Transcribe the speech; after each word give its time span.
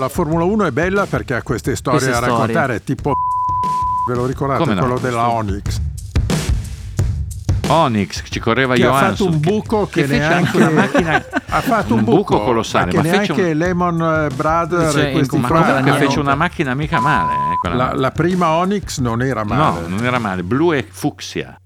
La 0.00 0.08
Formula 0.08 0.44
1 0.44 0.64
è 0.64 0.70
bella 0.70 1.04
perché 1.04 1.34
ha 1.34 1.42
queste 1.42 1.76
storie 1.76 1.98
Queste 2.00 2.16
a 2.16 2.22
storie. 2.22 2.38
raccontare, 2.38 2.82
tipo 2.82 3.12
ve 4.08 4.14
lo 4.14 4.24
ricordate 4.24 4.60
Come 4.60 4.72
no? 4.72 4.80
quello 4.80 4.98
della 4.98 5.28
Onyx 5.28 5.78
Onyx 7.66 8.22
ci 8.30 8.40
correva 8.40 8.74
che 8.74 8.82
ha 8.82 8.86
Johansson 8.86 9.26
fatto 9.26 9.26
un 9.36 9.40
buco 9.40 9.86
che, 9.88 10.04
fece 10.04 10.18
neanche 10.18 10.34
anche 10.46 10.56
una 10.56 10.70
macchina 10.70 11.24
ha 11.48 11.60
fatto 11.60 11.92
un, 11.92 11.98
un 11.98 12.04
buco 12.06 12.40
colossale, 12.42 12.90
che 12.90 12.96
ma 12.96 13.02
fece 13.02 13.14
neanche 13.34 13.50
un- 13.50 13.58
Lemon 13.58 14.02
eh, 14.30 14.34
Brothers 14.34 14.92
Cioè, 14.92 15.04
e 15.04 15.12
questi 15.12 15.34
in 15.36 15.40
ma 15.42 15.48
comunque 15.48 15.82
Niente. 15.82 15.98
fece 16.06 16.18
una 16.18 16.34
macchina 16.34 16.74
mica 16.74 16.98
male 16.98 17.32
eh, 17.34 17.68
la, 17.68 17.74
macchina. 17.76 17.94
la 18.00 18.10
prima 18.10 18.48
Onyx 18.52 18.98
non 19.00 19.20
era 19.22 19.44
male 19.44 19.80
no 19.82 19.86
non 19.86 20.04
era 20.04 20.18
male 20.18 20.42
blu 20.42 20.72
e 20.72 20.86
fucsia 20.90 21.60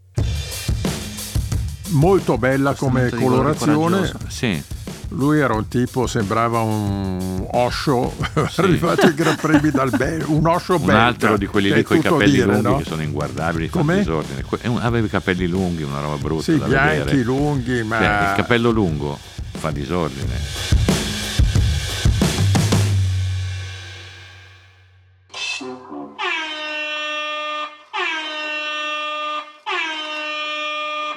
molto 1.90 2.36
bella 2.36 2.74
come 2.74 3.00
Questo 3.02 3.16
di 3.16 3.22
colorazione 3.22 4.12
sì 4.26 4.62
lui 5.10 5.38
era 5.38 5.54
un 5.54 5.68
tipo 5.68 6.06
sembrava 6.06 6.60
un 6.60 7.46
Osho 7.52 8.12
arrivato 8.56 9.06
ai 9.06 9.14
Gran 9.14 9.36
Premi 9.36 9.70
dal 9.70 9.90
Belgio 9.90 10.32
un 10.32 10.46
Osho 10.46 10.74
un 10.76 10.84
belga. 10.84 11.04
altro 11.04 11.36
di 11.36 11.46
quelli 11.46 11.72
lì 11.72 11.82
con 11.82 11.96
i 11.98 12.00
capelli 12.00 12.32
dire, 12.32 12.46
lunghi 12.46 12.62
no? 12.62 12.76
che 12.78 12.84
sono 12.84 13.02
inguardabili 13.02 13.68
fa 13.68 13.78
Com'è? 13.78 13.96
disordine. 13.98 14.44
Un- 14.64 14.78
aveva 14.82 15.06
i 15.06 15.10
capelli 15.10 15.46
lunghi 15.46 15.82
una 15.82 16.00
roba 16.00 16.16
brutta 16.16 16.42
sì 16.42 16.58
da 16.58 16.66
bianchi 16.66 16.98
vedere 16.98 17.22
lunghi 17.22 17.82
ma 17.84 17.98
Cioè, 17.98 18.28
il 18.30 18.36
capello 18.36 18.70
lungo 18.70 19.18
fa 19.52 19.70
disordine. 19.70 20.62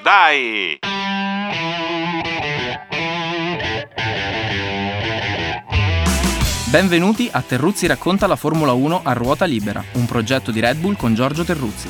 Dai 0.03 0.79
Benvenuti 6.69 7.29
a 7.31 7.41
Terruzzi 7.41 7.87
racconta 7.87 8.27
la 8.27 8.35
Formula 8.35 8.73
1 8.73 8.99
a 9.01 9.13
ruota 9.13 9.45
libera, 9.45 9.81
un 9.93 10.05
progetto 10.05 10.51
di 10.51 10.59
Red 10.59 10.79
Bull 10.79 10.97
con 10.97 11.15
Giorgio 11.15 11.45
Terruzzi. 11.45 11.89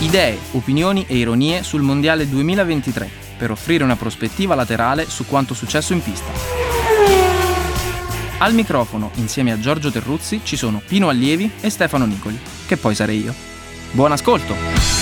Idee, 0.00 0.36
opinioni 0.50 1.04
e 1.06 1.16
ironie 1.18 1.62
sul 1.62 1.82
Mondiale 1.82 2.28
2023 2.28 3.08
per 3.38 3.52
offrire 3.52 3.84
una 3.84 3.94
prospettiva 3.94 4.56
laterale 4.56 5.08
su 5.08 5.24
quanto 5.24 5.54
successo 5.54 5.92
in 5.92 6.02
pista. 6.02 6.32
Al 8.38 8.54
microfono, 8.54 9.12
insieme 9.14 9.52
a 9.52 9.60
Giorgio 9.60 9.92
Terruzzi, 9.92 10.40
ci 10.42 10.56
sono 10.56 10.82
Pino 10.84 11.08
Allievi 11.08 11.48
e 11.60 11.70
Stefano 11.70 12.04
Nicoli, 12.04 12.40
che 12.66 12.76
poi 12.76 12.96
sarei 12.96 13.22
io. 13.22 13.32
Buon 13.92 14.10
ascolto! 14.10 15.01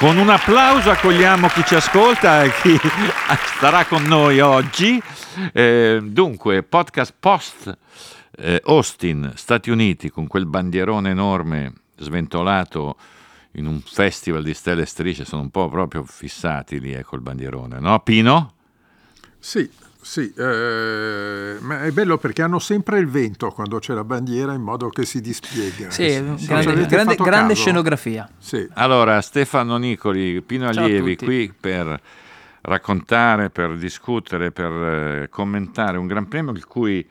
Con 0.00 0.16
un 0.16 0.30
applauso 0.30 0.90
accogliamo 0.90 1.48
chi 1.48 1.62
ci 1.62 1.74
ascolta 1.74 2.42
e 2.42 2.50
chi 2.62 2.74
starà 3.58 3.84
con 3.84 4.02
noi 4.04 4.40
oggi. 4.40 4.98
Eh, 5.52 6.00
dunque, 6.02 6.62
podcast 6.62 7.14
post 7.20 7.78
eh, 8.38 8.62
Austin, 8.64 9.32
Stati 9.34 9.68
Uniti, 9.68 10.08
con 10.08 10.26
quel 10.26 10.46
bandierone 10.46 11.10
enorme 11.10 11.74
sventolato 11.98 12.96
in 13.52 13.66
un 13.66 13.82
festival 13.82 14.42
di 14.42 14.54
stelle 14.54 14.82
e 14.82 14.86
strisce, 14.86 15.26
sono 15.26 15.42
un 15.42 15.50
po' 15.50 15.68
proprio 15.68 16.02
fissati 16.04 16.80
lì 16.80 16.94
eh, 16.94 17.02
col 17.02 17.20
bandierone, 17.20 17.78
no 17.78 18.00
Pino? 18.00 18.54
Sì, 19.38 19.70
sì, 20.00 20.32
eh, 20.36 21.56
ma 21.60 21.82
è 21.82 21.90
bello 21.90 22.18
perché 22.18 22.42
hanno 22.42 22.58
sempre 22.58 22.98
il 22.98 23.06
vento 23.08 23.50
quando 23.50 23.78
c'è 23.78 23.94
la 23.94 24.04
bandiera 24.04 24.52
in 24.54 24.62
modo 24.62 24.88
che 24.88 25.04
si 25.04 25.20
dispiega. 25.20 25.90
Sì, 25.90 26.20
Non 26.20 26.38
ci 26.38 26.46
grande, 26.46 26.86
grande- 26.86 27.16
grande 27.16 27.54
scenografia. 27.54 28.28
Sì. 28.38 28.66
Allora, 28.74 29.20
Stefano 29.20 29.76
Nicoli, 29.76 30.40
Pino 30.42 30.68
Allievi 30.68 31.16
qui 31.16 31.52
per 31.58 32.00
raccontare, 32.62 33.50
per 33.50 33.76
discutere, 33.76 34.50
per 34.50 34.70
eh, 34.72 35.28
commentare 35.30 35.98
un 35.98 36.06
Gran 36.06 36.28
Premio 36.28 36.52
il 36.52 36.66
cui 36.66 37.06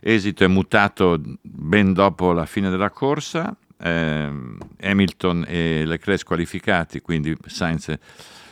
esito 0.00 0.44
è 0.44 0.48
mutato 0.48 1.20
ben 1.42 1.92
dopo 1.92 2.32
la 2.32 2.46
fine 2.46 2.70
della 2.70 2.90
corsa. 2.90 3.54
Ehm, 3.80 4.58
Hamilton 4.80 5.44
e 5.46 5.84
Leclerc 5.84 6.20
squalificati, 6.20 7.00
quindi 7.00 7.36
Sainz 7.46 7.92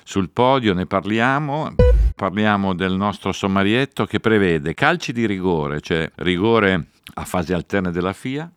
sul 0.05 0.31
podio, 0.31 0.73
ne 0.73 0.87
parliamo. 0.87 1.75
Parliamo 2.17 2.75
del 2.75 2.95
nostro 2.95 3.31
sommarietto 3.31 4.07
che 4.07 4.21
prevede 4.21 4.73
calci 4.73 5.13
di 5.13 5.27
rigore, 5.27 5.83
cioè 5.83 6.11
rigore 6.15 6.87
a 7.13 7.27
fasi 7.27 7.53
alterne 7.53 7.91
della 7.91 8.15
FIA, 8.15 8.51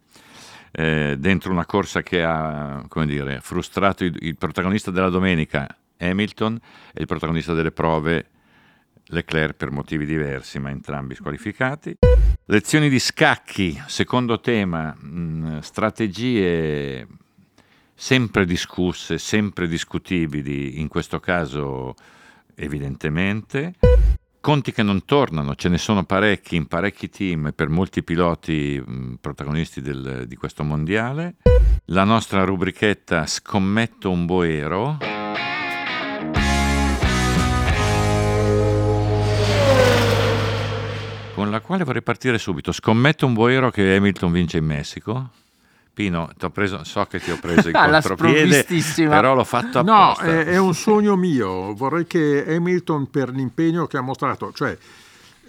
eh, 0.72 1.18
dentro 1.20 1.52
una 1.52 1.66
corsa 1.66 2.02
che 2.02 2.24
ha 2.24 2.82
dire, 3.04 3.42
frustrato 3.42 4.06
il, 4.06 4.16
il 4.22 4.38
protagonista 4.38 4.92
della 4.92 5.10
domenica, 5.10 5.68
Hamilton, 5.98 6.58
e 6.94 7.02
il 7.02 7.06
protagonista 7.06 7.54
delle 7.54 7.72
prove, 7.72 8.28
Leclerc, 9.08 9.58
per 9.58 9.72
motivi 9.72 10.06
diversi, 10.06 10.58
ma 10.58 10.70
entrambi 10.70 11.16
squalificati. 11.16 11.98
Lezioni 12.46 12.88
di 12.88 13.00
scacchi, 13.00 13.78
secondo 13.88 14.40
tema, 14.40 14.96
mh, 14.98 15.60
strategie 15.60 17.06
sempre 17.94 18.46
discusse, 18.46 19.18
sempre 19.18 19.68
discutibili, 19.68 20.80
in 20.80 20.88
questo 20.88 21.20
caso 21.20 21.94
evidentemente. 22.60 23.76
Conti 24.42 24.72
che 24.72 24.84
non 24.84 25.04
tornano, 25.04 25.56
ce 25.56 25.68
ne 25.68 25.78
sono 25.78 26.04
parecchi 26.06 26.56
in 26.56 26.68
parecchi 26.68 27.10
team 27.10 27.52
per 27.54 27.68
molti 27.68 28.04
piloti 28.04 28.82
protagonisti 29.20 29.82
del- 29.82 30.26
di 30.28 30.36
questo 30.36 30.64
mondiale. 30.64 31.36
La 31.86 32.04
nostra 32.04 32.44
rubrichetta 32.46 33.26
Scommetto 33.26 34.10
un 34.10 34.26
boero. 34.26 34.98
Con 41.34 41.52
la 41.52 41.60
quale 41.62 41.84
vorrei 41.84 42.02
partire 42.02 42.38
subito. 42.38 42.72
Scommetto 42.72 43.26
un 43.26 43.34
boero 43.34 43.72
che 43.72 43.96
Hamilton 43.96 44.32
vince 44.32 44.58
in 44.58 44.66
Messico. 44.66 45.32
Pino, 46.00 46.30
t'ho 46.38 46.50
preso- 46.50 46.86
so 46.86 47.04
che 47.10 47.20
ti 47.20 47.30
ho 47.30 47.38
preso 47.42 47.68
in 47.68 47.76
Ah, 47.76 47.90
contropiede, 47.90 48.66
però 48.96 49.34
l'ho 49.36 49.44
fatto 49.44 49.82
No, 49.82 50.12
apposta. 50.12 50.24
è, 50.24 50.46
è 50.46 50.58
un 50.58 50.74
sogno 50.74 51.18
mio. 51.18 51.74
Vorrei 51.74 52.08
che 52.08 52.46
Hamilton, 52.48 53.10
per 53.10 53.32
l'impegno 53.32 53.86
che 53.86 53.98
ha 53.98 54.02
mostrato, 54.02 54.54
cioè 54.54 54.78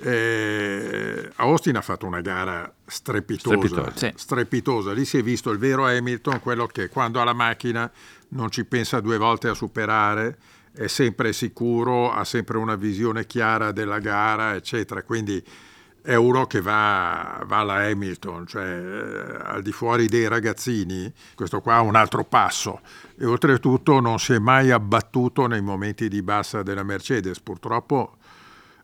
eh, 0.02 1.30
Austin 1.36 1.76
ha 1.76 1.80
fatto 1.82 2.04
una 2.06 2.20
gara 2.20 2.68
strepitosa, 2.84 3.56
Strepitosa. 3.56 3.92
Sì. 3.94 4.12
strepitosa. 4.16 4.92
Lì 4.92 5.04
si 5.04 5.18
è 5.18 5.22
visto 5.22 5.50
il 5.50 5.58
vero 5.58 5.86
Hamilton, 5.86 6.40
quello 6.40 6.66
che 6.66 6.88
quando 6.88 7.20
ha 7.20 7.24
la 7.24 7.32
macchina 7.32 7.88
non 8.30 8.50
ci 8.50 8.64
pensa 8.64 8.98
due 8.98 9.18
volte 9.18 9.46
a 9.46 9.54
superare, 9.54 10.36
è 10.72 10.88
sempre 10.88 11.32
sicuro, 11.32 12.10
ha 12.12 12.24
sempre 12.24 12.58
una 12.58 12.74
visione 12.74 13.24
chiara 13.24 13.70
della 13.70 14.00
gara, 14.00 14.54
eccetera. 14.56 15.02
Quindi 15.04 15.40
è 16.02 16.14
uno 16.14 16.46
che 16.46 16.60
va, 16.60 17.42
va 17.46 17.58
alla 17.58 17.86
Hamilton, 17.86 18.46
cioè 18.46 18.64
eh, 18.64 19.38
al 19.42 19.62
di 19.62 19.72
fuori 19.72 20.06
dei 20.06 20.28
ragazzini, 20.28 21.12
questo 21.34 21.60
qua 21.60 21.76
ha 21.76 21.80
un 21.80 21.94
altro 21.94 22.24
passo. 22.24 22.80
E 23.18 23.24
oltretutto 23.24 24.00
non 24.00 24.18
si 24.18 24.32
è 24.32 24.38
mai 24.38 24.70
abbattuto 24.70 25.46
nei 25.46 25.60
momenti 25.60 26.08
di 26.08 26.22
bassa 26.22 26.62
della 26.62 26.82
Mercedes, 26.82 27.40
purtroppo 27.40 28.16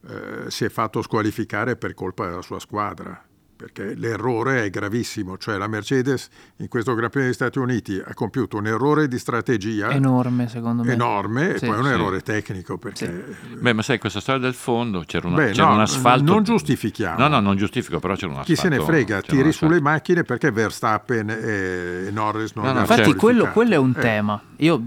eh, 0.08 0.50
si 0.50 0.64
è 0.64 0.68
fatto 0.68 1.02
squalificare 1.02 1.76
per 1.76 1.94
colpa 1.94 2.26
della 2.26 2.42
sua 2.42 2.58
squadra, 2.58 3.22
perché 3.56 3.94
l'errore 3.94 4.64
è 4.64 4.70
gravissimo, 4.70 5.38
cioè 5.38 5.56
la 5.56 5.66
Mercedes 5.66 6.28
in 6.58 6.68
questo 6.68 6.94
Gran 6.94 7.08
Premio 7.08 7.28
degli 7.28 7.34
Stati 7.36 7.58
Uniti 7.58 8.00
ha 8.04 8.12
compiuto 8.14 8.58
un 8.58 8.66
errore 8.66 9.08
di 9.08 9.18
strategia 9.18 9.90
Enorme, 9.90 10.48
secondo 10.48 10.82
me. 10.84 10.92
enorme 10.92 11.56
Sì. 11.58 11.64
e 11.64 11.68
poi 11.68 11.78
un 11.78 11.84
Sì. 11.84 11.90
errore 11.90 12.20
tecnico, 12.20 12.76
perché 12.78 13.24
Beh, 13.58 13.72
ma 13.72 13.82
sai, 13.82 13.98
questa 13.98 14.20
storia 14.20 14.40
del 14.42 14.54
fondo 14.54 15.02
c'era, 15.06 15.26
una- 15.28 15.36
Beh, 15.36 15.50
c'era 15.52 15.68
no, 15.68 15.74
un 15.74 15.80
asfalto. 15.80 16.32
non 16.32 16.42
giustifichiamo. 16.42 17.18
No, 17.18 17.28
no, 17.28 17.40
non 17.40 17.56
giustifico, 17.56 17.98
però 17.98 18.14
c'era 18.14 18.26
un 18.32 18.38
asfalto. 18.38 18.52
chi 18.52 18.58
se 18.60 18.68
ne 18.68 18.80
frega, 18.80 19.20
tiri 19.22 19.52
sulle 19.52 19.80
macchine 19.80 20.22
perché 20.22 20.50
Verstappen 20.50 21.30
e 21.30 22.08
Norris 22.12 22.52
non 22.54 22.64
No, 22.66 22.72
no, 22.72 22.78
hanno 22.80 22.86
Infatti, 22.92 23.14
quello, 23.14 23.46
quello 23.52 23.74
è 23.74 23.78
un 23.78 23.94
Eh, 23.96 24.00
tema. 24.00 24.40
Io 24.58 24.82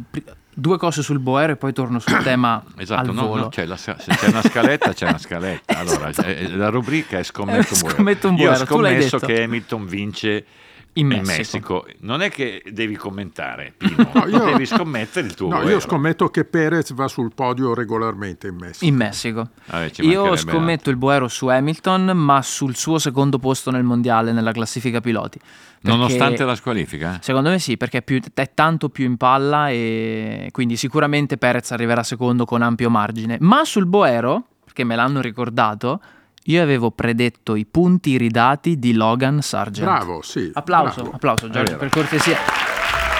due 0.60 0.78
cose 0.78 1.02
sul 1.02 1.20
Boero 1.20 1.54
e 1.54 1.56
poi 1.56 1.74
torno 1.74 2.00
sul 2.00 2.18
tema 2.24 2.64
Esatto, 2.78 3.10
al 3.10 3.16
no, 3.16 3.28
volo. 3.28 3.42
no, 3.44 3.50
c'è 3.50 3.66
la- 3.66 3.78
se 3.78 3.96
c'è 3.98 4.28
una 4.28 4.42
scaletta, 4.42 4.94
c'è 4.94 5.08
una 5.08 5.18
scaletta. 5.18 5.78
Allora, 5.80 6.10
eh, 6.26 6.50
la 6.56 6.70
rubrica 6.70 7.18
è 7.20 7.24
scommetto 7.24 7.74
Eh, 7.74 7.76
un 7.76 7.80
boero. 7.82 7.96
scommetto 7.96 8.28
un 8.30 8.36
Io 8.36 8.50
ho 8.50 8.52
boero, 8.52 8.66
tu 8.66 8.80
l'hai 8.80 8.94
scommesso 9.02 9.20
che 9.20 9.44
Hamilton 9.44 9.86
vince 9.88 10.46
In 10.94 11.12
in 11.12 11.22
Messico. 11.24 11.84
Messico. 11.86 11.86
Non 12.00 12.22
è 12.22 12.30
che 12.30 12.64
devi 12.72 12.96
commentare, 12.96 13.74
Pino, 13.78 14.10
No, 14.14 14.28
io- 14.28 14.44
devi 14.46 14.66
scommettere 14.66 15.28
il 15.28 15.34
tuo 15.36 15.48
No, 15.50 15.62
io 15.70 15.80
scommetto 15.80 16.30
che 16.30 16.46
Perez 16.46 16.94
va 16.94 17.08
sul 17.08 17.32
podio 17.34 17.74
regolarmente 17.74 18.48
in 18.48 18.56
Messico. 18.56 18.86
In 18.86 18.96
Messico. 18.96 19.50
Vabbè, 19.66 19.92
Io 20.02 20.36
scommetto 20.36 20.90
il 20.90 20.98
Boero 20.98 21.28
su 21.28 21.48
Hamilton, 21.48 22.06
ma 22.18 22.42
sul 22.42 22.76
suo 22.76 22.98
secondo 22.98 23.38
posto 23.40 23.72
nel 23.72 23.84
mondiale, 23.84 24.32
nella 24.32 24.52
classifica 24.52 25.00
piloti. 25.00 25.38
Perché- 25.40 25.96
Nonostante 25.98 26.44
la 26.44 26.56
squalifica? 26.56 27.20
Secondo 27.22 27.50
me 27.50 27.60
sì, 27.60 27.78
perché 27.78 28.00
è, 28.00 28.02
più- 28.02 28.20
è 28.34 28.52
tanto 28.54 28.90
più 28.90 29.06
in 29.06 29.16
palla 29.16 29.70
e 29.70 30.50
quindi 30.52 30.76
sicuramente 30.76 31.38
Perez 31.38 31.72
arriverà 31.72 32.04
secondo 32.04 32.44
con 32.46 32.62
ampio 32.62 32.90
margine. 32.90 33.38
Ma 33.40 33.64
sul 33.64 33.86
Boero, 33.86 34.44
perché 34.66 34.84
me 34.84 34.96
l'hanno 34.96 35.22
ricordato, 35.22 36.02
io 36.44 36.62
avevo 36.62 36.92
predetto 36.92 37.56
i 37.56 37.66
punti 37.66 38.18
ridati 38.18 38.80
di 38.80 38.94
Logan 38.94 39.42
Sargent. 39.42 39.88
Bravo, 39.88 40.22
sì. 40.22 40.50
Applauso, 40.54 41.02
bravo. 41.02 41.16
applauso 41.16 41.50
Giorgio, 41.50 41.78
per 41.78 41.90
cortesia. 41.90 42.38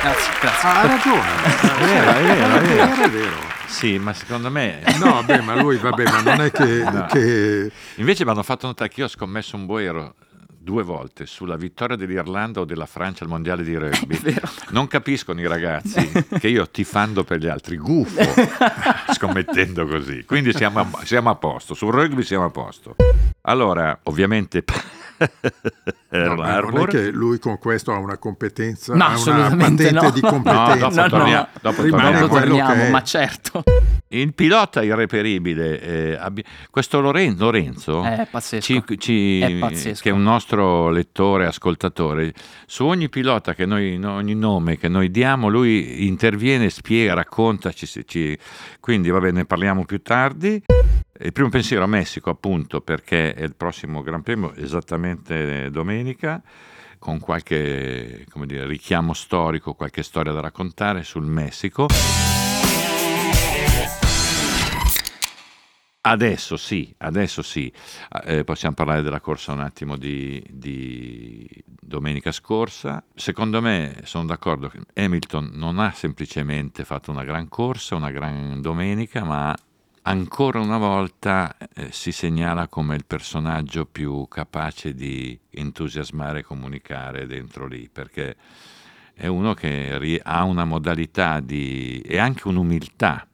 Grazie, 0.02 0.34
grazie. 0.40 0.70
Ah, 0.70 0.80
ha 0.80 0.88
ragione. 0.88 1.30
È 1.80 1.86
vero, 1.86 2.12
è 2.12 2.22
vero, 2.24 2.56
è 2.56 2.62
vero. 2.62 3.04
è 3.04 3.10
vero. 3.10 3.36
Sì, 3.68 4.00
ma 4.00 4.14
secondo 4.14 4.50
me... 4.50 4.82
No, 5.00 5.22
beh, 5.24 5.42
ma 5.42 5.56
lui, 5.56 5.78
vabbè, 5.78 6.04
ma 6.04 6.22
non 6.22 6.42
è 6.42 6.52
che... 6.52 6.84
no. 6.90 7.06
che... 7.06 7.72
Invece 7.96 8.26
mi 8.26 8.32
hanno 8.32 8.44
fatto 8.44 8.66
notare 8.66 8.90
che 8.90 9.02
io 9.02 9.06
ho 9.06 9.10
scommesso 9.10 9.56
un 9.56 9.66
boero 9.66 10.16
due 10.62 10.84
volte 10.84 11.26
sulla 11.26 11.56
vittoria 11.56 11.96
dell'Irlanda 11.96 12.60
o 12.60 12.66
della 12.66 12.86
Francia 12.86 13.24
al 13.24 13.30
mondiale 13.30 13.64
di 13.64 13.76
rugby. 13.78 14.20
Non 14.70 14.88
capiscono 14.88 15.40
i 15.40 15.48
ragazzi 15.48 16.12
che 16.38 16.48
io 16.48 16.70
tifando 16.70 17.24
per 17.24 17.40
gli 17.40 17.48
altri, 17.48 17.78
gufo 17.78 18.22
scommettendo 19.14 19.88
così. 19.88 20.26
Quindi 20.26 20.54
siamo 20.54 20.80
a, 20.80 20.88
siamo 21.06 21.30
a 21.30 21.36
posto, 21.36 21.74
sul 21.74 21.94
rugby 21.94 22.24
siamo 22.24 22.46
a 22.46 22.50
posto. 22.50 22.96
Allora, 23.42 23.98
ovviamente 24.04 24.64
no, 26.10 26.36
non 26.36 26.78
è 26.78 26.88
che 26.88 27.10
lui 27.10 27.40
con 27.40 27.58
questo 27.58 27.94
ha 27.94 27.98
una 27.98 28.18
competenza, 28.18 28.96
no, 28.96 29.06
ha 29.06 29.22
una 29.26 29.56
patente 29.56 29.92
no. 29.92 30.12
di 30.12 30.22
competenza. 30.22 30.76
No, 30.76 30.90
dopo 30.90 31.10
torniamo, 31.10 31.48
dopo 31.62 31.82
torniamo, 31.82 32.20
dopo 32.20 32.36
torniamo 32.36 32.90
ma 32.90 33.04
certo. 33.04 33.64
Il 34.12 34.34
pilota 34.34 34.82
irreperibile, 34.82 35.80
eh, 35.80 36.16
abbi- 36.16 36.44
questo 36.72 37.00
Loren- 37.00 37.36
Lorenzo, 37.38 38.02
è 38.02 38.28
pazzesco. 38.30 38.66
Ci, 38.66 38.98
ci, 38.98 39.40
è 39.40 39.54
pazzesco. 39.60 40.02
che 40.02 40.10
è 40.10 40.12
un 40.12 40.24
nostro 40.24 40.90
lettore, 40.90 41.46
ascoltatore, 41.46 42.34
su 42.66 42.86
ogni 42.86 43.08
pilota 43.08 43.54
che 43.54 43.68
noi, 43.68 44.04
ogni 44.04 44.34
nome 44.34 44.78
che 44.78 44.88
noi 44.88 45.12
diamo, 45.12 45.48
lui 45.48 46.08
interviene, 46.08 46.72
spiega, 46.72 47.14
racconta, 47.14 47.72
ci, 47.72 47.86
ci, 48.08 48.36
quindi 48.80 49.12
va 49.12 49.20
bene, 49.20 49.40
ne 49.40 49.46
parliamo 49.46 49.86
più 49.86 50.02
tardi. 50.02 50.60
Il 51.22 51.32
primo 51.32 51.50
pensiero 51.50 51.84
a 51.84 51.88
Messico, 51.88 52.32
appunto, 52.32 52.82
perché 52.82 53.36
è 53.36 53.44
il 53.44 53.54
prossimo 53.56 54.02
Gran 54.02 54.24
Premio, 54.24 54.56
esattamente 54.56 55.70
domenica, 55.70 56.42
con 56.98 57.20
qualche 57.20 58.26
dire, 58.46 58.66
richiamo 58.66 59.14
storico, 59.14 59.76
qualche 59.76 60.02
storia 60.02 60.32
da 60.32 60.40
raccontare 60.40 61.04
sul 61.04 61.26
Messico. 61.26 61.86
Adesso 66.02 66.56
sì, 66.56 66.94
adesso 67.00 67.42
sì, 67.42 67.70
eh, 68.24 68.46
possiamo 68.46 68.74
parlare 68.74 69.02
della 69.02 69.20
corsa 69.20 69.52
un 69.52 69.60
attimo 69.60 69.98
di, 69.98 70.42
di, 70.50 71.46
domenica 71.66 72.32
scorsa. 72.32 73.04
Secondo 73.14 73.62
me 73.62 74.00
sono 74.06 74.26
d'accordo 74.26 74.70
che 74.70 74.80
Hamilton 74.94 75.52
non 75.56 75.78
ha 75.78 75.92
semplicemente 75.92 76.86
fatto 76.86 77.12
una 77.12 77.26
gran 77.26 77.50
corsa, 77.50 77.96
una 77.96 78.12
gran 78.12 78.62
domenica, 78.62 79.26
ma 79.26 79.54
ancora 80.04 80.62
una 80.62 80.78
volta 80.78 81.58
eh, 81.58 81.92
si 81.92 82.14
segnala 82.14 82.70
come 82.70 82.96
il 82.96 83.06
personaggio 83.06 83.86
più 83.86 84.26
capace 84.30 84.94
di 84.94 85.38
entusiasmare 85.50 86.40
e 86.40 86.44
comunicare 86.44 87.28
dentro 87.28 87.68
lì, 87.68 87.90
perché 87.92 88.38
è 89.14 89.28
uno 89.28 89.54
che 89.54 90.22
ha 90.24 90.44
una 90.44 90.64
modalità 90.64 91.42
di, 91.42 92.00
e 92.00 92.18
anche 92.18 92.48
un'umiltà 92.48 93.28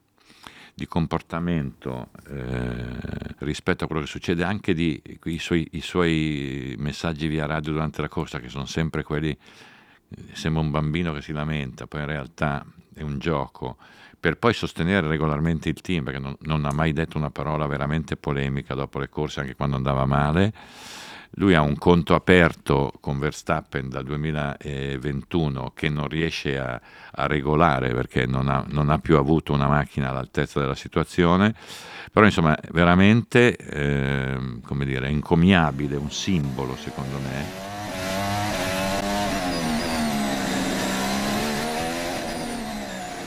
di 0.75 0.85
comportamento 0.87 2.09
eh, 2.27 2.85
rispetto 3.39 3.85
a 3.85 3.87
quello 3.87 4.01
che 4.01 4.07
succede, 4.07 4.43
anche 4.43 4.73
di, 4.73 5.01
i, 5.23 5.39
suoi, 5.39 5.65
i 5.71 5.81
suoi 5.81 6.75
messaggi 6.77 7.27
via 7.27 7.45
radio 7.45 7.71
durante 7.71 8.01
la 8.01 8.09
corsa, 8.09 8.39
che 8.39 8.49
sono 8.49 8.65
sempre 8.65 9.01
quelli, 9.03 9.29
eh, 9.29 10.21
sembra 10.33 10.61
un 10.61 10.71
bambino 10.71 11.13
che 11.13 11.21
si 11.21 11.31
lamenta, 11.31 11.87
poi 11.87 12.01
in 12.01 12.07
realtà 12.07 12.65
è 12.93 13.01
un 13.01 13.17
gioco 13.19 13.77
per 14.25 14.37
poi 14.37 14.53
sostenere 14.53 15.07
regolarmente 15.07 15.69
il 15.69 15.79
team, 15.81 16.03
perché 16.03 16.19
non, 16.19 16.35
non, 16.41 16.65
ha 16.65 16.73
mai 16.73 16.93
detto 16.93 17.15
una 17.15 17.29
parola 17.29 17.67
veramente 17.67 18.17
polemica 18.17 18.73
dopo 18.73 18.97
le 18.97 19.07
corse, 19.07 19.41
anche 19.41 19.55
quando 19.55 19.75
andava 19.75 20.05
male. 20.05 20.51
Lui 21.31 21.53
ha 21.53 21.61
un 21.61 21.77
conto 21.77 22.15
aperto 22.15 22.93
con 22.99 23.19
Verstappen 23.19 23.89
dal 23.89 24.03
2021 24.05 25.71
che 25.75 25.89
non 25.89 26.07
riesce 26.07 26.57
a, 26.57 26.79
a 27.11 27.27
regolare 27.27 27.93
perché 27.93 28.25
non 28.25 28.47
ha, 28.47 28.63
non 28.69 28.89
ha, 28.89 28.99
più 28.99 29.17
avuto 29.17 29.53
una 29.53 29.67
macchina 29.67 30.09
all'altezza 30.09 30.59
della 30.59 30.75
situazione, 30.75 31.53
però 32.11 32.25
insomma 32.25 32.57
veramente 32.71 33.55
eh, 33.57 34.37
come 34.63 34.85
dire, 34.85 35.07
encomiabile, 35.07 35.95
un 35.95 36.11
simbolo 36.11 36.75
secondo 36.75 37.17
me. 37.19 37.65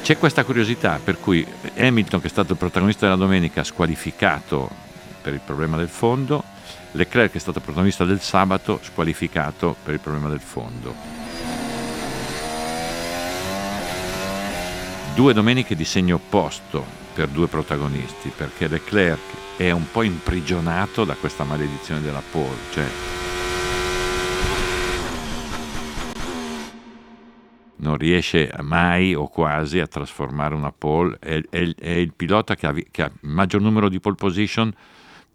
C'è 0.08 0.16
questa 0.16 0.42
curiosità 0.42 0.98
per 1.04 1.20
cui 1.20 1.46
Hamilton, 1.76 2.20
che 2.20 2.28
è 2.28 2.30
stato 2.30 2.52
il 2.52 2.58
protagonista 2.58 3.04
della 3.04 3.18
domenica, 3.18 3.62
squalificato 3.62 4.70
per 5.20 5.34
il 5.34 5.40
problema 5.44 5.76
del 5.76 5.88
fondo, 5.88 6.42
Leclerc, 6.92 7.34
è 7.34 7.38
stato 7.38 7.60
protagonista 7.60 8.04
del 8.04 8.20
sabato, 8.20 8.80
squalificato 8.82 9.76
per 9.82 9.94
il 9.94 10.00
problema 10.00 10.28
del 10.28 10.40
fondo. 10.40 10.94
Due 15.14 15.32
domeniche 15.32 15.74
di 15.74 15.84
segno 15.84 16.16
opposto 16.16 16.84
per 17.12 17.28
due 17.28 17.48
protagonisti, 17.48 18.32
perché 18.34 18.68
Leclerc 18.68 19.56
è 19.56 19.70
un 19.70 19.90
po' 19.90 20.02
imprigionato 20.02 21.04
da 21.04 21.14
questa 21.14 21.44
maledizione 21.44 22.00
della 22.00 22.22
pole, 22.30 22.56
cioè 22.72 22.86
non 27.78 27.96
riesce 27.96 28.50
mai 28.60 29.14
o 29.14 29.28
quasi 29.28 29.78
a 29.78 29.86
trasformare 29.86 30.54
una 30.54 30.72
pole, 30.72 31.16
è, 31.20 31.40
è, 31.50 31.68
è 31.76 31.90
il 31.90 32.12
pilota 32.14 32.54
che 32.54 32.66
ha, 32.66 32.74
che 32.90 33.02
ha, 33.02 33.10
maggior 33.22 33.60
numero 33.60 33.88
di 33.88 34.00
pole 34.00 34.16
position 34.16 34.72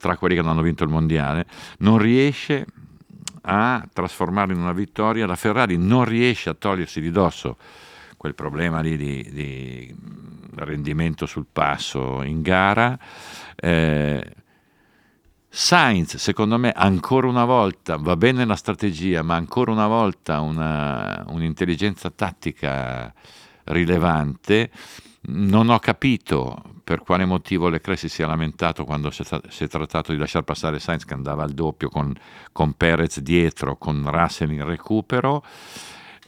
tra 0.04 0.18
quelli 0.18 0.36
che 0.36 0.42
non 0.42 0.52
hanno 0.52 0.62
vinto 0.62 0.84
il 0.84 0.90
mondiale, 0.90 1.46
non 1.78 1.98
riesce 1.98 2.66
a 3.44 3.88
trasformarlo 3.92 4.54
in 4.54 4.60
una 4.60 4.74
vittoria, 4.74 5.26
la 5.26 5.38
Ferrari 5.38 5.78
non 5.78 6.04
riesce 6.04 6.50
a 6.50 6.54
togliersi 6.54 7.00
di 7.00 7.10
dosso 7.10 7.56
quel 8.18 8.36
problema 8.36 8.82
lì 8.82 8.98
di, 8.98 9.30
di 9.32 9.96
rendimento 10.56 11.26
sul 11.26 11.46
passo 11.50 12.22
in 12.22 12.42
gara. 12.42 13.00
Eh, 13.56 14.36
Sainz, 15.48 16.18
secondo 16.18 16.58
me, 16.58 16.74
ancora 16.76 17.28
una 17.28 17.46
volta 17.46 17.96
va 17.96 18.18
bene 18.18 18.44
la 18.44 18.58
strategia, 18.58 19.22
ma 19.22 19.36
ancora 19.36 19.72
una 19.72 19.88
volta 19.88 20.42
una, 20.42 21.24
un'intelligenza 21.30 22.10
tattica 22.10 23.14
rilevante. 23.66 24.70
Non 25.26 25.70
ho 25.70 25.80
capito 25.80 26.62
per 26.84 27.02
quale 27.02 27.24
motivo 27.24 27.70
Leclerc 27.70 27.98
si 27.98 28.10
sia 28.10 28.28
lamentato 28.28 28.84
quando 28.84 29.10
si 29.10 29.24
è, 29.24 29.68
trattato 29.68 30.12
di 30.12 30.18
lasciare 30.18 30.44
passare 30.44 30.80
Sainz 30.80 31.06
che 31.06 31.14
andava 31.14 31.44
al 31.44 31.52
doppio 31.54 31.88
con, 31.88 32.14
con 32.52 32.74
Perez 32.74 33.20
dietro, 33.22 33.78
con 33.78 34.04
Russell 34.12 34.52
in 34.52 34.66
recupero. 34.66 35.46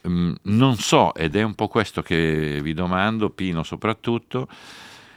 Mm, 0.08 0.34
non 0.42 0.76
so, 0.76 1.14
ed 1.14 1.36
è 1.36 1.42
un 1.42 1.54
po' 1.54 1.68
questo 1.68 2.00
che 2.00 2.60
vi 2.62 2.72
domando, 2.72 3.28
Pino 3.30 3.62
soprattutto, 3.62 4.48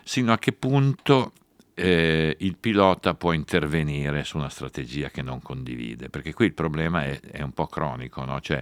sino 0.03 0.33
a 0.33 0.37
che 0.37 0.51
punto 0.51 1.31
eh, 1.73 2.35
il 2.39 2.57
pilota 2.57 3.13
può 3.13 3.31
intervenire 3.31 4.25
su 4.25 4.37
una 4.37 4.49
strategia 4.49 5.09
che 5.09 5.21
non 5.21 5.41
condivide, 5.41 6.09
perché 6.09 6.33
qui 6.33 6.47
il 6.47 6.53
problema 6.53 7.05
è, 7.05 7.17
è 7.21 7.41
un 7.41 7.53
po' 7.53 7.67
cronico, 7.67 8.25
no? 8.25 8.41
cioè, 8.41 8.61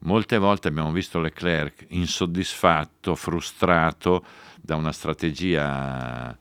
molte 0.00 0.38
volte 0.38 0.68
abbiamo 0.68 0.92
visto 0.92 1.20
Leclerc 1.20 1.86
insoddisfatto, 1.88 3.14
frustrato 3.14 4.24
da 4.60 4.76
una 4.76 4.92
strategia 4.92 6.36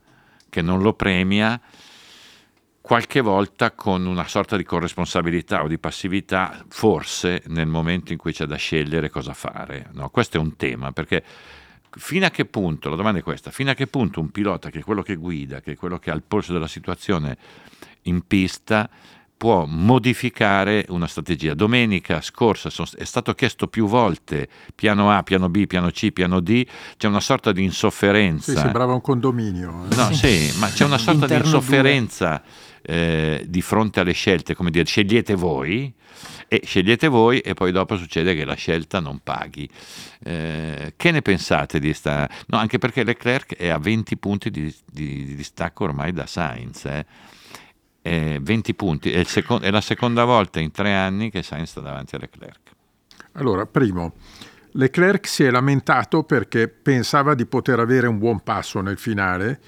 che 0.50 0.62
non 0.62 0.82
lo 0.82 0.94
premia, 0.94 1.60
qualche 2.82 3.20
volta 3.20 3.72
con 3.72 4.06
una 4.06 4.28
sorta 4.28 4.56
di 4.56 4.64
corresponsabilità 4.64 5.62
o 5.62 5.68
di 5.68 5.78
passività, 5.78 6.64
forse 6.70 7.44
nel 7.48 7.68
momento 7.68 8.14
in 8.14 8.18
cui 8.18 8.32
c'è 8.32 8.46
da 8.46 8.56
scegliere 8.56 9.10
cosa 9.10 9.34
fare. 9.34 9.90
No? 9.92 10.10
Questo 10.10 10.38
è 10.38 10.40
un 10.40 10.56
tema, 10.56 10.94
perché 10.94 11.24
fino 11.98 12.26
a 12.26 12.30
che 12.30 12.46
punto, 12.46 12.90
la 12.90 12.96
domanda 12.96 13.20
è 13.20 13.24
questa, 13.24 13.52
fino 13.52 13.72
a 13.72 13.74
che 13.74 13.88
punto 13.88 14.22
un 14.22 14.30
pilota 14.30 14.70
che 14.70 14.80
è 14.80 14.84
quello 14.84 15.02
che 15.02 15.16
guida, 15.16 15.60
che 15.60 15.74
è 15.74 15.76
quello 15.76 16.00
che 16.00 16.12
ha 16.12 16.14
il 16.14 16.24
polso 16.24 16.54
della 16.54 16.68
situazione 16.68 17.38
in 18.04 18.26
pista, 18.26 18.90
può 19.38 19.65
modificare 19.65 20.86
una 20.89 21.08
strategia. 21.08 21.53
Domenica 21.53 22.22
scorsa 22.22 22.70
è 22.98 23.03
stato 23.03 23.34
chiesto 23.36 23.67
più 23.67 23.86
volte 23.86 24.50
piano 24.74 25.12
A, 25.12 25.22
piano 25.22 25.48
B, 25.48 25.67
piano 25.67 25.91
C, 25.91 26.12
piano 26.12 26.39
D, 26.39 26.65
c'è 26.98 27.08
una 27.08 27.20
sorta 27.20 27.51
di 27.51 27.63
insofferenza. 27.63 28.51
Sì, 28.51 28.58
sembrava 28.58 28.94
un 28.94 29.01
condominio. 29.01 29.86
Eh. 29.89 29.96
No, 29.96 30.12
sì, 30.12 30.51
ma 30.58 30.70
c'è 30.70 30.84
una 30.84 30.98
sorta 30.98 31.27
di 31.27 31.36
insofferenza 31.36 32.41
eh, 32.82 33.46
di 33.48 33.62
fronte 33.62 34.00
alle 34.00 34.13
scelte, 34.13 34.56
come 34.56 34.72
dire, 34.72 34.86
scegliete 34.86 35.36
voi 35.36 35.94
e 36.48 36.62
scegliete 36.65 37.08
voi 37.08 37.39
e 37.39 37.53
poi 37.53 37.72
dopo 37.72 37.98
succede 37.98 38.34
che 38.34 38.44
la 38.44 38.56
scelta 38.56 39.00
non 39.00 39.20
paghi. 39.22 39.70
Eh, 40.24 40.94
che 40.96 41.12
ne 41.12 41.22
pensate 41.22 41.79
di 41.79 41.94
sta... 41.94 42.27
No, 42.48 42.58
anche 42.58 42.79
perché 42.79 43.03
Leclerc 43.03 43.56
è 43.56 43.67
a 43.67 43.77
20 43.77 44.17
punti 44.17 44.50
di, 44.50 44.74
di, 44.91 45.25
di 45.25 45.36
distacco 45.36 45.84
ormai 45.84 46.12
da 46.12 46.25
Sainz. 46.25 46.86
Eh. 46.86 47.06
Eh, 48.01 48.39
20 48.42 48.74
punti, 48.74 49.12
è, 49.12 49.24
seco- 49.24 49.60
è, 49.60 49.70
la 49.70 49.82
seconda 49.82 50.24
volta 50.24 50.60
in 50.60 50.72
tre 50.72 50.94
anni 50.94 51.30
che 51.30 51.44
Sainz 51.44 51.72
sta 51.72 51.82
davanti 51.82 52.16
a 52.16 52.20
Leclerc. 52.20 52.72
Allora, 53.34 53.66
primo, 53.66 54.13
Leclerc 54.72 55.27
si 55.27 55.44
è 55.44 55.50
lamentato 55.50 56.24
perché 56.24 56.68
pensava 56.68 57.36
di 57.36 57.46
poter 57.46 57.80
avere 57.80 58.08
un 58.08 58.18
buon 58.18 58.42
passo 58.42 58.80
nel 58.82 58.98
finale 58.98 59.60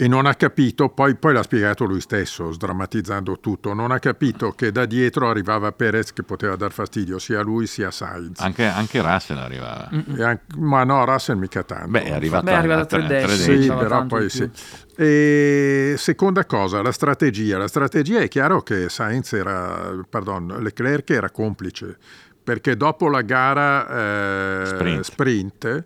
e 0.00 0.08
non 0.08 0.24
ha 0.24 0.32
capito, 0.32 0.88
poi, 0.88 1.14
poi, 1.14 1.34
l'ha 1.34 1.42
spiegato 1.42 1.84
lui 1.84 2.00
stesso, 2.00 2.52
sdrammatizzando 2.52 3.38
tutto, 3.38 3.74
non 3.74 3.90
ha 3.90 3.98
capito 3.98 4.52
che 4.52 4.72
da 4.72 4.86
dietro 4.86 5.28
arrivava 5.28 5.72
Perez 5.72 6.14
che 6.14 6.22
poteva 6.22 6.56
dar 6.56 6.72
fastidio 6.72 7.18
sia 7.18 7.40
a 7.40 7.42
lui 7.42 7.66
sia 7.66 7.88
a 7.88 7.90
Sainz. 7.90 8.40
Anche, 8.40 8.64
anche 8.64 9.02
Russell 9.02 9.36
arrivava. 9.36 9.90
Anche, 9.90 10.40
ma 10.56 10.84
no, 10.84 11.04
Russell 11.04 11.36
mica 11.36 11.62
tanto. 11.64 11.88
Beh, 11.88 12.04
è 12.04 12.12
arrivato, 12.12 12.44
Beh, 12.44 12.50
è 12.50 12.54
arrivato 12.54 12.96
a 12.96 12.98
3 12.98 13.06
decimi. 13.08 13.62
Sì, 13.62 13.68
però 13.68 14.06
poi 14.06 14.30
sì. 14.30 14.48
E 14.96 15.96
seconda 15.98 16.46
cosa, 16.46 16.80
la 16.80 16.92
strategia. 16.92 17.58
La 17.58 17.68
strategia 17.68 18.20
è 18.20 18.28
chiaro 18.28 18.62
che 18.62 18.88
Sainz 18.88 19.34
era, 19.34 20.02
pardon, 20.08 20.62
Leclerc 20.62 21.10
era 21.10 21.28
complice, 21.28 21.98
perché 22.42 22.74
dopo 22.74 23.10
la 23.10 23.20
gara 23.20 24.62
eh, 24.62 24.64
sprint, 24.64 25.00
sprint 25.02 25.84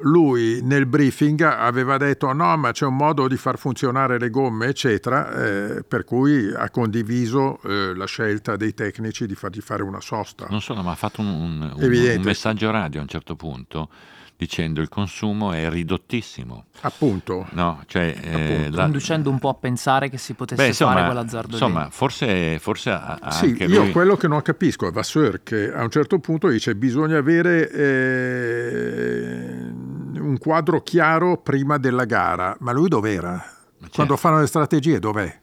lui 0.00 0.60
nel 0.62 0.86
briefing 0.86 1.40
aveva 1.42 1.96
detto 1.96 2.32
no 2.32 2.56
ma 2.56 2.70
c'è 2.72 2.86
un 2.86 2.96
modo 2.96 3.26
di 3.26 3.36
far 3.36 3.58
funzionare 3.58 4.18
le 4.18 4.30
gomme 4.30 4.66
eccetera 4.66 5.30
eh, 5.32 5.82
per 5.82 6.04
cui 6.04 6.52
ha 6.54 6.70
condiviso 6.70 7.60
eh, 7.64 7.94
la 7.94 8.06
scelta 8.06 8.56
dei 8.56 8.74
tecnici 8.74 9.26
di 9.26 9.34
fargli 9.34 9.60
fare 9.60 9.82
una 9.82 10.00
sosta. 10.00 10.46
Non 10.50 10.60
solo 10.60 10.82
ma 10.82 10.92
ha 10.92 10.96
fatto 10.96 11.20
un, 11.20 11.28
un, 11.28 11.72
un 11.76 12.22
messaggio 12.22 12.70
radio 12.70 13.00
a 13.00 13.02
un 13.02 13.08
certo 13.08 13.34
punto 13.34 13.88
dicendo 14.38 14.80
il 14.80 14.88
consumo 14.88 15.50
è 15.50 15.68
ridottissimo. 15.68 16.66
Appunto. 16.82 17.48
No, 17.50 17.82
cioè, 17.86 18.14
Appunto. 18.16 18.76
La... 18.76 18.84
Inducendo 18.84 19.30
un 19.30 19.40
po' 19.40 19.48
a 19.48 19.54
pensare 19.54 20.08
che 20.08 20.16
si 20.16 20.34
potesse 20.34 20.62
Beh, 20.62 20.68
insomma, 20.68 20.92
fare 20.92 21.06
quell'azzardo 21.06 21.52
Insomma, 21.54 21.84
lì. 21.86 21.90
forse, 21.90 22.58
forse 22.60 22.90
ha, 22.90 23.18
sì, 23.32 23.56
io 23.58 23.82
lui... 23.82 23.90
quello 23.90 24.16
che 24.16 24.28
non 24.28 24.40
capisco 24.40 24.86
è 24.86 24.92
Vasseur 24.92 25.42
che 25.42 25.72
a 25.72 25.82
un 25.82 25.90
certo 25.90 26.20
punto 26.20 26.46
dice 26.46 26.76
bisogna 26.76 27.18
avere 27.18 27.68
eh, 27.68 29.56
un 30.20 30.38
quadro 30.38 30.82
chiaro 30.82 31.38
prima 31.38 31.76
della 31.76 32.04
gara, 32.04 32.56
ma 32.60 32.70
lui 32.70 32.88
dov'era? 32.88 33.36
Certo. 33.80 33.90
Quando 33.92 34.16
fanno 34.16 34.38
le 34.38 34.46
strategie 34.46 35.00
dov'è? 35.00 35.36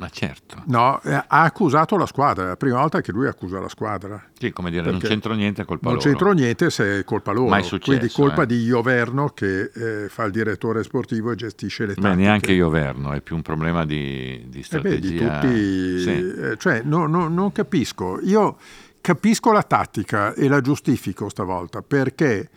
Ma 0.00 0.08
certo. 0.08 0.62
No, 0.64 0.98
eh, 1.02 1.12
ha 1.12 1.42
accusato 1.42 1.98
la 1.98 2.06
squadra, 2.06 2.44
è 2.44 2.46
la 2.46 2.56
prima 2.56 2.80
volta 2.80 3.02
che 3.02 3.12
lui 3.12 3.26
accusa 3.26 3.60
la 3.60 3.68
squadra. 3.68 4.24
Sì, 4.38 4.50
come 4.50 4.70
dire, 4.70 4.90
non 4.90 4.98
c'entro 4.98 5.34
niente, 5.34 5.60
è 5.60 5.64
colpa 5.66 5.90
non 5.90 5.98
loro. 5.98 6.08
Non 6.08 6.16
c'entro 6.16 6.32
niente 6.32 6.70
se 6.70 7.00
è 7.00 7.04
colpa 7.04 7.32
loro. 7.32 7.50
Mai 7.50 7.62
successo, 7.62 7.98
Quindi 7.98 8.10
colpa 8.10 8.44
eh. 8.44 8.46
di 8.46 8.62
Ioverno 8.62 9.28
che 9.28 9.70
eh, 9.74 10.08
fa 10.08 10.24
il 10.24 10.32
direttore 10.32 10.82
sportivo 10.84 11.32
e 11.32 11.34
gestisce 11.34 11.84
le 11.84 11.94
tattiche. 11.94 12.14
Beh, 12.14 12.22
neanche 12.22 12.52
Ioverno, 12.52 13.12
è 13.12 13.20
più 13.20 13.36
un 13.36 13.42
problema 13.42 13.84
di, 13.84 14.46
di 14.48 14.62
strategia. 14.62 15.38
Eh 15.38 15.40
beh, 15.40 15.48
di 15.48 15.96
tutti, 15.98 16.00
sì. 16.00 16.40
Eh, 16.40 16.56
cioè, 16.56 16.80
no, 16.82 17.06
no, 17.06 17.28
non 17.28 17.52
capisco. 17.52 18.20
Io 18.22 18.56
capisco 19.02 19.52
la 19.52 19.62
tattica 19.62 20.32
e 20.32 20.48
la 20.48 20.62
giustifico 20.62 21.28
stavolta 21.28 21.82
perché 21.82 22.48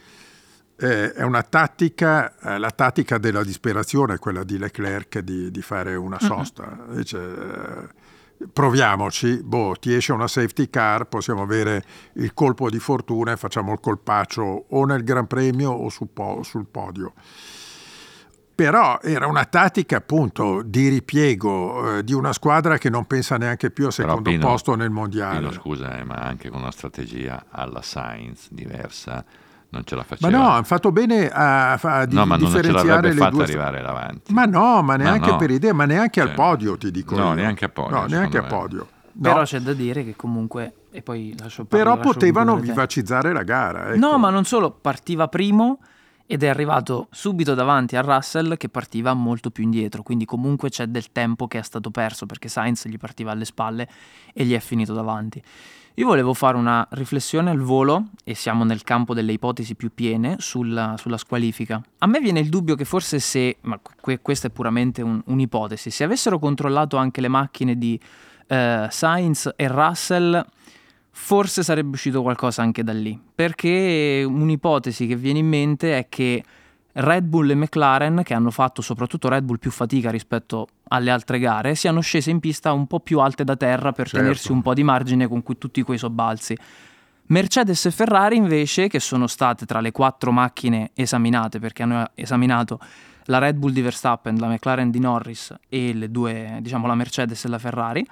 eh, 0.78 1.14
è 1.14 1.24
una 1.24 1.44
tattica, 1.44 2.38
eh, 2.40 2.58
la 2.58 2.72
tattica 2.72 3.18
della 3.18 3.44
disperazione, 3.44 4.18
quella 4.18 4.44
di 4.44 4.58
Leclerc 4.58 5.20
di, 5.20 5.52
di 5.52 5.62
fare 5.62 5.96
una 5.96 6.20
sosta. 6.20 6.86
Uh-huh. 6.88 6.96
Dice, 6.96 7.20
eh, 7.20 8.48
proviamoci, 8.52 9.42
boh, 9.44 9.76
ti 9.80 9.94
esce 9.94 10.12
una 10.12 10.28
safety 10.28 10.70
car, 10.70 11.06
possiamo 11.06 11.42
avere 11.42 11.84
il 12.14 12.34
colpo 12.34 12.70
di 12.70 12.80
fortuna 12.80 13.32
e 13.32 13.38
facciamo 13.38 13.72
il 13.74 13.80
colpaccio 13.80 14.66
o 14.70 14.86
nel 14.86 15.04
Gran 15.04 15.28
Premio 15.28 15.72
o 15.72 15.90
sul, 15.90 16.10
po- 16.12 16.42
sul 16.44 16.66
podio. 16.66 17.14
Però 18.56 19.00
era 19.02 19.26
una 19.26 19.46
tattica 19.46 19.98
appunto 19.98 20.62
di 20.62 20.88
ripiego 20.88 21.98
eh, 21.98 22.04
di 22.04 22.14
una 22.14 22.34
squadra 22.34 22.78
che 22.78 22.90
non 22.90 23.06
pensa 23.06 23.36
neanche 23.38 23.72
più 23.72 23.88
al 23.88 23.94
secondo 23.94 24.30
Pino, 24.30 24.46
posto 24.46 24.76
nel 24.76 24.92
mondiale. 24.92 25.40
Pino, 25.40 25.52
scusa, 25.52 25.98
eh, 25.98 26.04
ma 26.04 26.16
anche 26.16 26.50
con 26.50 26.62
una 26.62 26.72
strategia 26.72 27.46
alla 27.50 27.82
Sainz 27.82 28.52
diversa 28.52 29.26
non 29.74 29.84
ce 29.84 29.96
la 29.96 30.04
faceva. 30.04 30.30
Ma 30.30 30.38
no, 30.38 30.50
hanno 30.50 30.64
fatto 30.64 30.92
bene 30.92 31.28
a, 31.30 31.74
a 31.74 32.06
di, 32.06 32.16
no, 32.16 32.26
ma 32.26 32.38
differenziare 32.38 33.10
non 33.10 33.18
ce 33.18 33.24
le 33.24 33.30
due 33.32 33.44
arrivare 33.44 33.82
davanti. 33.82 34.32
Ma 34.32 34.46
no, 34.46 34.84
ma 34.84 34.96
neanche 34.96 35.26
ma 35.26 35.32
no. 35.32 35.38
per 35.38 35.50
idea, 35.50 35.74
ma 35.74 35.86
neanche 35.86 36.22
cioè, 36.22 36.30
al 36.30 36.36
podio 36.36 36.78
ti 36.78 36.92
dico. 36.92 37.16
No, 37.16 37.30
io. 37.30 37.34
neanche 37.34 37.66
a 37.66 37.70
podio. 37.70 37.98
No, 37.98 38.06
neanche 38.06 38.38
a 38.38 38.44
podio. 38.44 38.88
No. 39.14 39.22
Però 39.22 39.44
c'è 39.44 39.60
da 39.60 39.74
dire 39.74 40.06
che 40.06 40.16
comunque 40.16 40.74
e 40.92 41.02
poi 41.02 41.36
lascio 41.38 41.66
Però 41.66 41.96
lascio 41.96 42.12
potevano 42.12 42.56
te. 42.56 42.62
vivacizzare 42.62 43.34
la 43.34 43.44
gara. 43.44 43.90
Ecco. 43.90 43.98
No, 43.98 44.18
ma 44.20 44.30
non 44.30 44.46
solo, 44.46 44.72
partiva 44.72 45.28
primo 45.28 45.80
ed 46.26 46.44
è 46.44 46.48
arrivato 46.48 47.08
subito 47.12 47.54
davanti 47.54 47.96
a 47.96 48.02
Russell 48.02 48.58
che 48.58 48.70
partiva 48.70 49.14
molto 49.14 49.50
più 49.50 49.64
indietro, 49.64 50.04
quindi 50.04 50.26
comunque 50.26 50.70
c'è 50.70 50.86
del 50.86 51.12
tempo 51.12 51.48
che 51.48 51.60
è 51.60 51.64
stato 51.64 51.90
perso 51.90 52.26
perché 52.26 52.48
Sainz 52.48 52.88
gli 52.88 52.98
partiva 52.98 53.32
alle 53.32 53.46
spalle 53.46 53.88
e 54.34 54.46
gli 54.46 54.54
è 54.54 54.60
finito 54.60 54.94
davanti. 54.94 55.44
Io 55.98 56.08
volevo 56.08 56.34
fare 56.34 56.58
una 56.58 56.88
riflessione 56.92 57.52
al 57.52 57.60
volo, 57.60 58.06
e 58.24 58.34
siamo 58.34 58.64
nel 58.64 58.82
campo 58.82 59.14
delle 59.14 59.32
ipotesi 59.32 59.76
più 59.76 59.92
piene, 59.94 60.38
sulla, 60.40 60.96
sulla 60.98 61.18
squalifica. 61.18 61.80
A 62.00 62.08
me 62.08 62.20
viene 62.20 62.40
il 62.40 62.50
dubbio 62.50 62.74
che 62.74 62.84
forse 62.84 63.20
se, 63.20 63.58
ma 63.62 63.80
que- 64.02 64.20
questa 64.20 64.48
è 64.48 64.50
puramente 64.50 65.04
un, 65.04 65.22
un'ipotesi, 65.24 65.92
se 65.92 66.04
avessero 66.04 66.40
controllato 66.40 66.98
anche 66.98 67.22
le 67.22 67.28
macchine 67.28 67.78
di 67.78 68.00
eh, 68.48 68.88
Sainz 68.90 69.54
e 69.56 69.68
Russell, 69.68 70.44
forse 71.12 71.62
sarebbe 71.62 71.92
uscito 71.92 72.24
qualcosa 72.24 72.64
anche 72.64 72.84
da 72.84 72.94
lì. 72.94 73.20
Perché 73.36 74.26
un'ipotesi 74.28 75.06
che 75.06 75.16
viene 75.16 75.40
in 75.40 75.48
mente 75.48 75.96
è 75.96 76.10
che 76.10 76.44
Red 76.94 77.26
Bull 77.26 77.50
e 77.50 77.56
McLaren, 77.56 78.22
che 78.24 78.34
hanno 78.34 78.52
fatto 78.52 78.82
soprattutto 78.82 79.28
Red 79.28 79.44
Bull 79.44 79.58
più 79.58 79.72
fatica 79.72 80.12
rispetto 80.12 80.68
alle 80.90 81.10
altre 81.10 81.40
gare, 81.40 81.74
siano 81.76 82.02
scese 82.02 82.30
in 82.30 82.40
pista 82.40 82.72
un 82.72 82.86
po' 82.86 83.00
più 83.00 83.20
alte 83.20 83.44
da 83.44 83.56
terra 83.56 83.92
per 83.92 84.08
Certo. 84.08 84.18
tenersi 84.20 84.52
un 84.52 84.62
po' 84.62 84.74
di 84.74 84.84
margine 84.84 85.28
con 85.28 85.42
cui 85.42 85.58
tutti 85.58 85.82
quei 85.82 85.98
sobbalzi. 85.98 86.56
Mercedes 87.28 87.86
e 87.86 87.92
Ferrari 87.92 88.36
invece, 88.36 88.88
che 88.88 89.00
sono 89.00 89.28
state 89.28 89.66
tra 89.66 89.80
le 89.80 89.92
quattro 89.92 90.32
macchine 90.32 90.92
esaminate, 90.94 91.58
perché 91.60 91.84
hanno 91.84 92.12
esaminato 92.14 92.80
la 93.26 93.40
Red 93.40 93.56
Bull 93.56 93.72
di 93.72 93.82
Verstappen, 93.82 94.36
la 94.36 94.48
McLaren 94.48 94.92
di 94.92 95.00
Norris 95.00 95.54
e 95.70 95.94
le 95.94 96.12
due, 96.12 96.60
diciamo 96.62 96.86
la 96.86 96.96
Mercedes 96.96 97.46
e 97.46 97.48
la 97.48 97.58
Ferrari, 97.58 98.06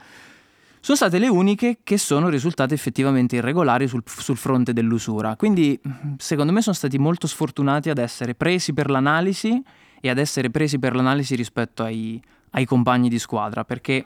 sono 0.82 0.98
state 0.98 1.20
le 1.20 1.28
uniche 1.28 1.78
che 1.84 2.00
sono 2.00 2.28
risultate 2.28 2.74
effettivamente 2.74 3.36
irregolari 3.36 3.88
sul, 3.88 4.02
sul, 4.04 4.36
fronte 4.36 4.74
dell'usura. 4.74 5.36
Quindi, 5.36 5.80
secondo 6.18 6.52
me, 6.52 6.64
sono 6.64 6.76
stati 6.76 6.98
molto 6.98 7.28
sfortunati 7.28 7.92
ad 7.92 8.00
essere 8.00 8.34
presi 8.34 8.74
per 8.74 8.90
l'analisi 8.90 9.62
e 10.02 10.10
ad 10.10 10.18
essere 10.18 10.50
presi 10.50 10.80
per 10.80 10.96
l'analisi 10.96 11.36
rispetto 11.36 11.84
ai, 11.84 12.20
ai 12.52 12.66
compagni 12.66 13.10
di 13.10 13.20
squadra. 13.20 13.64
Perché. 13.64 14.04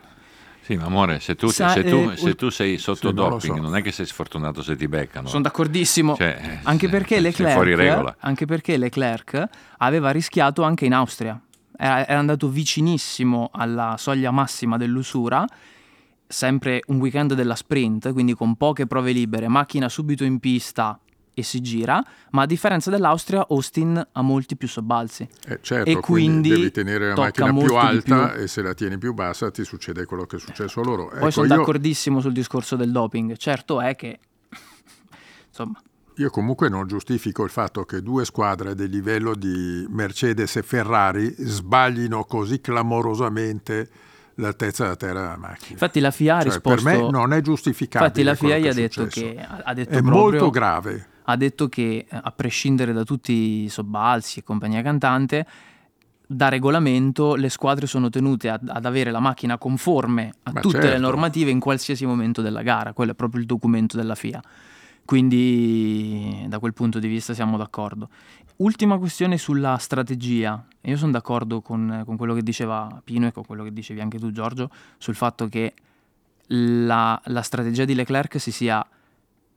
Sì, 0.60 0.76
ma 0.76 0.86
amore, 0.86 1.22
se 1.22 1.36
tu, 1.36 1.48
Sa- 1.48 1.70
se 1.70 1.84
tu, 1.86 2.10
eh, 2.12 2.18
se 2.18 2.36
tu 2.36 2.50
sei 2.50 2.78
sotto 2.78 3.08
sì, 3.08 3.14
non 3.14 3.30
doping, 3.30 3.56
so. 3.56 3.62
non 3.62 3.76
è 3.78 3.82
che 3.82 3.94
sei 3.94 4.06
sfortunato 4.06 4.62
se 4.62 4.76
ti 4.76 4.90
beccano. 4.90 5.30
Sono 5.30 5.44
d'accordissimo. 5.44 6.18
Cioè, 6.18 6.60
anche, 6.64 6.90
sei- 6.90 7.00
perché 7.00 7.32
sei 7.32 7.52
fuori 7.54 7.74
regola. 7.74 7.98
Leclerc, 7.98 8.18
anche 8.20 8.46
perché 8.46 8.76
Leclerc 8.76 9.50
aveva 9.78 10.12
rischiato 10.12 10.64
anche 10.64 10.84
in 10.84 10.94
Austria. 10.94 11.40
Era, 11.78 12.06
era 12.06 12.20
andato 12.20 12.50
vicinissimo 12.50 13.50
alla 13.54 13.96
soglia 13.98 14.32
massima 14.32 14.76
dell'usura 14.76 15.46
sempre 16.28 16.82
un 16.88 16.98
weekend 16.98 17.34
della 17.34 17.56
sprint, 17.56 18.12
quindi 18.14 18.34
con 18.34 18.56
poche 18.56 18.88
prove 18.88 19.12
libere, 19.12 19.48
macchina 19.48 19.90
subito 19.90 20.24
in 20.24 20.40
pista 20.40 21.00
e 21.38 21.44
si 21.44 21.60
gira, 21.60 22.04
ma 22.32 22.44
a 22.44 22.46
differenza 22.46 22.90
dell'Austria 22.90 23.46
Austin 23.50 24.08
ha 24.12 24.22
molti 24.22 24.56
più 24.56 24.68
sobbalzi. 24.68 25.28
Eh, 25.48 25.60
certo, 25.62 25.90
e 25.90 26.00
quindi 26.00 26.50
devi 26.50 26.72
tenere 26.72 27.10
la 27.10 27.16
macchina 27.16 27.54
più 27.54 27.76
alta 27.76 28.30
più. 28.30 28.42
e 28.42 28.48
se 28.48 28.62
la 28.62 28.74
tieni 28.74 28.98
più 28.98 29.14
bassa 29.14 29.52
ti 29.52 29.64
succede 29.66 30.06
quello 30.06 30.26
che 30.26 30.38
è 30.38 30.40
successo 30.40 30.80
a 30.80 30.84
loro. 30.84 31.08
Poi 31.08 31.18
Ecco, 31.18 31.32
sono 31.32 31.48
io, 31.48 31.56
d'accordissimo 31.56 32.22
sul 32.22 32.32
discorso 32.32 32.78
del 32.78 32.92
doping, 32.92 33.36
certo 33.36 33.82
è 33.82 33.96
che 33.96 34.20
insomma 35.50 35.80
io 36.18 36.30
comunque 36.30 36.70
non 36.70 36.88
giustifico 36.88 37.44
il 37.44 37.50
fatto 37.50 37.84
che 37.84 38.02
due 38.02 38.24
squadre 38.24 38.74
del 38.74 38.90
livello 38.90 39.36
di 39.36 39.86
Mercedes 39.90 40.56
e 40.56 40.64
Ferrari 40.64 41.36
sbaglino 41.38 42.24
così 42.24 42.62
clamorosamente 42.62 43.90
l'altezza 44.36 44.84
della 44.84 44.96
terra 44.96 45.22
della 45.22 45.38
macchina. 45.38 45.72
Infatti 45.72 46.00
la 46.00 46.12
FIA 46.12 46.36
ha 46.38 46.42
Cioè, 46.42 46.52
risposto 46.52 46.84
per 46.84 46.98
me 46.98 47.10
non 47.10 47.34
è 47.34 47.42
giustificabile. 47.42 48.10
Infatti 48.10 48.24
la 48.24 48.36
FIA 48.36 48.58
gli 48.58 48.68
ha 48.68 48.74
detto 48.74 49.06
che 49.08 49.38
ha 49.40 49.74
detto 49.74 49.90
è 49.94 50.02
proprio- 50.02 50.22
molto 50.22 50.50
grave. 50.50 51.08
ha 51.24 51.36
detto 51.36 51.68
che 51.70 52.06
eh, 52.10 52.20
a 52.22 52.32
prescindere 52.32 52.94
da 52.94 53.04
tutti 53.04 53.64
i 53.64 53.70
sobbalzi 53.70 54.40
e 54.40 54.44
compagnia 54.44 54.82
cantante 54.82 55.46
da 56.28 56.50
regolamento 56.50 57.36
le 57.36 57.50
squadre 57.50 57.86
sono 57.86 58.10
tenute 58.10 58.50
ad, 58.50 58.68
ad 58.68 58.84
avere 58.86 59.12
la 59.12 59.20
macchina 59.20 59.58
conforme 59.60 60.34
a 60.44 60.52
Ma 60.54 60.60
tutte 60.60 60.78
le 60.78 60.84
certo. 60.84 61.00
normative 61.02 61.52
in 61.52 61.60
qualsiasi 61.60 62.06
momento 62.08 62.42
della 62.42 62.64
gara, 62.64 62.94
quello 62.94 63.12
è 63.12 63.16
proprio 63.16 63.40
il 63.42 63.46
documento 63.46 63.96
della 63.96 64.16
FIA. 64.16 64.42
Quindi 65.06 66.46
da 66.48 66.60
quel 66.60 66.74
punto 66.74 67.00
di 67.00 67.08
vista 67.08 67.34
siamo 67.34 67.58
d'accordo. 67.58 68.10
Ultima 68.58 68.98
questione 68.98 69.38
sulla 69.38 69.78
strategia. 69.78 70.66
Io 70.82 70.98
sono 70.98 71.12
d'accordo 71.12 71.62
con, 71.62 72.04
con 72.06 72.16
quello 72.16 72.34
che 72.34 72.42
diceva 72.42 73.02
Pino 73.04 73.28
e 73.28 73.32
con 73.32 73.44
quello 73.46 73.64
che 73.64 73.74
dicevi 73.74 74.00
anche 74.00 74.18
tu 74.18 74.32
Giorgio 74.32 74.70
sul 74.98 75.16
fatto 75.16 75.48
che 75.48 75.74
la, 76.48 77.20
la 77.26 77.42
strategia 77.42 77.86
di 77.86 77.96
Leclerc 77.96 78.40
si 78.40 78.52
sia 78.52 78.86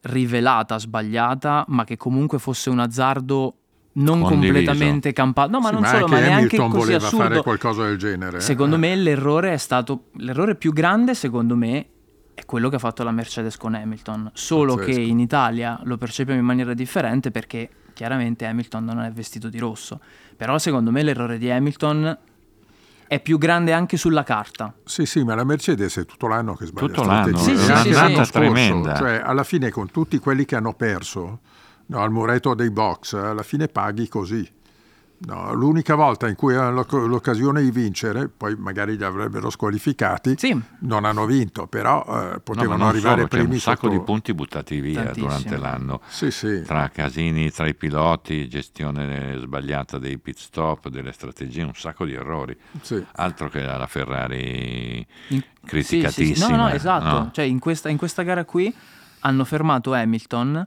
rivelata 0.02 0.78
sbagliata, 0.78 1.64
ma 1.68 1.84
che 1.84 1.96
comunque 1.96 2.38
fosse 2.38 2.70
un 2.70 2.78
azzardo 2.78 3.54
non 3.92 4.20
Condiviso. 4.20 4.52
completamente 4.52 5.12
campato. 5.12 5.50
No, 5.50 5.60
ma 5.60 5.68
Sì, 5.68 5.72
non 5.74 5.82
ma 5.82 5.88
solo, 5.88 6.04
anche 6.04 6.14
ma 6.14 6.20
neanche 6.20 6.56
Hamilton 6.56 6.70
così 6.70 6.84
voleva 6.84 7.08
fare 7.08 7.24
assurdo. 7.24 7.42
qualcosa 7.42 7.84
del 7.84 7.98
genere. 7.98 8.40
Secondo 8.40 8.76
eh. 8.76 8.78
me 8.78 8.96
l'errore 8.96 9.52
è 9.52 9.56
stato 9.56 10.04
l'errore 10.14 10.54
più 10.54 10.72
grande, 10.72 11.14
secondo 11.14 11.56
me, 11.56 11.86
è 12.34 12.44
quello 12.44 12.68
che 12.68 12.76
ha 12.76 12.80
fatto 12.80 13.02
la 13.02 13.10
Mercedes 13.10 13.56
con 13.56 13.74
Hamilton. 13.74 14.30
Solo 14.34 14.76
Pazzesco. 14.76 14.96
che 14.96 15.00
in 15.00 15.18
Italia 15.18 15.80
lo 15.84 15.96
percepiamo 15.96 16.38
in 16.38 16.46
maniera 16.46 16.74
differente 16.74 17.30
perché 17.30 17.68
chiaramente 17.98 18.46
Hamilton 18.46 18.84
non 18.84 19.00
è 19.00 19.10
vestito 19.10 19.48
di 19.48 19.58
rosso. 19.58 19.98
Però 20.36 20.56
secondo 20.58 20.92
me 20.92 21.02
l'errore 21.02 21.36
di 21.36 21.50
Hamilton 21.50 22.16
è 23.08 23.18
più 23.18 23.38
grande 23.38 23.72
anche 23.72 23.96
sulla 23.96 24.22
carta. 24.22 24.72
Sì, 24.84 25.04
sì, 25.04 25.24
ma 25.24 25.34
la 25.34 25.42
Mercedes 25.42 25.96
è 25.96 26.04
tutto 26.06 26.28
l'anno 26.28 26.54
che 26.54 26.66
sbaglia 26.66 26.86
Tutto 26.86 27.02
l'anno, 27.02 27.36
Sì, 27.36 27.56
sì, 27.56 27.76
sì, 27.76 27.90
l'anno 27.90 28.22
sì. 28.22 28.30
tremenda. 28.30 28.94
Cioè, 28.94 29.20
alla 29.24 29.42
fine 29.42 29.70
con 29.70 29.90
tutti 29.90 30.16
quelli 30.18 30.44
che 30.44 30.54
hanno 30.54 30.74
perso 30.74 31.40
no, 31.86 32.00
al 32.00 32.12
muretto 32.12 32.54
dei 32.54 32.70
box, 32.70 33.14
alla 33.14 33.42
fine 33.42 33.66
paghi 33.66 34.06
così. 34.06 34.48
No, 35.20 35.52
l'unica 35.52 35.96
volta 35.96 36.28
in 36.28 36.36
cui 36.36 36.54
hanno 36.54 36.70
l'oc- 36.70 36.92
l'occasione 36.92 37.60
di 37.60 37.72
vincere, 37.72 38.28
poi 38.28 38.54
magari 38.56 38.96
li 38.96 39.02
avrebbero 39.02 39.50
squalificati, 39.50 40.34
Sì. 40.38 40.56
non 40.82 41.04
hanno 41.04 41.26
vinto, 41.26 41.66
però 41.66 42.04
eh, 42.06 42.12
No, 42.34 42.40
potevano 42.40 42.76
non 42.78 42.88
arrivare 42.88 43.16
solo, 43.16 43.28
c'è 43.28 43.36
primi 43.38 43.54
un 43.54 43.58
sacco 43.60 43.86
sotto- 43.88 43.98
di 43.98 44.04
punti 44.04 44.32
buttati 44.32 44.80
via 44.80 45.02
Tantissimo. 45.02 45.26
durante 45.26 45.56
l'anno. 45.56 46.00
Sì, 46.06 46.30
sì. 46.30 46.62
Tra 46.62 46.88
casini 46.90 47.50
tra 47.50 47.66
i 47.66 47.74
piloti, 47.74 48.48
gestione 48.48 49.36
sbagliata 49.40 49.98
dei 49.98 50.18
pit 50.18 50.36
stop, 50.38 50.88
delle 50.88 51.10
strategie, 51.10 51.62
un 51.64 51.74
sacco 51.74 52.04
di 52.04 52.12
errori. 52.14 52.56
sì. 52.80 53.04
Altro 53.16 53.48
che 53.48 53.60
la 53.62 53.86
Ferrari 53.88 55.04
In- 55.30 55.42
criticatissima. 55.64 56.34
sì, 56.36 56.42
sì. 56.44 56.50
No, 56.50 56.56
no, 56.56 56.68
esatto. 56.68 57.04
no? 57.18 57.30
Cioè, 57.32 57.44
in 57.44 57.58
questa, 57.58 57.88
in 57.88 57.96
questa 57.96 58.22
gara 58.22 58.44
qui 58.44 58.72
hanno 59.20 59.44
fermato 59.44 59.92
Hamilton 59.94 60.64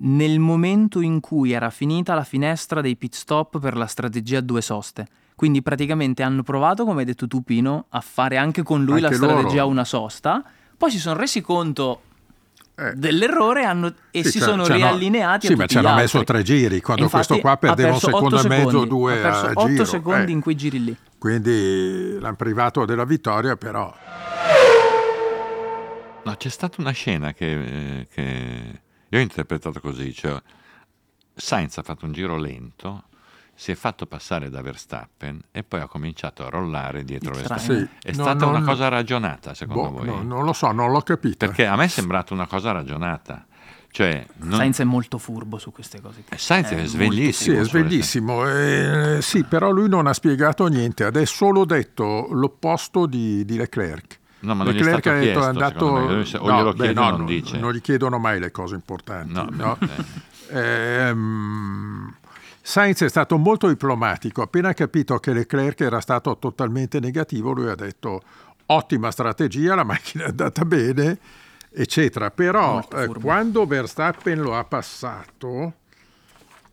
nel 0.00 0.38
momento 0.38 1.00
in 1.00 1.20
cui 1.20 1.52
era 1.52 1.70
finita 1.70 2.14
la 2.14 2.24
finestra 2.24 2.80
dei 2.80 2.96
pit 2.96 3.14
stop 3.14 3.58
per 3.58 3.76
la 3.76 3.86
strategia 3.86 4.38
a 4.38 4.42
due 4.42 4.60
soste. 4.62 5.06
Quindi 5.34 5.62
praticamente 5.62 6.22
hanno 6.22 6.42
provato, 6.42 6.84
come 6.84 7.00
hai 7.00 7.06
detto 7.06 7.28
tu 7.28 7.42
Pino, 7.42 7.86
a 7.90 8.00
fare 8.00 8.36
anche 8.36 8.62
con 8.62 8.82
lui 8.84 9.02
Anche 9.02 9.08
la 9.08 9.14
strategia 9.14 9.48
loro. 9.56 9.60
a 9.60 9.64
una 9.66 9.84
sosta, 9.84 10.42
poi 10.76 10.90
si 10.90 10.98
sono 10.98 11.16
resi 11.18 11.40
conto 11.40 12.02
Eh. 12.74 12.92
dell'errore 12.94 13.64
hanno- 13.64 13.92
e 14.12 14.22
Sì, 14.24 14.30
si 14.32 14.38
c'è- 14.38 14.44
sono 14.44 14.66
riallineati 14.66 15.46
Sì, 15.48 15.52
a 15.52 15.56
ma 15.56 15.66
ci 15.66 15.78
hanno 15.78 15.88
altri. 15.88 16.02
messo 16.02 16.24
tre 16.24 16.42
giri, 16.42 16.80
quando 16.80 17.02
Infatti, 17.04 17.26
questo 17.26 17.42
qua 17.46 17.56
perdeva 17.56 17.92
un 17.92 17.98
secondo 17.98 18.36
otto 18.36 18.46
e 18.46 18.48
mezzo, 18.48 18.68
secondi. 18.70 18.88
due 18.88 19.18
ha 19.18 19.22
perso 19.22 19.46
a 19.46 19.50
8 19.54 19.66
giro, 19.68 19.84
secondi 19.84 20.30
eh. 20.30 20.34
in 20.34 20.40
quei 20.40 20.54
giri 20.56 20.84
lì. 20.84 20.96
Quindi 21.18 22.18
l'hanno 22.20 22.36
privato 22.36 22.84
della 22.84 23.04
vittoria, 23.04 23.56
però 23.56 23.92
No, 26.24 26.34
c'è 26.36 26.48
stata 26.48 26.80
una 26.80 26.90
scena 26.90 27.32
che, 27.32 27.52
eh, 28.00 28.06
che 28.12 28.80
io 29.10 29.18
ho 29.18 29.22
interpretato 29.22 29.80
così, 29.80 30.12
cioè 30.12 30.40
Sainz 31.34 31.78
ha 31.78 31.82
fatto 31.82 32.04
un 32.04 32.12
giro 32.12 32.36
lento, 32.36 33.04
si 33.54 33.70
è 33.72 33.74
fatto 33.74 34.06
passare 34.06 34.50
da 34.50 34.60
Verstappen 34.62 35.40
e 35.50 35.62
poi 35.64 35.80
ha 35.80 35.86
cominciato 35.88 36.44
a 36.44 36.48
rollare 36.48 37.04
dietro 37.04 37.32
Verstappen. 37.34 37.88
sì. 38.00 38.08
È 38.08 38.12
No, 38.14 38.22
stata 38.22 38.44
non- 38.46 38.56
una 38.56 38.64
cosa 38.64 38.88
ragionata, 38.88 39.54
secondo 39.54 39.90
boh, 39.90 39.96
voi? 39.98 40.06
no, 40.06 40.22
non 40.22 40.44
lo 40.44 40.52
so, 40.52 40.70
non 40.72 40.90
l'ho 40.90 41.00
capita. 41.02 41.46
Perché 41.46 41.66
a 41.66 41.76
me 41.76 41.84
è 41.84 41.88
sembrata 41.88 42.34
una 42.34 42.46
cosa 42.46 42.72
ragionata. 42.72 43.44
Cioè, 43.90 44.26
non- 44.40 44.58
Sainz 44.58 44.80
è 44.80 44.84
molto 44.84 45.16
furbo 45.18 45.58
su 45.58 45.72
queste 45.72 46.00
cose. 46.00 46.22
Sainz 46.36 46.68
è 46.68 46.74
molto 46.74 46.88
Sì, 46.90 46.94
sveglissimo. 46.96 47.56
è 47.60 47.64
su 47.64 47.70
queste- 47.70 47.78
sveglissimo. 47.88 48.48
eh, 48.48 49.18
sì, 49.22 49.44
però 49.44 49.70
lui 49.70 49.88
non 49.88 50.06
ha 50.06 50.12
spiegato 50.12 50.66
niente, 50.66 51.04
ha 51.04 51.24
solo 51.26 51.64
detto 51.64 52.28
l'opposto 52.30 53.06
di, 53.06 53.44
di 53.46 53.56
Leclerc. 53.56 54.18
No, 54.40 54.54
ma 54.54 54.64
non 54.64 54.72
gli 54.72 54.80
è 54.80 54.82
Leclerc 54.82 55.00
stato 55.00 55.16
ha 55.16 55.20
detto 55.20 55.32
chiesto, 55.32 55.42
è 55.42 55.48
andato... 55.48 55.92
me. 55.92 56.00
O 56.38 56.48
no, 56.48 56.56
glielo 56.56 56.72
beh, 56.72 56.92
no, 56.92 57.10
non 57.10 57.20
no, 57.20 57.26
dice. 57.26 57.58
non 57.58 57.72
gli 57.72 57.80
chiedono 57.80 58.18
mai 58.18 58.38
le 58.38 58.50
cose 58.50 58.74
importanti. 58.74 59.32
No, 59.32 59.48
no? 59.50 59.78
eh. 60.50 60.58
Ehm, 60.58 62.14
Sainz 62.60 63.02
è 63.02 63.08
stato 63.08 63.38
molto 63.38 63.66
diplomatico, 63.68 64.42
appena 64.42 64.72
capito 64.74 65.18
che 65.18 65.32
Leclerc 65.32 65.80
era 65.80 66.00
stato 66.00 66.36
totalmente 66.38 67.00
negativo, 67.00 67.52
lui 67.52 67.68
ha 67.68 67.74
detto 67.74 68.22
ottima 68.66 69.10
strategia, 69.10 69.74
la 69.74 69.84
macchina 69.84 70.24
è 70.24 70.28
andata 70.28 70.64
bene, 70.64 71.18
eccetera. 71.70 72.30
Però 72.30 72.86
eh, 72.94 73.06
quando 73.06 73.66
Verstappen 73.66 74.40
lo 74.40 74.56
ha 74.56 74.64
passato, 74.64 75.72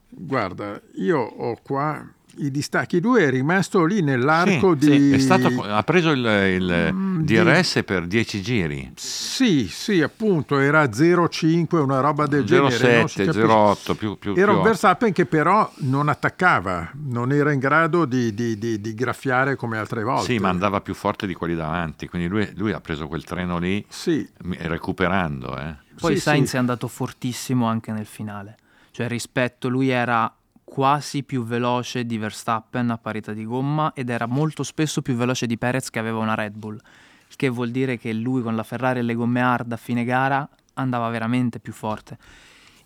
guarda, 0.09 0.79
io 0.95 1.19
ho 1.19 1.57
qua 1.63 2.05
i 2.37 2.51
distacchi, 2.51 2.99
lui 3.01 3.21
è 3.23 3.29
rimasto 3.29 3.85
lì 3.85 4.01
nell'arco 4.01 4.75
Sì, 4.79 4.89
di... 4.89 5.11
è 5.11 5.17
stato- 5.17 5.61
ha 5.63 5.83
preso 5.83 6.11
il, 6.11 6.19
il 6.25 6.89
Mm, 6.93 7.21
di- 7.21 7.35
DRS 7.35 7.81
per 7.85 8.05
10 8.07 8.41
giri. 8.41 8.91
Sì, 8.95 9.67
sì, 9.67 10.01
appunto, 10.01 10.57
era 10.59 10.83
0,5, 10.89 11.77
una 11.79 11.99
roba 11.99 12.25
del 12.27 12.43
genere. 12.43 12.97
non 12.99 13.07
si 13.09 13.21
0,7, 13.21 13.25
capisce. 13.25 13.41
0,8 13.47 13.95
più, 13.95 14.17
più, 14.17 14.33
Era 14.35 14.47
più 14.51 14.57
un 14.57 14.63
Verstappen 14.63 15.11
che 15.13 15.25
però 15.25 15.71
non 15.77 16.09
attaccava, 16.09 16.91
non 17.05 17.31
era 17.31 17.51
in 17.51 17.59
grado 17.59 18.05
di, 18.05 18.33
di- 18.33 18.57
di- 18.57 18.79
di 18.79 18.93
graffiare 18.93 19.55
come 19.55 19.77
altre 19.77 20.03
volte. 20.03 20.33
Sì, 20.33 20.37
ma 20.39 20.49
andava 20.49 20.81
più 20.81 20.93
forte 20.93 21.27
di 21.27 21.33
quelli 21.33 21.55
davanti, 21.55 22.07
quindi 22.07 22.27
lui, 22.27 22.49
lui 22.55 22.71
ha 22.71 22.79
preso 22.81 23.07
quel 23.07 23.23
treno 23.23 23.57
lì 23.57 23.83
Sì, 23.89 24.27
recuperando. 24.57 25.57
eh. 25.57 25.75
Poi 25.99 26.15
Sì, 26.15 26.21
Sainz 26.21 26.49
sì. 26.49 26.55
è 26.55 26.59
andato 26.59 26.87
fortissimo 26.87 27.67
anche 27.67 27.91
nel 27.91 28.05
finale. 28.05 28.57
Cioè 28.91 29.07
rispetto, 29.07 29.67
lui 29.69 29.89
era 29.89 30.33
quasi 30.75 31.23
più 31.23 31.45
veloce 31.45 32.05
di 32.05 32.17
Verstappen 32.17 32.89
a 32.89 32.97
parità 32.97 33.31
di 33.31 33.45
gomma 33.45 33.93
ed 33.93 34.09
era 34.09 34.25
molto 34.25 34.61
spesso 34.61 35.01
più 35.01 35.15
veloce 35.15 35.45
di 35.47 35.57
Perez 35.57 35.89
che 35.89 35.99
aveva 35.99 36.17
una 36.19 36.35
Red 36.35 36.53
Bull. 36.57 36.75
Il 37.29 37.35
che 37.37 37.47
vuol 37.47 37.71
dire 37.71 37.97
che 37.97 38.11
lui 38.11 38.41
con 38.41 38.57
la 38.57 38.63
Ferrari 38.63 38.99
e 38.99 39.01
le 39.03 39.13
gomme 39.13 39.39
hard 39.39 39.71
a 39.71 39.77
fine 39.77 40.03
gara 40.03 40.45
andava 40.73 41.07
veramente 41.07 41.61
più 41.61 41.71
forte. 41.71 42.17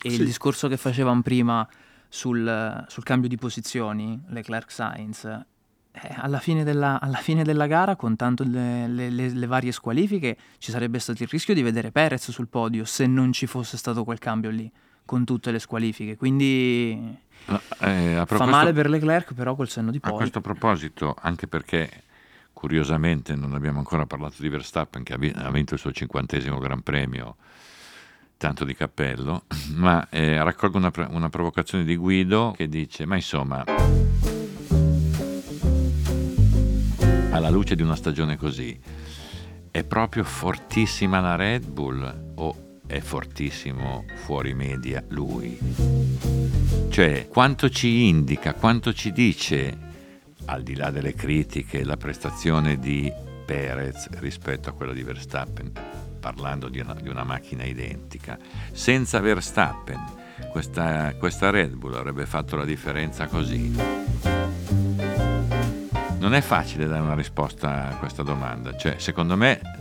E 0.04 0.12
Sì. 0.12 0.20
il 0.20 0.26
discorso 0.26 0.68
che 0.68 0.78
facevamo 0.78 1.24
prima 1.24 1.68
sul, 2.08 2.86
sul 2.88 3.04
cambio 3.04 3.28
di 3.28 3.38
posizioni, 3.38 4.22
Leclerc-Sainz, 4.28 5.24
eh, 5.26 6.14
alla, 6.16 6.38
fine 6.38 6.64
della, 6.64 7.02
alla 7.02 7.18
fine 7.18 7.44
della 7.44 7.66
gara, 7.66 7.96
contando 7.96 8.44
le, 8.44 8.88
le- 8.88 9.10
le- 9.10 9.30
le 9.34 9.46
varie 9.48 9.72
squalifiche, 9.72 10.38
ci 10.60 10.70
sarebbe 10.70 11.00
stato 11.00 11.24
il 11.24 11.30
rischio 11.30 11.56
di 11.56 11.64
vedere 11.64 11.92
Perez 11.92 12.30
sul 12.30 12.50
podio 12.50 12.86
se 12.86 13.08
non 13.08 13.32
ci 13.34 13.48
fosse 13.48 13.78
stato 13.78 14.04
quel 14.04 14.20
cambio 14.20 14.52
lì, 14.52 14.72
con 15.10 15.26
tutte 15.26 15.50
le 15.50 15.58
squalifiche. 15.58 16.16
Quindi 16.18 17.18
eh, 17.80 18.14
a 18.14 18.26
fa 18.28 18.46
male 18.46 18.74
per 18.74 18.88
Leclerc, 18.92 19.34
però 19.34 19.56
col 19.56 19.68
senno 19.68 19.90
di 19.90 19.98
A 20.04 20.08
poi. 20.08 20.18
questo 20.18 20.40
proposito, 20.40 21.16
anche 21.20 21.48
perché 21.48 22.04
curiosamente 22.54 23.34
non 23.34 23.56
abbiamo 23.56 23.80
ancora 23.80 24.06
parlato 24.06 24.36
di 24.38 24.50
Verstappen 24.50 25.02
che 25.02 25.14
ha 25.14 25.18
vi- 25.18 25.34
ha 25.36 25.50
vinto 25.50 25.74
il 25.74 25.80
suo 25.80 25.92
cinquantesimo 25.92 26.60
Gran 26.60 26.84
Premio, 26.84 27.38
tanto 28.38 28.64
di 28.66 28.76
cappello, 28.76 29.46
ma 29.74 30.08
eh, 30.12 30.44
raccolgo 30.44 30.78
una, 30.78 30.92
una 31.08 31.30
provocazione 31.30 31.86
di 31.86 31.96
Guido 31.96 32.54
che 32.56 32.70
dice, 32.70 33.08
ma 33.08 33.16
insomma, 33.16 33.64
alla 37.32 37.50
luce 37.50 37.74
di 37.74 37.82
una 37.82 37.96
stagione 37.96 38.38
così, 38.38 38.80
è 39.72 39.84
proprio 39.84 40.24
fortissima 40.24 41.20
la 41.20 41.36
Red 41.36 41.66
Bull 41.66 42.34
o 42.36 42.68
è 42.90 43.02
fortissimo 43.02 44.04
fuori 44.16 44.56
media 44.56 45.04
lui? 45.10 45.60
Cioè, 46.90 47.28
quanto 47.28 47.70
ci 47.70 48.08
indica, 48.08 48.56
quanto 48.56 48.94
ci 48.94 49.12
dice, 49.12 49.78
al 50.46 50.64
di 50.64 50.76
là 50.76 50.90
delle 50.90 51.14
critiche, 51.14 51.84
la 51.84 51.98
prestazione 51.98 52.80
di 52.80 53.14
Perez 53.46 54.10
rispetto 54.18 54.70
a 54.70 54.72
quella 54.72 54.94
di 54.94 55.04
Verstappen, 55.04 55.72
parlando 56.20 56.68
di 56.68 56.80
una, 56.80 56.96
di 56.96 57.10
una 57.10 57.24
macchina 57.24 57.64
identica. 57.64 58.40
Senza 58.72 59.20
Verstappen, 59.20 60.04
questa, 60.52 61.14
questa 61.14 61.52
Red 61.52 61.76
Bull 61.76 61.94
avrebbe 61.94 62.26
fatto 62.26 62.56
la 62.56 62.66
differenza 62.66 63.28
così. 63.28 63.72
Non 66.18 66.34
è 66.34 66.42
facile 66.42 66.88
dare 66.88 67.02
una 67.02 67.14
risposta 67.14 67.90
a 67.90 67.96
questa 67.98 68.24
domanda. 68.24 68.76
Cioè, 68.76 68.96
secondo 68.98 69.38
me 69.38 69.79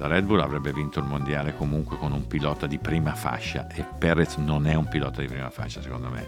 la 0.00 0.06
Red 0.06 0.24
Bull 0.24 0.40
avrebbe 0.40 0.72
vinto 0.72 0.98
il 0.98 1.04
mondiale 1.04 1.54
comunque 1.54 1.98
con 1.98 2.12
un 2.12 2.26
pilota 2.26 2.66
di 2.66 2.78
prima 2.78 3.14
fascia 3.14 3.66
e 3.68 3.84
Perez 3.98 4.36
non 4.36 4.66
è 4.66 4.72
un 4.74 4.88
pilota 4.88 5.20
di 5.20 5.26
prima 5.26 5.50
fascia 5.50 5.82
secondo 5.82 6.08
me. 6.08 6.26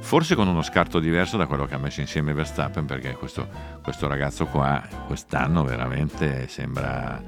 Forse 0.00 0.34
con 0.34 0.46
uno 0.48 0.60
scarto 0.60 0.98
diverso 0.98 1.38
da 1.38 1.46
quello 1.46 1.64
che 1.64 1.74
ha 1.74 1.78
messo 1.78 2.02
insieme 2.02 2.34
Verstappen 2.34 2.84
perché 2.84 3.14
questo, 3.14 3.48
questo 3.82 4.06
ragazzo 4.06 4.44
qua 4.44 4.82
quest'anno 5.06 5.64
veramente 5.64 6.46
sembra 6.48 7.18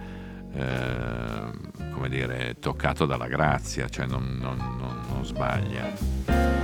eh, 0.53 1.51
come 1.91 2.09
dire 2.11 2.57
toccato 2.61 3.07
dalla 3.07 3.27
grazia, 3.27 3.89
cioè 3.89 4.05
non, 4.05 4.37
non- 4.39 4.57
non- 4.79 5.01
non 5.11 5.25
sbaglia. 5.25 6.58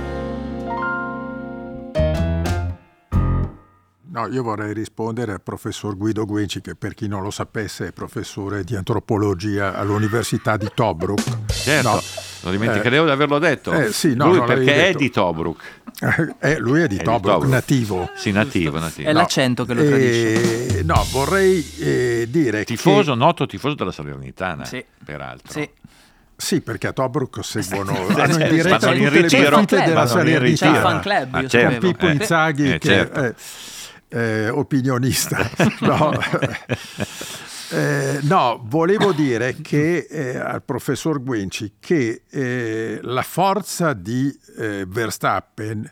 No, 4.15 4.27
io 4.27 4.43
vorrei 4.43 4.73
rispondere 4.73 5.33
al 5.33 5.41
professor 5.41 5.95
Guido 5.97 6.25
Guenci, 6.25 6.61
che 6.61 6.75
per 6.75 6.93
chi 6.93 7.07
non 7.07 7.21
lo 7.21 7.31
sapesse 7.31 7.87
è 7.87 7.91
professore 7.91 8.63
di 8.63 8.75
antropologia 8.75 9.75
all'Università 9.75 10.55
di 10.57 10.69
Tobruk. 10.73 11.21
Certo, 11.51 11.89
No, 11.89 12.01
lo 12.43 12.51
dimenticherei 12.51 13.03
di 13.03 13.09
averlo 13.11 13.39
detto. 13.39 13.73
eh, 13.73 13.91
sì, 13.91 14.15
no, 14.15 14.27
Lui 14.27 14.37
non 14.37 14.45
perché 14.45 14.73
è 14.73 14.77
detto. 14.87 14.97
di 14.99 15.09
Tobruk. 15.09 15.63
eh, 16.39 16.57
lui 16.59 16.81
è 16.81 16.87
di 16.87 16.95
È 16.95 16.99
di 16.99 17.03
Tobruk, 17.03 17.33
Tobruk. 17.33 17.51
nativo. 17.51 18.09
Sì, 18.15 18.31
nativo, 18.31 18.79
nativo. 18.79 19.09
È 19.09 19.13
l'accento 19.13 19.65
che 19.65 19.73
lo 19.73 19.83
tradisce. 19.85 20.79
Eh, 20.79 20.83
no, 20.83 21.05
vorrei 21.11 21.65
eh, 21.79 22.27
dire 22.29 22.63
Tifoso, 22.63 23.11
che... 23.13 23.17
noto 23.17 23.45
tifoso 23.45 23.75
della 23.75 23.91
Salernitana, 23.91 24.63
Sì. 24.65 24.83
peraltro. 25.03 25.51
Sì. 25.51 25.69
Sì, 26.37 26.59
perché 26.61 26.87
a 26.87 26.91
Tobruk 26.91 27.39
seguono, 27.43 27.91
hanno 28.07 28.43
in 28.43 28.49
diretta 28.49 28.77
vanno 28.77 28.95
in 28.97 29.05
tutte 29.05 29.37
le 29.39 29.49
partite 29.49 29.75
C'è 29.77 29.83
il 29.83 29.85
della 29.85 30.05
fan 30.05 30.21
club, 30.21 30.41
C'è 30.43 30.49
il 30.49 30.57
Salernitana. 30.57 30.79
fan 30.81 30.99
club, 30.99 31.33
Ah, 31.35 31.41
io 31.41 31.47
certo. 31.47 31.71
sapevo. 31.73 31.91
Pippo 31.91 32.07
Eh, 32.07 32.11
Inzaghi 32.11 32.73
eh, 32.73 32.77
che 32.77 32.87
certo. 32.87 33.19
è 33.21 33.33
eh, 34.15 34.49
opinionista. 34.49 35.49
no. 35.81 36.11
Eh, 37.71 38.19
no, 38.21 38.61
volevo 38.65 39.11
dire 39.11 39.55
che 39.55 40.05
eh, 40.07 40.37
al 40.37 40.61
professor 40.61 41.21
Guenci 41.21 41.77
che 41.79 42.21
eh, 42.29 42.99
la 43.01 43.23
forza 43.23 43.93
di 43.93 44.31
eh, 44.59 44.85
Verstappen 44.87 45.91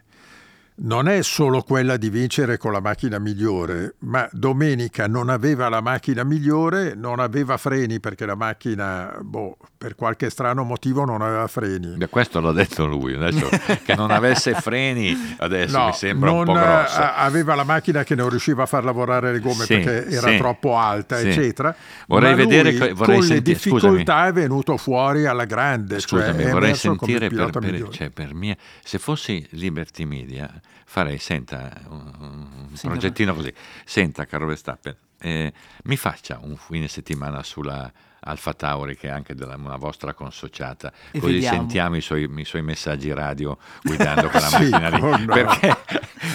non 0.75 1.07
è 1.07 1.21
solo 1.21 1.61
quella 1.61 1.97
di 1.97 2.09
vincere 2.09 2.57
con 2.57 2.71
la 2.71 2.81
macchina 2.81 3.19
migliore, 3.19 3.95
ma 3.99 4.27
domenica 4.31 5.07
non 5.07 5.29
aveva 5.29 5.69
la 5.69 5.81
macchina 5.81 6.23
migliore, 6.23 6.95
non 6.95 7.19
aveva 7.19 7.57
freni 7.57 7.99
perché 7.99 8.25
la 8.25 8.35
macchina, 8.35 9.15
boh, 9.21 9.57
per 9.77 9.95
qualche 9.95 10.31
strano 10.31 10.63
motivo 10.63 11.05
non 11.05 11.21
aveva 11.21 11.45
freni. 11.47 11.95
Beh, 11.95 12.09
questo 12.09 12.39
l'ha 12.41 12.51
detto 12.51 12.87
lui, 12.87 13.13
adesso 13.13 13.47
che 13.83 13.95
non 13.95 14.09
avesse 14.09 14.55
freni 14.59 15.35
adesso 15.37 15.77
no, 15.77 15.85
mi 15.87 15.93
sembra 15.93 16.31
un 16.31 16.45
po' 16.45 16.53
grosso. 16.53 17.01
Aveva 17.01 17.53
la 17.53 17.63
macchina 17.63 18.03
che 18.03 18.15
non 18.15 18.29
riusciva 18.29 18.63
a 18.63 18.65
far 18.65 18.83
lavorare 18.83 19.31
le 19.31 19.39
gomme 19.39 19.65
sì, 19.65 19.77
perché 19.77 20.07
era 20.07 20.29
sì, 20.29 20.37
troppo 20.37 20.75
alta, 20.75 21.17
sì. 21.17 21.27
eccetera. 21.27 21.75
Vorrei 22.07 22.33
vedere 22.33 22.93
vorrei 22.93 23.17
con 23.17 23.25
senti- 23.25 23.33
le 23.33 23.41
difficoltà 23.41 23.89
scusami. 23.89 24.29
è 24.29 24.33
venuto 24.33 24.77
fuori 24.77 25.27
alla 25.27 25.45
grande. 25.45 25.99
Cioè 25.99 26.21
scusami, 26.21 26.43
cioè 26.43 26.51
vorrei 26.51 26.75
sentire 26.75 27.29
per, 27.29 27.49
per, 27.51 27.89
cioè 27.89 28.09
per 28.09 28.33
mia, 28.33 28.55
se 28.83 28.97
fossi 28.97 29.45
Liberty 29.51 30.05
Media 30.05 30.61
farei, 30.85 31.17
senta, 31.17 31.71
un, 31.87 32.11
un 32.19 32.77
progettino 32.81 33.33
così, 33.33 33.53
senta 33.85 34.25
caro 34.25 34.45
Verstappen, 34.45 34.95
eh, 35.19 35.53
mi 35.83 35.97
faccia 35.97 36.39
un 36.41 36.57
fine 36.57 36.87
settimana 36.87 37.43
sulla 37.43 37.91
Alfa 38.25 38.53
Tauri 38.53 38.95
che 38.95 39.07
è 39.07 39.11
anche 39.11 39.35
della, 39.35 39.55
una 39.55 39.75
vostra 39.75 40.13
consociata, 40.13 40.91
e 41.11 41.19
così 41.19 41.33
vediamo. 41.33 41.57
sentiamo 41.57 41.95
i 41.95 42.01
suoi, 42.01 42.29
i 42.35 42.45
suoi, 42.45 42.61
messaggi 42.61 43.11
radio 43.13 43.57
guidando 43.81 44.27
quella 44.29 44.47
sì, 44.47 44.69
macchina 44.69 44.89
lì. 44.89 45.01
Oh 45.01 45.17
no. 45.17 45.33
perché, 45.33 45.77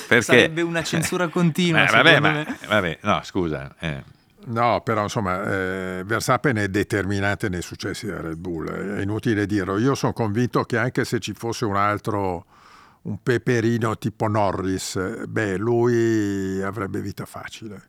perché, 0.07 0.23
Sarebbe 0.23 0.63
una 0.63 0.83
censura 0.83 1.29
continua. 1.29 1.87
Eh, 1.87 1.91
vabbè, 1.91 2.21
ma, 2.21 2.45
vabbè, 2.67 2.99
no, 3.03 3.21
scusa. 3.25 3.75
Eh. 3.79 4.03
No, 4.47 4.81
però 4.83 5.03
insomma, 5.03 5.43
eh, 5.45 6.03
Verstappen 6.05 6.57
è 6.57 6.69
determinante 6.69 7.49
nei 7.49 7.63
successi 7.63 8.07
della 8.07 8.23
Red 8.23 8.39
Bull, 8.39 8.69
è 8.69 9.03
inutile 9.03 9.47
dirlo. 9.47 9.79
Io 9.79 9.95
sono 9.95 10.13
convinto 10.13 10.65
che 10.65 10.79
anche 10.79 11.05
se 11.05 11.21
ci 11.21 11.33
fosse 11.35 11.65
un 11.65 11.77
altro 11.77 12.45
un 13.09 13.23
peperino 13.23 13.97
tipo 13.97 14.29
Norris, 14.29 15.25
beh, 15.27 15.57
lui 15.57 16.63
avrebbe 16.63 17.01
vita 17.01 17.25
facile, 17.25 17.89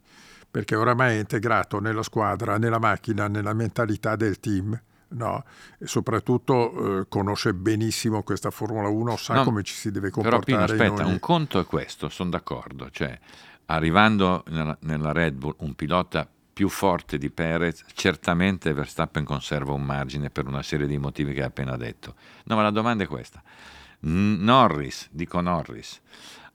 perché 0.49 0.75
oramai 0.75 1.17
è 1.17 1.19
integrato 1.19 1.79
nella 1.79 2.03
squadra, 2.03 2.58
nella 2.58 2.79
macchina, 2.79 3.27
nella 3.27 3.53
mentalità 3.53 4.15
del 4.15 4.39
team. 4.39 4.82
No, 5.12 5.43
e 5.79 5.88
soprattutto 5.88 6.99
eh, 6.99 7.05
conosce 7.10 7.55
benissimo 7.55 8.21
questa 8.21 8.51
Formula 8.51 8.89
1, 8.89 9.17
sa 9.17 9.34
no, 9.34 9.43
come 9.43 9.63
ci 9.63 9.73
si 9.73 9.91
deve 9.91 10.12
comportare. 10.12 10.43
Però 10.43 10.65
Pino, 10.65 10.71
aspetta, 10.71 11.03
ogni... 11.03 11.13
un 11.13 11.19
conto 11.19 11.60
è 11.60 11.65
questo, 11.65 12.10
sono 12.10 12.29
d'accordo, 12.29 12.91
cioè 12.91 13.17
arrivando 13.65 14.43
nella, 14.49 14.77
nella 14.82 15.12
Red 15.12 15.34
Bull 15.34 15.55
un 15.60 15.73
pilota 15.73 16.29
più 16.53 16.69
forte 16.69 17.17
di 17.17 17.32
Perez, 17.32 17.86
certamente 17.93 18.71
Verstappen 18.71 19.23
conserva 19.23 19.71
un 19.73 19.84
margine 19.84 20.29
per 20.29 20.45
una 20.45 20.62
serie 20.62 20.86
di 20.86 20.97
motivi 20.99 21.34
che 21.34 21.39
hai 21.39 21.47
appena 21.47 21.75
detto. 21.75 22.13
No, 22.43 22.55
ma 22.55 22.62
la 22.62 22.69
domanda 22.69 23.03
è 23.03 23.08
questa. 23.08 23.41
Norris, 24.02 25.10
dico 25.12 25.42
Norris, 25.42 26.00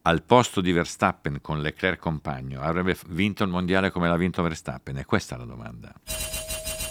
al 0.03 0.23
posto 0.23 0.61
di 0.61 0.73
Verstappen 0.73 1.41
con 1.41 1.61
Leclerc 1.61 1.99
compagno, 1.99 2.61
avrebbe 2.61 2.97
vinto 3.09 3.43
il 3.45 3.51
mondiale 3.51 3.91
come 3.91 4.09
l'ha 4.09 4.17
vinto 4.17 4.43
Verstappen? 4.43 4.99
E 4.99 5.05
questa 5.05 5.35
è 5.35 5.39
la 5.39 5.45
domanda. 5.45 5.93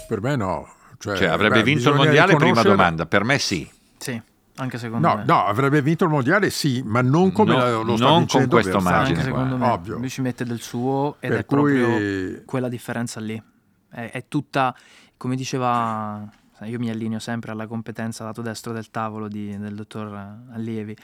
Per 0.06 0.20
me 0.20 0.36
no. 0.36 0.68
Cioè, 0.98 1.16
cioè 1.16 1.28
avrebbe 1.28 1.56
beh, 1.56 1.62
vinto 1.62 1.90
il 1.90 1.96
mondiale? 1.96 2.36
Prima 2.36 2.62
domanda, 2.62 3.06
per 3.06 3.24
me 3.24 3.38
sì. 3.38 3.68
Sì. 3.98 4.20
Anche 4.56 4.78
secondo 4.78 5.08
no, 5.08 5.16
me. 5.16 5.24
No, 5.24 5.44
avrebbe 5.44 5.82
vinto 5.82 6.04
il 6.04 6.10
mondiale 6.10 6.48
sì, 6.48 6.80
ma 6.84 7.02
non 7.02 7.32
come 7.32 7.56
no, 7.56 7.82
lo 7.82 7.96
sta 7.96 8.06
non 8.06 8.26
con 8.26 8.46
questo 8.48 8.80
margine. 8.80 9.18
Anche 9.18 9.30
secondo 9.30 9.56
me. 9.56 9.68
Ovvio. 9.68 9.98
Lui 9.98 10.08
ci 10.08 10.20
mette 10.20 10.44
del 10.44 10.60
suo 10.60 11.16
ed 11.18 11.30
per 11.30 11.40
è 11.40 11.44
cui... 11.44 11.56
proprio 11.56 12.42
quella 12.44 12.68
differenza 12.68 13.18
lì. 13.18 13.42
È, 13.90 14.10
è 14.12 14.28
tutta, 14.28 14.74
come 15.16 15.34
diceva 15.34 16.28
io 16.62 16.78
mi 16.78 16.90
allineo 16.90 17.18
sempre 17.18 17.50
alla 17.50 17.66
competenza 17.66 18.24
lato 18.24 18.42
destro 18.42 18.72
del 18.72 18.90
tavolo 18.90 19.28
di, 19.28 19.56
del 19.58 19.74
dottor 19.74 20.42
Allievi. 20.52 20.96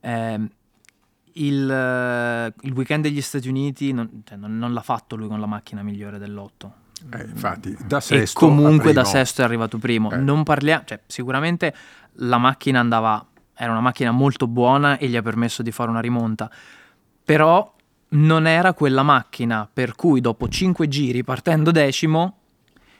Eh, 0.00 0.40
il, 1.34 2.52
il, 2.62 2.72
weekend 2.72 3.04
degli 3.04 3.20
Stati 3.20 3.48
Uniti 3.48 3.92
non, 3.92 4.22
cioè, 4.24 4.36
non, 4.36 4.58
non, 4.58 4.72
l'ha 4.72 4.82
fatto 4.82 5.14
lui 5.14 5.28
con 5.28 5.38
la 5.38 5.46
macchina 5.46 5.82
migliore 5.82 6.18
dell'otto. 6.18 6.74
Eh, 7.12 7.22
infatti, 7.22 7.76
da 7.86 8.00
sesto. 8.00 8.38
E 8.38 8.40
comunque 8.40 8.92
da 8.92 9.04
sesto 9.04 9.42
è 9.42 9.44
arrivato 9.44 9.78
primo. 9.78 10.10
Eh. 10.10 10.16
Non 10.16 10.42
parliamo, 10.42 10.82
cioè, 10.84 11.00
sicuramente 11.06 11.74
la 12.14 12.38
macchina 12.38 12.80
andava, 12.80 13.24
era 13.54 13.70
una 13.70 13.80
macchina 13.80 14.10
molto 14.10 14.46
buona 14.46 14.98
e 14.98 15.08
gli 15.08 15.16
ha 15.16 15.22
permesso 15.22 15.62
di 15.62 15.70
fare 15.70 15.90
una 15.90 16.00
rimonta. 16.00 16.50
Però 17.24 17.74
non 18.12 18.46
era 18.46 18.72
quella 18.72 19.02
macchina 19.02 19.68
per 19.72 19.94
cui 19.94 20.20
dopo 20.20 20.48
cinque 20.48 20.88
giri 20.88 21.22
partendo 21.22 21.70
decimo 21.70 22.39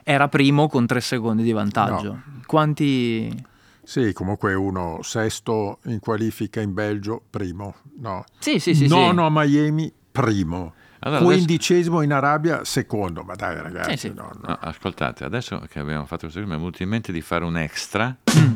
era 0.02 0.28
primo 0.28 0.68
con 0.68 0.86
tre 0.86 1.00
secondi 1.00 1.42
di 1.42 1.52
vantaggio. 1.52 2.12
No. 2.12 2.22
Quanti... 2.46 3.48
Sì, 3.82 4.12
comunque 4.12 4.54
uno 4.54 5.00
sesto 5.02 5.78
in 5.86 5.98
qualifica 5.98 6.60
in 6.60 6.72
Belgio, 6.72 7.22
primo. 7.28 7.74
No. 7.98 8.24
Sì, 8.38 8.58
sì, 8.58 8.74
sì. 8.74 8.86
Nono 8.86 9.22
sì. 9.22 9.26
a 9.26 9.30
Miami, 9.30 9.92
primo. 10.12 10.74
Allora, 11.00 11.24
Quindicesimo 11.24 11.96
adesso... 11.98 12.10
in 12.10 12.16
Arabia, 12.16 12.64
secondo. 12.64 13.22
Ma 13.22 13.34
dai 13.34 13.60
ragazzi, 13.60 13.90
sì, 13.90 13.96
sì. 14.08 14.12
No, 14.14 14.30
no. 14.42 14.58
ascoltate, 14.60 15.24
adesso 15.24 15.60
che 15.68 15.78
abbiamo 15.78 16.04
fatto 16.04 16.22
questo 16.22 16.38
film 16.38 16.50
mi 16.50 16.56
è 16.56 16.58
venuto 16.58 16.82
in 16.82 16.88
mente 16.88 17.10
di 17.10 17.20
fare 17.20 17.44
un 17.44 17.56
extra. 17.56 18.14
Mm. 18.38 18.54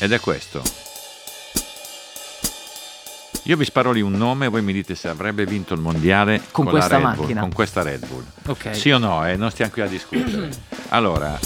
Ed 0.00 0.12
è 0.12 0.20
questo. 0.20 0.87
Io 3.44 3.56
vi 3.56 3.64
sparo 3.64 3.92
lì 3.92 4.00
un 4.00 4.12
nome 4.12 4.46
e 4.46 4.48
voi 4.48 4.62
mi 4.62 4.72
dite 4.72 4.94
se 4.94 5.08
avrebbe 5.08 5.46
vinto 5.46 5.74
il 5.74 5.80
mondiale 5.80 6.42
con, 6.50 6.64
con 6.64 6.74
questa 6.74 6.98
macchina. 6.98 7.26
Bull, 7.26 7.40
con 7.40 7.52
questa 7.52 7.82
Red 7.82 8.06
Bull. 8.06 8.24
Okay. 8.46 8.74
Sì 8.74 8.90
o 8.90 8.98
no? 8.98 9.26
Eh? 9.26 9.36
Non 9.36 9.50
stiamo 9.50 9.72
qui 9.72 9.82
a 9.82 9.86
discutere. 9.86 10.50
allora, 10.90 11.38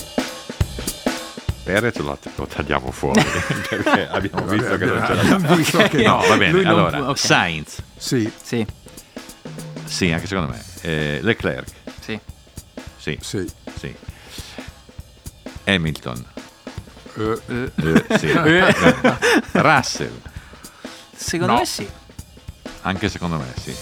Perez 1.63 1.97
lo, 1.99 2.19
lo 2.35 2.47
tagliamo 2.47 2.91
fuori 2.91 3.23
perché 3.69 4.09
abbiamo 4.09 4.47
visto 4.47 4.69
vabbè, 4.69 4.79
che 4.79 4.85
non 4.85 5.05
ce 5.07 5.15
l'ha 5.15 5.55
visto 5.55 5.79
che 5.79 6.03
no, 6.03 6.25
va 6.27 6.37
bene. 6.37 6.65
allora, 6.65 7.01
okay. 7.03 7.17
Sainz. 7.17 7.83
Sì. 7.97 8.31
Sì. 8.43 8.67
Sì, 9.85 10.11
anche 10.11 10.27
secondo 10.27 10.53
me. 10.53 10.63
Eh, 10.81 11.21
Leclerc. 11.23 11.71
Sì. 12.01 12.19
Sì. 12.97 13.19
Sì. 13.21 13.51
sì. 13.79 13.95
Hamilton. 15.65 16.25
Uh, 17.15 17.41
uh. 17.47 17.73
Uh, 17.77 18.05
sì. 18.19 18.33
Russell. 19.53 20.31
Secondo 21.23 21.53
no. 21.53 21.59
me 21.61 21.67
sì. 21.67 21.89
Anche 22.83 23.09
secondo 23.09 23.37
me 23.39 23.47
sì. 23.61 23.75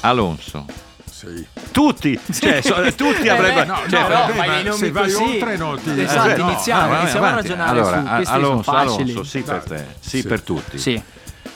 Alonso. 0.00 0.66
Sì. 1.08 1.46
Tutti, 1.70 2.18
cioè, 2.32 2.60
so, 2.60 2.92
tutti 2.94 3.28
avrebbero. 3.28 3.64
No, 3.64 3.88
cioè, 3.88 4.02
no, 4.02 4.26
no, 4.26 4.34
ma 4.34 4.62
ma 4.62 4.72
se 4.72 4.90
vai 4.90 5.04
così, 5.04 5.22
oltre 5.22 5.56
non 5.56 5.80
ti. 5.80 6.00
Esatto, 6.00 6.30
eh, 6.30 6.36
no, 6.36 6.50
iniziamo, 6.50 6.92
ah, 6.92 7.00
iniziamo 7.00 7.26
a 7.26 7.30
ragionare 7.30 7.78
allora, 7.78 8.24
su 8.24 8.30
Alonso, 8.32 8.70
Alonso, 8.72 9.22
sì 9.22 9.42
per 9.42 9.62
te, 9.62 9.86
sì, 10.00 10.20
sì. 10.20 10.26
per 10.26 10.40
tutti. 10.42 10.78
Sì. 10.78 11.02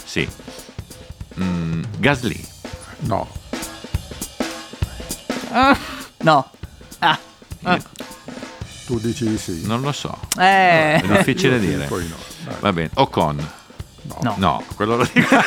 Sì. 0.05 0.29
Mm, 1.43 1.83
Gasly. 1.99 2.45
No. 3.01 3.29
Uh, 5.51 5.77
no. 6.19 6.51
Ah. 7.01 7.19
Uh. 7.63 7.83
Tu 8.87 9.01
dici 9.01 9.29
di 9.29 9.37
sì. 9.37 9.67
Non 9.67 9.81
lo 9.81 9.91
so. 9.91 10.17
Eh. 10.39 11.01
È 11.01 11.03
difficile 11.05 11.59
dire. 11.59 11.87
Poi 11.87 12.07
no. 12.07 12.17
Va 12.61 12.73
bene. 12.73 12.91
Ocon. 12.95 13.65
No. 14.07 14.19
no. 14.23 14.35
no, 14.39 14.65
quello 14.75 14.97
lo 14.97 15.09
dico. 15.13 15.35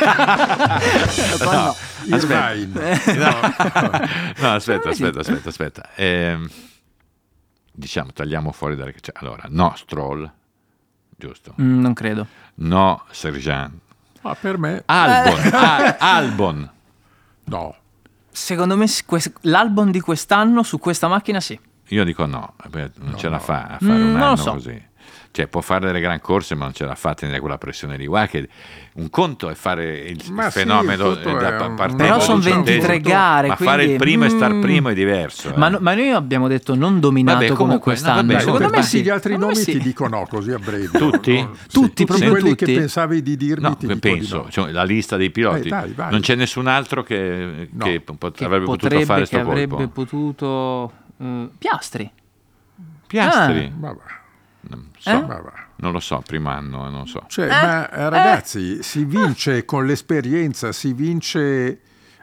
no. 1.44 1.76
Aspetta. 2.12 2.82
No. 3.14 3.34
no, 4.40 4.54
aspetta, 4.54 4.90
aspetta, 4.90 5.20
aspetta, 5.20 5.50
aspetta. 5.50 5.90
Eh, 5.96 6.38
diciamo, 7.72 8.12
tagliamo 8.12 8.52
fuori 8.52 8.76
dalle... 8.76 8.94
Cioè, 9.00 9.16
allora, 9.20 9.44
no 9.50 9.74
Stroll, 9.76 10.30
giusto? 11.16 11.56
Mm, 11.62 11.80
non 11.80 11.94
credo. 11.94 12.28
No 12.56 13.04
Sergeant. 13.12 13.74
Ma 14.22 14.36
per 14.36 14.58
me... 14.58 14.84
Albon. 14.86 15.54
Al- 15.54 15.96
Albon. 16.00 16.72
No. 17.46 17.76
Secondo 18.32 18.78
me 18.78 18.86
l'Albon 19.42 19.92
di 19.92 20.00
quest'anno 20.00 20.64
su 20.64 20.78
questa 20.80 21.08
macchina 21.08 21.40
sì. 21.40 21.60
Io 21.92 22.04
dico 22.04 22.26
no, 22.28 22.54
non 22.72 22.92
no, 22.98 23.16
ce 23.16 23.30
la 23.30 23.40
fa 23.40 23.64
a 23.64 23.78
fare 23.80 23.98
mm, 23.98 24.14
un 24.14 24.22
anno 24.22 24.36
so. 24.36 24.52
così 24.52 24.89
cioè 25.32 25.48
può 25.48 25.62
fare 25.62 25.86
delle 25.86 26.00
gran 26.00 26.20
corse 26.20 26.56
ma 26.56 26.66
non 26.66 26.74
ce 26.74 26.86
l'ha 26.86 26.96
fatta 26.96 27.22
tenere 27.22 27.40
quella 27.40 27.58
pressione 27.58 27.98
lì 27.98 28.08
guarda 28.08 28.32
che 28.32 28.50
un 28.94 29.10
conto 29.10 29.50
è 29.50 29.54
fare 29.54 30.00
il 30.00 30.22
ma 30.32 30.50
fenomeno 30.50 31.16
sì, 31.16 31.22
da 31.22 31.66
un... 31.66 31.76
partendo 31.76 31.98
però 31.98 32.20
sono 32.20 32.40
23 32.40 33.00
gare 33.00 33.48
ma 33.50 33.56
quindi... 33.56 33.74
fare 33.74 33.84
il 33.86 33.98
primo 33.98 34.24
mm... 34.24 34.28
e 34.28 34.30
star 34.30 34.60
primo 34.60 34.90
è 34.90 34.94
diverso 34.94 35.54
eh. 35.54 35.58
ma, 35.58 35.70
no, 35.70 35.78
ma, 35.82 35.94
noi 35.94 36.10
abbiamo 36.10 36.48
detto 36.48 36.74
non 36.74 37.00
dominato 37.00 37.40
vabbè, 37.40 37.54
come 37.54 37.78
quest'anno 37.78 38.22
no, 38.22 38.28
vabbè, 38.28 38.40
secondo 38.40 38.70
me 38.70 38.82
sì 38.82 39.02
gli 39.04 39.10
altri 39.10 39.38
nomi 39.38 39.56
sì. 39.56 39.74
ti 39.74 39.80
dico 39.80 40.08
no 40.08 40.26
così 40.28 40.52
a 40.52 40.60
breve 40.60 40.90
tutti? 40.90 41.40
No, 41.40 41.56
tutti, 41.72 41.94
sì, 41.98 42.06
proprio 42.06 42.32
quelli 42.32 42.50
tutti? 42.50 42.66
che 42.66 42.74
pensavi 42.74 43.22
di 43.22 43.38
dirmi 43.38 43.68
no, 43.68 43.78
ti 43.78 43.96
penso 43.98 44.38
no. 44.38 44.50
cioè, 44.50 44.72
la 44.72 44.84
lista 44.84 45.16
dei 45.16 45.30
piloti 45.30 45.68
eh, 45.68 45.70
dai, 45.70 45.94
non 46.10 46.22
c'è 46.22 46.34
nessun 46.36 46.66
altro 46.66 47.04
che, 47.04 47.70
no. 47.72 47.86
che, 47.86 48.02
pot- 48.02 48.36
che 48.36 48.46
avrebbe 48.46 48.66
potrebbe, 48.66 48.96
potuto 48.96 49.14
fare 49.14 49.22
che 49.22 49.30
questo 49.30 49.50
avrebbe 49.50 49.76
colpo 49.76 49.90
potuto 49.90 50.92
uh, 51.18 51.50
Piastri 51.58 52.12
Piastri 53.06 53.74
ma 53.78 53.94
va. 53.94 54.19
Non 54.62 54.90
so 54.98 55.10
Eh? 55.10 55.26
Non 55.76 55.92
lo 55.92 56.00
so 56.00 56.22
primo 56.26 56.50
anno 56.50 56.90
non 56.90 57.08
so 57.08 57.24
Cioè, 57.28 57.46
Eh? 57.46 57.50
ma 57.50 57.90
eh, 57.90 58.10
ragazzi, 58.10 58.84
si 58.84 59.06
vince 59.06 59.66
con 59.66 59.86
l'esperienza, 59.86 60.72
si 60.72 60.94
vince 60.94 61.82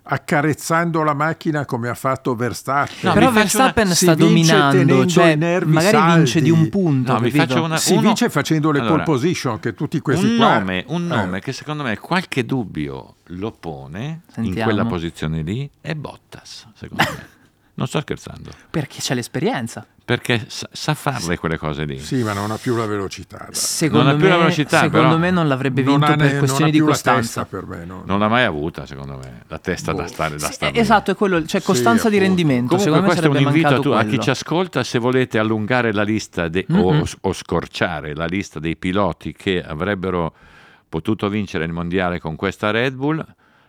accarezzando 0.09 1.03
la 1.03 1.15
macchina 1.15 1.65
come 1.65 1.89
ha 1.89 1.95
fatto 1.95 2.35
Verstappen. 2.35 2.97
No, 3.01 3.13
però 3.13 3.31
Verstappen 3.31 3.87
una... 3.87 3.95
sta 3.95 4.15
dominando, 4.15 5.07
cioè 5.07 5.35
magari 5.37 5.97
saldi. 5.97 6.17
vince 6.17 6.41
di 6.41 6.51
un 6.51 6.69
punto. 6.69 7.13
No, 7.13 7.65
una, 7.65 7.77
si 7.77 7.93
uno... 7.93 8.03
vince 8.03 8.31
facendo 8.31 8.71
le 8.71 8.81
allora, 8.81 9.03
pole 9.03 9.05
position, 9.05 9.59
che 9.59 9.75
tutti 9.75 10.01
questi 10.01 10.27
un 10.27 10.37
qua... 10.37 10.59
Nome, 10.59 10.85
un 10.89 11.05
eh. 11.05 11.17
nome 11.17 11.39
eh. 11.39 11.41
che 11.41 11.53
secondo 11.53 11.83
me 11.83 11.99
qualche 11.99 12.45
dubbio 12.45 13.17
lo 13.25 13.51
pone 13.51 14.23
Sentiamo. 14.29 14.59
in 14.59 14.65
quella 14.65 14.85
posizione 14.85 15.43
lì 15.43 15.69
è 15.81 15.95
Bottas, 15.95 16.69
secondo 16.75 17.05
me. 17.05 17.35
Non 17.77 17.87
sto 17.87 18.01
scherzando. 18.01 18.51
Perché 18.71 19.01
c'è 19.01 19.13
l'esperienza. 19.13 19.87
Perché 20.07 20.45
sa, 20.47 20.69
sa 20.71 20.95
farle 20.95 21.37
quelle 21.37 21.59
cose 21.59 21.85
lì. 21.85 21.99
Sì, 21.99 22.23
ma 22.23 22.33
non 22.33 22.53
ha 22.53 22.57
più 22.59 22.77
la 22.77 22.87
velocità. 22.87 23.49
Secondo, 23.51 24.05
non 24.05 24.15
me, 24.15 24.21
più 24.21 24.29
la 24.29 24.37
velocità, 24.37 24.83
secondo 24.83 25.07
però, 25.09 25.19
me 25.19 25.31
non 25.33 25.49
l'avrebbe 25.49 25.83
vinto 25.83 26.07
non 26.07 26.17
per 26.17 26.39
questioni 26.39 26.71
di 26.71 26.79
costanza. 26.79 27.45
per 27.45 27.67
me, 27.67 27.85
no. 27.85 28.05
Non 28.07 28.21
l'ha 28.21 28.29
mai 28.29 28.45
avuta, 28.45 28.87
secondo 28.87 29.17
me, 29.17 29.43
la 29.49 29.59
testa 29.59 29.91
boh. 29.91 30.03
da 30.03 30.07
stare 30.07 30.37
da 30.37 30.49
stare. 30.53 30.73
Sì, 30.73 30.79
esatto, 30.79 31.11
è 31.11 31.17
quello, 31.17 31.45
cioè 31.45 31.61
costanza 31.61 32.05
sì, 32.05 32.11
di 32.11 32.19
rendimento. 32.19 32.77
Comunque 32.77 32.85
secondo 32.85 33.07
questo 33.07 33.29
me 33.33 33.37
è 33.37 33.41
un 33.41 33.47
invito 33.49 33.75
a, 33.75 33.81
tu, 33.81 33.91
a, 33.91 34.05
chi 34.05 34.21
ci 34.21 34.31
ascolta, 34.31 34.85
se 34.85 35.01
volete 35.01 35.41
allungare 35.41 35.93
la 35.93 36.05
lista 36.05 36.47
de- 36.47 36.67
mm-hmm. 36.71 36.85
o, 36.85 37.05
o 37.23 37.33
scorciare 37.33 38.15
la 38.15 38.27
lista 38.27 38.61
dei 38.61 38.77
piloti 38.77 39.33
che 39.33 39.61
avrebbero 39.61 40.33
potuto 40.89 41.29
vincere 41.29 41.65
il 41.65 41.73
mondiale 41.73 42.21
con 42.21 42.37
questa 42.37 42.71
Red 42.71 42.95
Bull 42.95 43.27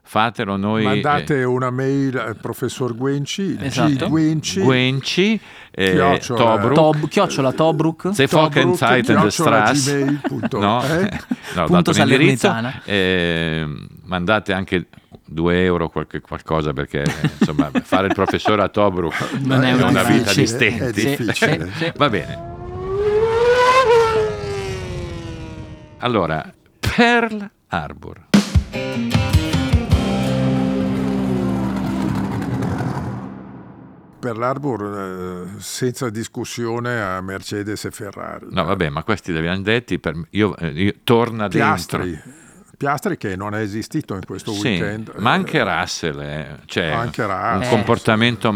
fatelo 0.07 0.55
noi 0.55 0.83
mandate 0.83 1.39
eh, 1.39 1.43
una 1.43 1.69
mail 1.69 2.17
al 2.17 2.37
professor 2.37 2.95
Guenci 2.95 3.57
esatto. 3.59 4.07
Guenci, 4.07 4.61
Guenci 4.61 5.39
eh, 5.79 5.91
chiocciola, 5.91 6.39
Tobruk, 6.39 6.73
Tob, 6.73 7.07
chiocciola 7.07 7.51
Tobruk. 7.51 8.09
Se 8.13 8.25
Strass. 9.29 9.93
no, 10.57 10.83
eh? 10.83 11.19
no 11.53 11.65
punto 11.65 11.91
eh, 12.85 13.67
mandate 14.05 14.53
anche 14.53 14.87
2 15.25 15.63
euro 15.63 15.89
qualche, 15.89 16.21
qualcosa 16.21 16.73
perché 16.73 17.03
insomma 17.37 17.69
fare 17.83 18.07
il 18.07 18.13
professore 18.13 18.63
a 18.63 18.69
Tobruk 18.69 19.33
non 19.41 19.63
è, 19.63 19.73
una 19.73 20.03
vita 20.03 20.33
di 20.33 20.47
stenti. 20.47 21.17
va 21.95 22.09
bene. 22.09 22.55
Allora 25.99 26.49
Pearl 26.79 27.49
Harbor 27.67 28.26
per 34.19 34.37
l'Arbor 34.37 35.47
eh, 35.57 35.61
senza 35.61 36.09
discussione 36.09 37.01
a 37.01 37.21
Mercedes 37.21 37.85
e 37.85 37.91
Ferrari. 37.91 38.47
No, 38.49 38.63
vabbè, 38.65 38.89
ma 38.89 39.03
questi 39.03 39.31
li 39.31 39.37
abbiamo 39.37 39.61
detti, 39.61 39.99
per, 39.99 40.15
io, 40.31 40.55
eh, 40.57 40.67
io, 40.69 40.93
torna 41.03 41.47
Piastri. 41.47 42.11
dentro. 42.11 42.45
Piastri 42.77 43.17
che 43.17 43.35
non 43.35 43.55
è 43.55 43.61
esistito 43.61 44.13
in 44.13 44.23
questo 44.23 44.51
sì, 44.51 44.67
weekend. 44.67 45.13
Ma 45.17 45.31
anche 45.31 45.63
Russell, 45.63 46.19
eh. 46.19 46.59
cioè 46.65 46.89
anche 46.89 47.25
Russell, 47.25 47.61
un 47.61 47.69
comportamento 47.69 48.53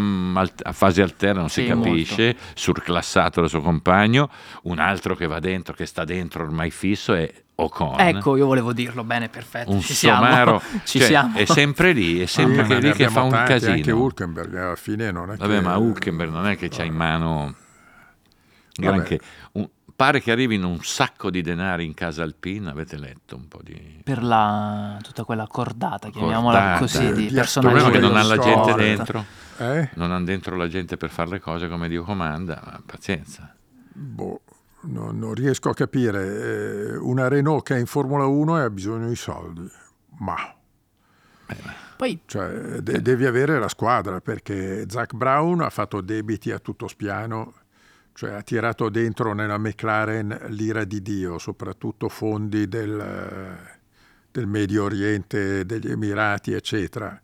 a 0.61 0.71
fase 0.73 1.01
alterna 1.01 1.39
non 1.39 1.49
sì, 1.49 1.63
si 1.63 1.67
capisce, 1.67 2.23
molto. 2.23 2.41
surclassato 2.53 3.39
dal 3.39 3.49
suo 3.49 3.61
compagno, 3.61 4.29
un 4.63 4.77
altro 4.77 5.15
che 5.15 5.25
va 5.25 5.39
dentro, 5.39 5.73
che 5.73 5.87
sta 5.87 6.03
dentro 6.03 6.43
ormai 6.43 6.69
fisso 6.69 7.15
e 7.15 7.45
Ocon. 7.63 7.99
Ecco, 7.99 8.35
io 8.35 8.45
volevo 8.45 8.73
dirlo 8.73 9.03
bene, 9.03 9.29
perfetto. 9.29 9.71
Un 9.71 9.81
ci 9.81 9.93
somaro, 9.93 10.59
siamo. 10.59 10.81
Ci 10.85 10.99
cioè, 10.99 11.07
siamo. 11.07 11.37
È 11.37 11.45
sempre 11.45 11.91
lì, 11.93 12.19
è 12.19 12.25
sempre 12.25 12.75
ah, 12.75 12.79
lì 12.79 12.91
che 12.93 13.09
fa 13.09 13.21
un 13.21 13.31
casino. 13.31 13.73
Anche 13.73 13.91
Hulkenberg 13.91 14.55
alla 14.55 14.75
fine 14.75 15.11
non 15.11 15.31
è 15.31 15.35
Vabbè, 15.35 15.55
che... 15.55 15.61
ma 15.61 15.77
Hulkenberg 15.77 16.31
non 16.31 16.47
è 16.47 16.57
che 16.57 16.69
c'ha 16.69 16.83
in 16.83 16.95
mano 16.95 17.55
anche 18.83 19.19
un, 19.53 19.67
pare 19.95 20.21
che 20.21 20.31
arrivino 20.31 20.67
un 20.67 20.81
sacco 20.81 21.29
di 21.29 21.41
denari 21.41 21.85
in 21.85 21.93
casa 21.93 22.23
Alpine, 22.23 22.69
avete 22.69 22.97
letto 22.97 23.35
un 23.35 23.47
po' 23.47 23.59
di... 23.61 24.01
Per 24.03 24.23
la, 24.23 24.97
tutta 25.03 25.23
quella 25.23 25.45
cordata, 25.45 26.09
chiamiamola 26.09 26.57
cordata. 26.57 26.79
così, 26.79 27.13
di 27.13 27.31
personaggi. 27.31 27.75
Il 27.75 27.81
problema 27.83 27.87
è 27.87 27.91
che 27.91 27.99
non 27.99 28.17
hanno 28.17 28.35
la 28.35 28.37
gente 28.37 28.73
dentro, 28.73 29.25
eh? 29.57 29.89
non 29.95 30.11
hanno 30.11 30.25
dentro 30.25 30.55
la 30.55 30.67
gente 30.67 30.97
per 30.97 31.11
fare 31.11 31.29
le 31.29 31.39
cose 31.39 31.67
come 31.67 31.87
Dio 31.87 32.03
comanda, 32.03 32.81
pazienza. 32.85 33.53
Boh 33.93 34.41
non, 34.83 35.17
non 35.19 35.33
riesco 35.33 35.69
a 35.69 35.73
capire. 35.73 36.91
Eh, 36.91 36.97
una 36.97 37.27
Renault 37.27 37.63
che 37.63 37.75
è 37.75 37.79
in 37.79 37.85
Formula 37.85 38.25
1 38.25 38.59
e 38.59 38.61
ha 38.61 38.69
bisogno 38.69 39.07
di 39.07 39.15
soldi, 39.15 39.69
ma... 40.19 40.55
Poi, 41.97 42.21
cioè, 42.25 42.79
de- 42.81 43.01
devi 43.01 43.25
avere 43.25 43.59
la 43.59 43.67
squadra 43.67 44.21
perché 44.21 44.85
Zach 44.89 45.13
Brown 45.13 45.61
ha 45.61 45.69
fatto 45.69 46.01
debiti 46.01 46.51
a 46.51 46.59
tutto 46.59 46.87
spiano, 46.87 47.53
cioè 48.13 48.31
ha 48.31 48.41
tirato 48.41 48.89
dentro 48.89 49.33
nella 49.33 49.57
McLaren 49.57 50.45
l'ira 50.47 50.83
di 50.83 51.01
Dio, 51.01 51.37
soprattutto 51.37 52.09
fondi 52.09 52.67
del, 52.67 53.57
del 54.31 54.47
Medio 54.47 54.83
Oriente, 54.85 55.65
degli 55.65 55.91
Emirati, 55.91 56.53
eccetera 56.53 57.21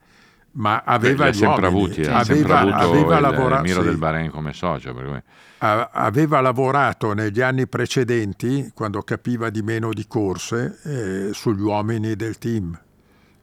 ma 0.57 0.81
aveva 0.83 1.31
sempre 1.33 1.67
avuti, 1.67 2.01
eh, 2.01 2.07
aveva, 2.07 2.23
sempre 2.23 2.53
avuto 2.53 2.75
aveva 2.75 3.19
lavorato, 3.19 3.61
Miro 3.63 3.81
sì. 3.81 3.87
del 3.87 3.97
Bahrain 3.97 4.31
come 4.31 4.53
socio. 4.53 4.93
Cui 4.93 5.21
aveva 5.59 6.41
lavorato 6.41 7.13
negli 7.13 7.41
anni 7.41 7.67
precedenti, 7.67 8.71
quando 8.73 9.01
capiva 9.01 9.49
di 9.49 9.61
meno 9.61 9.93
di 9.93 10.05
corse, 10.07 10.79
eh, 10.83 11.33
sugli 11.33 11.61
uomini 11.61 12.15
del 12.15 12.37
team. 12.37 12.79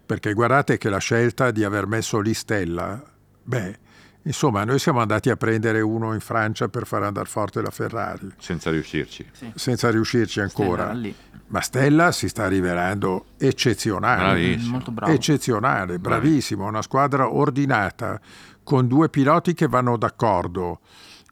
Perché 0.06 0.32
guardate 0.32 0.76
che 0.76 0.88
la 0.90 0.98
scelta 0.98 1.50
di 1.50 1.64
aver 1.64 1.86
messo 1.86 2.20
lì 2.20 2.34
Stella, 2.34 3.02
beh, 3.42 3.78
insomma, 4.24 4.64
noi 4.64 4.78
siamo 4.78 5.00
andati 5.00 5.30
a 5.30 5.36
prendere 5.36 5.80
uno 5.80 6.12
in 6.12 6.20
Francia 6.20 6.68
per 6.68 6.86
far 6.86 7.02
andare 7.04 7.28
forte 7.28 7.62
la 7.62 7.70
Ferrari. 7.70 8.32
Senza 8.38 8.70
riuscirci. 8.70 9.26
Sì. 9.32 9.52
Senza 9.54 9.90
riuscirci 9.90 10.40
ancora. 10.40 10.90
Stella 10.94 11.14
Ma 11.48 11.60
Stella 11.60 12.12
si 12.12 12.28
sta 12.28 12.48
rivelando 12.48 13.26
eccezionale. 13.38 14.40
Bravissimo. 14.40 14.70
Molto 14.70 14.90
bravo. 14.90 15.12
Eccezionale, 15.12 15.98
bravissimo. 15.98 16.66
Una 16.66 16.82
squadra 16.82 17.32
ordinata, 17.32 18.20
con 18.62 18.88
due 18.88 19.08
piloti 19.08 19.54
che 19.54 19.68
vanno 19.68 19.96
d'accordo 19.96 20.80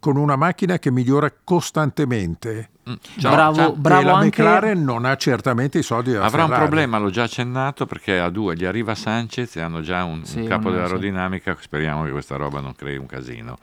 con 0.02 0.16
una 0.16 0.34
macchina 0.34 0.80
che 0.80 0.90
migliora 0.90 1.32
costantemente. 1.44 2.70
Mm. 2.90 2.94
Ciao, 3.18 3.32
bravo, 3.32 3.54
ciao. 3.54 3.72
bravo 3.76 4.06
la 4.06 4.14
anche... 4.14 4.42
McLaren 4.42 4.82
non 4.82 5.04
ha 5.04 5.14
certamente 5.14 5.78
i 5.78 5.84
soldi 5.84 6.10
da 6.10 6.24
Avrà 6.24 6.42
Ferrari. 6.42 6.50
un 6.50 6.58
problema, 6.58 6.98
l'ho 6.98 7.10
già 7.10 7.22
accennato, 7.22 7.86
perché 7.86 8.18
a 8.18 8.28
due 8.28 8.56
gli 8.56 8.64
arriva 8.64 8.96
Sanchez 8.96 9.54
e 9.54 9.60
hanno 9.60 9.80
già 9.80 10.02
un, 10.02 10.24
sì, 10.24 10.40
un 10.40 10.48
capo 10.48 10.72
dell'aerodinamica, 10.72 11.54
sì. 11.54 11.62
speriamo 11.62 12.02
che 12.02 12.10
questa 12.10 12.34
roba 12.34 12.58
non 12.58 12.74
crei 12.74 12.96
un 12.96 13.06
casino. 13.06 13.58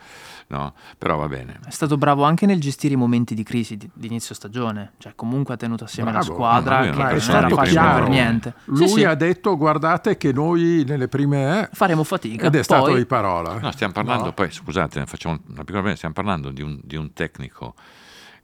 No, 0.49 0.73
però 0.97 1.15
va 1.15 1.27
bene. 1.27 1.59
È 1.63 1.69
stato 1.69 1.95
bravo 1.95 2.23
anche 2.23 2.47
nel 2.47 2.59
gestire 2.59 2.95
i 2.95 2.97
momenti 2.97 3.35
di 3.35 3.43
crisi 3.43 3.77
di, 3.77 3.87
di 3.93 4.07
inizio 4.07 4.33
stagione, 4.33 4.93
cioè 4.97 5.13
comunque 5.13 5.53
ha 5.53 5.57
tenuto 5.57 5.83
assieme 5.83 6.09
bravo. 6.09 6.27
la 6.27 6.33
squadra, 6.33 6.77
no, 6.77 6.85
che 6.85 6.97
non 6.97 7.35
era 7.35 7.49
facile 7.49 7.81
per 7.81 8.09
niente. 8.09 8.53
Lui 8.65 8.87
sì, 8.87 9.03
ha 9.03 9.13
detto 9.13 9.55
guardate 9.55 10.17
che 10.17 10.33
noi 10.33 10.83
nelle 10.87 11.07
prime... 11.07 11.61
Eh, 11.61 11.69
Faremo 11.71 12.03
fatica. 12.03 12.47
Ed 12.47 12.53
è 12.55 12.57
poi... 12.57 12.63
stato 12.63 12.95
di 12.95 13.05
parola. 13.05 13.59
No, 13.59 13.71
stiamo 13.71 13.93
parlando, 13.93 14.25
no. 14.25 14.33
poi 14.33 14.49
scusate, 14.49 15.05
facciamo 15.05 15.39
una 15.49 15.63
piccola 15.63 15.95
stiamo 15.95 16.15
parlando 16.15 16.49
di 16.49 16.63
un, 16.63 16.79
di 16.81 16.95
un 16.95 17.13
tecnico 17.13 17.75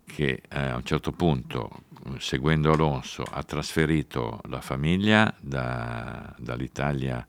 che 0.05 0.43
eh, 0.47 0.59
a 0.59 0.75
un 0.75 0.83
certo 0.83 1.11
punto, 1.11 1.85
seguendo 2.19 2.71
Alonso, 2.71 3.23
ha 3.27 3.41
trasferito 3.41 4.41
la 4.47 4.61
famiglia 4.61 5.33
da, 5.39 6.31
dall'Italia 6.37 7.25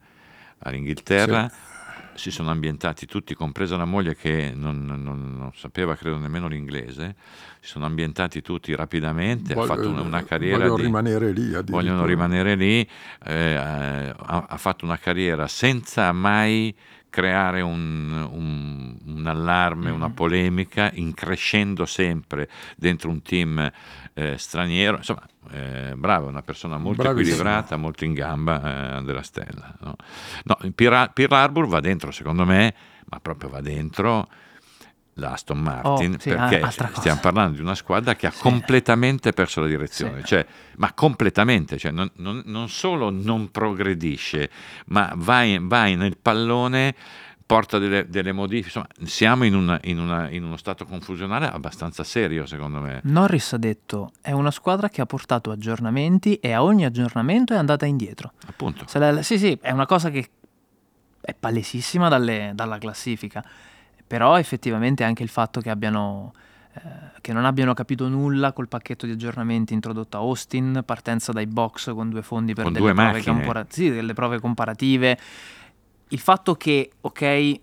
all'Inghilterra. 0.58 1.48
Sì 1.48 1.74
si 2.16 2.30
sono 2.30 2.50
ambientati 2.50 3.06
tutti, 3.06 3.34
compresa 3.34 3.76
la 3.76 3.84
moglie 3.84 4.16
che 4.16 4.52
non, 4.54 4.84
non, 4.84 5.02
non, 5.02 5.50
sapeva, 5.54 5.94
credo, 5.94 6.18
nemmeno 6.18 6.48
l'inglese, 6.48 7.14
si 7.60 7.68
sono 7.68 7.86
ambientati 7.86 8.42
tutti 8.42 8.74
rapidamente, 8.74 9.54
Voglio, 9.54 9.72
ha 9.72 9.76
fatto 9.76 9.88
una, 9.88 10.00
una 10.00 10.24
carriera... 10.24 10.58
Vogliono 10.58 10.76
di, 10.76 10.82
rimanere 10.82 11.32
lì. 11.32 11.52
Vogliono 11.64 12.04
rimanere 12.04 12.54
lì, 12.54 12.88
eh, 13.24 13.54
ha, 13.54 14.46
ha, 14.48 14.56
fatto 14.56 14.84
una 14.84 14.98
carriera 14.98 15.46
senza 15.46 16.12
mai 16.12 16.74
creare 17.16 17.62
un, 17.62 18.28
un, 18.30 18.94
un 19.06 19.26
allarme, 19.26 19.86
mm-hmm. 19.86 19.94
una 19.94 20.10
polemica, 20.10 20.90
increscendo 20.92 21.86
sempre 21.86 22.46
dentro 22.76 23.08
un 23.08 23.22
team 23.22 23.72
eh, 24.12 24.36
straniero. 24.36 24.98
Insomma, 24.98 25.26
eh, 25.50 25.94
bravo, 25.96 26.28
una 26.28 26.42
persona 26.42 26.76
molto 26.76 27.00
Bravissimo. 27.00 27.36
equilibrata, 27.36 27.78
molto 27.78 28.04
in 28.04 28.12
gamba, 28.12 28.60
eh, 28.60 28.96
Andrea 28.96 29.22
Stella. 29.22 29.74
No? 29.80 29.96
No, 30.44 30.58
Pearl 30.74 31.32
Harbor 31.32 31.66
va 31.66 31.80
dentro, 31.80 32.10
secondo 32.10 32.44
me, 32.44 32.74
ma 33.06 33.18
proprio 33.20 33.48
va 33.48 33.62
dentro 33.62 34.28
l'Aston 35.18 35.58
Martin 35.58 36.14
oh, 36.14 36.18
sì, 36.18 36.30
perché 36.30 36.70
stiamo 36.94 37.20
parlando 37.20 37.56
di 37.56 37.62
una 37.62 37.74
squadra 37.74 38.14
che 38.14 38.26
ha 38.26 38.30
sì. 38.30 38.40
completamente 38.40 39.32
perso 39.32 39.60
la 39.60 39.66
direzione, 39.66 40.20
sì. 40.20 40.26
cioè, 40.26 40.46
ma 40.76 40.92
completamente, 40.92 41.78
cioè 41.78 41.90
non, 41.90 42.10
non, 42.16 42.42
non, 42.46 42.68
solo 42.68 43.10
non 43.10 43.50
progredisce, 43.50 44.50
ma 44.86 45.12
vai, 45.16 45.58
vai 45.60 45.96
nel 45.96 46.16
pallone 46.20 46.94
porta 47.46 47.78
delle, 47.78 48.08
delle, 48.08 48.32
modifiche. 48.32 48.66
Insomma, 48.66 48.88
siamo 49.04 49.44
in, 49.44 49.54
una, 49.54 49.78
in, 49.84 49.98
una, 50.00 50.28
in, 50.30 50.42
uno 50.42 50.56
stato 50.56 50.84
confusionale 50.84 51.48
abbastanza 51.48 52.02
serio, 52.04 52.44
secondo 52.44 52.80
me. 52.80 53.00
Norris 53.04 53.52
ha 53.54 53.58
detto: 53.58 54.12
è 54.20 54.32
una 54.32 54.50
squadra 54.50 54.88
che 54.88 55.00
ha 55.00 55.06
portato 55.06 55.50
aggiornamenti 55.50 56.34
e 56.34 56.52
a 56.52 56.62
ogni 56.62 56.84
aggiornamento 56.84 57.54
è 57.54 57.56
andata 57.56 57.86
indietro. 57.86 58.32
Appunto. 58.46 58.84
La, 58.94 59.22
sì, 59.22 59.38
sì, 59.38 59.56
è 59.62 59.70
una 59.70 59.86
cosa 59.86 60.10
che 60.10 60.28
è 61.20 61.34
palesissima 61.34 62.08
dalle, 62.08 62.52
dalla 62.54 62.78
classifica. 62.78 63.44
Però 64.06 64.38
effettivamente 64.38 65.04
anche 65.04 65.22
il 65.22 65.28
fatto 65.28 65.60
che 65.60 65.70
abbiano. 65.70 66.32
Eh, 66.74 67.14
che 67.20 67.32
non 67.32 67.44
abbiano 67.44 67.74
capito 67.74 68.06
nulla 68.06 68.52
col 68.52 68.68
pacchetto 68.68 69.04
di 69.04 69.10
aggiornamenti 69.10 69.74
introdotto 69.74 70.16
a 70.16 70.20
Austin, 70.20 70.82
partenza 70.84 71.32
dai 71.32 71.46
box 71.46 71.92
con 71.92 72.08
due 72.08 72.22
fondi 72.22 72.54
per 72.54 72.70
delle, 72.70 72.92
prove 72.92 73.22
compara- 73.22 73.66
sì, 73.68 73.90
delle 73.90 74.12
prove 74.12 74.38
comparative 74.38 75.18
il 76.08 76.18
fatto 76.18 76.54
che, 76.54 76.90
ok, 77.00 77.60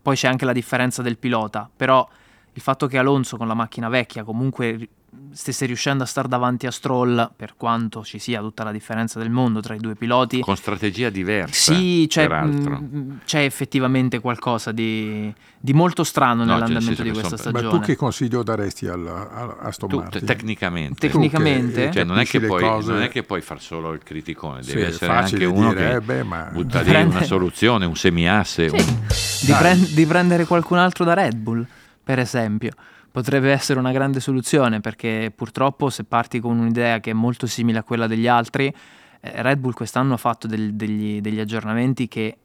poi 0.00 0.16
c'è 0.16 0.28
anche 0.28 0.44
la 0.44 0.52
differenza 0.52 1.02
del 1.02 1.18
pilota, 1.18 1.68
però 1.74 2.06
il 2.52 2.62
fatto 2.62 2.86
che 2.86 2.98
Alonso 2.98 3.36
con 3.36 3.46
la 3.46 3.54
macchina 3.54 3.88
vecchia 3.88 4.22
comunque 4.22 4.88
stesse 5.32 5.66
riuscendo 5.66 6.04
a 6.04 6.06
stare 6.06 6.28
davanti 6.28 6.66
a 6.66 6.70
Stroll, 6.70 7.32
per 7.34 7.54
quanto 7.56 8.04
ci 8.04 8.18
sia 8.18 8.40
tutta 8.40 8.62
la 8.64 8.70
differenza 8.72 9.18
del 9.18 9.30
mondo 9.30 9.60
tra 9.60 9.74
i 9.74 9.78
due 9.78 9.94
piloti. 9.96 10.40
Con 10.40 10.56
strategia 10.56 11.10
diversa. 11.10 11.72
Sì, 11.74 12.06
c'è, 12.08 12.22
peraltro. 12.28 12.76
mh, 12.76 13.20
c'è 13.24 13.40
effettivamente 13.44 14.20
qualcosa 14.20 14.70
di, 14.72 15.32
di 15.58 15.72
molto 15.72 16.04
strano 16.04 16.44
No, 16.44 16.52
nell'andamento 16.52 16.94
cioè, 16.94 17.04
di 17.04 17.14
sì, 17.14 17.20
questa 17.20 17.36
sono- 17.36 17.50
Ma 17.52 17.58
stagione. 17.58 17.80
tu 17.80 17.86
che 17.86 17.96
consiglio 17.96 18.42
daresti 18.44 18.86
al, 18.86 19.06
a 19.06 19.56
Aston 19.62 19.88
Tu, 19.88 19.96
Martin? 19.98 20.24
tecnicamente. 20.24 21.08
Tecnicamente? 21.08 21.90
Cioè, 21.92 22.04
non, 22.04 22.18
è 22.18 22.24
che 22.24 22.40
puoi, 22.40 22.62
cose- 22.62 22.92
non 22.92 23.02
è 23.02 23.08
che 23.08 23.22
puoi 23.24 23.40
far 23.40 23.60
solo 23.60 23.92
il 23.92 24.02
criticone, 24.04 24.62
Sì, 24.62 24.70
devi 24.74 24.82
è 24.82 24.86
essere 24.86 25.12
anche 25.12 25.44
uno 25.44 25.72
dire, 25.72 25.90
che 25.94 26.00
beh, 26.00 26.22
ma- 26.22 26.48
butta 26.52 26.80
lì 26.80 26.88
Prende- 26.90 27.16
una 27.16 27.24
soluzione, 27.24 27.86
un 27.86 27.96
semiasse. 27.96 28.68
Sì, 28.68 28.74
un- 28.76 28.98
di, 29.46 29.52
pren- 29.52 29.94
di 29.94 30.06
prendere 30.06 30.44
qualcun 30.44 30.78
altro 30.78 31.04
da 31.04 31.14
Red 31.14 31.34
Bull, 31.36 31.66
per 32.04 32.18
esempio. 32.20 32.70
Potrebbe 33.14 33.52
essere 33.52 33.78
una 33.78 33.92
grande 33.92 34.18
soluzione 34.18 34.80
perché 34.80 35.32
purtroppo 35.32 35.88
se 35.88 36.02
parti 36.02 36.40
con 36.40 36.58
un'idea 36.58 36.98
che 36.98 37.12
è 37.12 37.14
molto 37.14 37.46
simile 37.46 37.78
a 37.78 37.84
quella 37.84 38.08
degli 38.08 38.26
altri, 38.26 38.66
eh, 38.66 39.40
Red 39.40 39.60
Bull 39.60 39.72
quest'anno 39.72 40.14
ha 40.14 40.16
fatto 40.16 40.48
del- 40.48 40.74
degli, 40.74 41.20
degli 41.20 41.38
aggiornamenti 41.38 42.08
che 42.08 42.38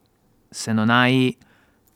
se 0.48 0.72
non 0.72 0.92
hai 0.92 1.36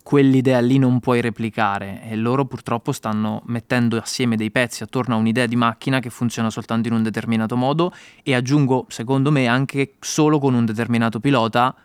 quell'idea 0.02 0.60
lì 0.60 0.80
non 0.80 1.00
puoi 1.00 1.22
replicare 1.22 2.02
e 2.10 2.16
loro 2.16 2.46
purtroppo 2.46 2.92
stanno 2.94 3.44
mettendo 3.46 3.98
assieme 3.98 4.38
dei 4.38 4.50
pezzi 4.50 4.82
attorno 4.82 5.14
a 5.14 5.18
un'idea 5.20 5.46
di 5.46 5.56
macchina 5.56 6.00
che 6.00 6.10
funziona 6.10 6.50
soltanto 6.50 6.88
in 6.88 6.96
un 6.96 7.04
determinato 7.04 7.56
modo 7.56 7.94
e 8.24 8.34
aggiungo 8.34 8.88
secondo 8.90 9.30
me 9.30 9.46
anche 9.46 9.94
solo 10.00 10.40
con 10.40 10.56
un 10.56 10.66
determinato 10.66 11.20
pilota 11.20 11.76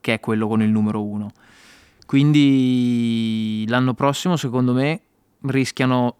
che 0.00 0.14
è 0.14 0.20
quello 0.20 0.46
con 0.46 0.62
il 0.62 0.70
numero 0.70 1.02
uno. 1.02 1.32
Quindi 2.06 3.64
l'anno 3.66 3.94
prossimo, 3.94 4.36
secondo 4.36 4.72
me, 4.72 5.00
rischiano, 5.44 6.16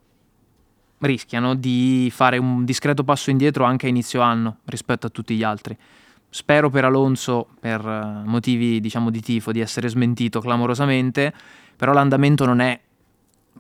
rischiano 0.99 1.55
di 1.55 2.11
fare 2.13 2.39
un 2.39 2.65
discreto 2.65 3.05
passo 3.05 3.31
indietro 3.31 3.65
anche 3.65 3.87
a 3.87 3.89
inizio 3.89 4.21
anno 4.21 4.59
rispetto 4.65 5.07
a 5.07 5.11
tutti 5.11 5.35
gli 5.37 5.43
altri. 5.43 5.77
Spero 6.29 6.71
per 6.71 6.85
Alonso, 6.85 7.49
per 7.61 7.87
eh, 7.87 8.23
motivi 8.27 8.81
diciamo 8.81 9.11
di 9.11 9.21
tifo, 9.21 9.53
di 9.53 9.61
essere 9.61 9.89
smentito 9.89 10.41
clamorosamente, 10.41 11.33
però 11.77 11.93
l'andamento 11.93 12.47
non 12.47 12.61
è 12.61 12.81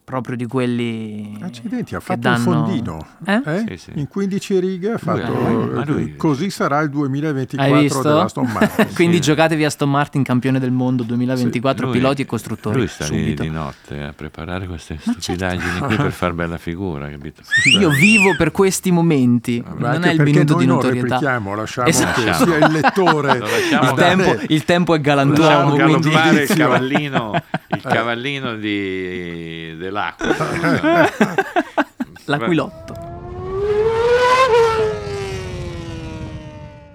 proprio 0.04 0.36
di 0.36 0.46
quelli 0.46 1.38
Accidenti, 1.40 1.94
ha 1.94 1.98
che 1.98 2.04
fatto 2.04 2.20
danno- 2.20 2.36
un 2.36 2.64
fondino. 2.66 3.06
Eh? 3.24 3.40
eh? 3.44 3.64
Sì, 3.68 3.76
sì. 3.76 3.90
In 3.94 4.08
15 4.08 4.58
righe 4.58 4.90
ha 4.92 4.98
fatto... 4.98 5.32
ma 5.32 5.84
lui- 5.84 6.16
Così 6.16 6.50
sarà 6.50 6.78
il 6.80 6.86
Hai 6.86 6.90
2024 6.92 7.78
visto? 7.80 8.02
dell'Aston 8.02 8.50
Martin. 8.52 8.88
Quindi 8.94 9.16
Sì. 9.16 9.22
giocatevi 9.22 9.64
Aston 9.64 9.90
Martin 9.90 10.22
campione 10.22 10.58
del 10.58 10.70
mondo 10.72 11.02
2024 11.04 11.86
Lui- 11.86 11.94
piloti 11.96 12.22
e 12.22 12.26
costruttori 12.26 12.78
Lui 12.78 12.88
sta 12.88 13.06
lì 13.08 13.18
subito. 13.20 13.42
di 13.42 13.50
notte 13.50 14.02
a 14.02 14.12
preparare 14.12 14.66
queste 14.66 14.98
certo. 15.00 15.20
stupidaggini 15.20 15.78
qui 15.78 15.96
per 15.96 16.12
far 16.12 16.32
bella 16.32 16.58
figura, 16.58 17.08
capito? 17.08 17.42
Io 17.78 17.88
vivo 17.90 18.34
per 18.36 18.50
questi 18.50 18.90
momenti, 18.90 19.62
Ma 19.64 19.92
non 19.92 20.04
è 20.04 20.12
il 20.12 20.20
minuto 20.22 20.56
di 20.56 20.66
non 20.66 20.76
notorietà. 20.76 21.06
replichiamo, 21.14 21.54
lasciamo 21.54 21.88
Esatto. 21.88 22.22
che 22.22 22.32
sia 22.34 22.56
il 22.66 22.72
lettore 22.72 23.38
Lo 23.38 23.46
lasciamo 23.46 23.88
Il 23.90 23.94
tempo, 23.96 24.36
il 24.48 24.64
tempo 24.64 24.94
è 24.94 25.00
Lasciamo 25.00 25.34
galantuomo, 25.34 25.84
quindi 25.84 26.10
galoppare 26.10 26.42
il 26.42 26.48
cavallino, 26.54 27.42
il 27.68 27.80
cavallino 27.82 28.54
di, 28.56 29.76
dell'acqua. 29.92 31.08
l'aquilotto. 32.24 33.10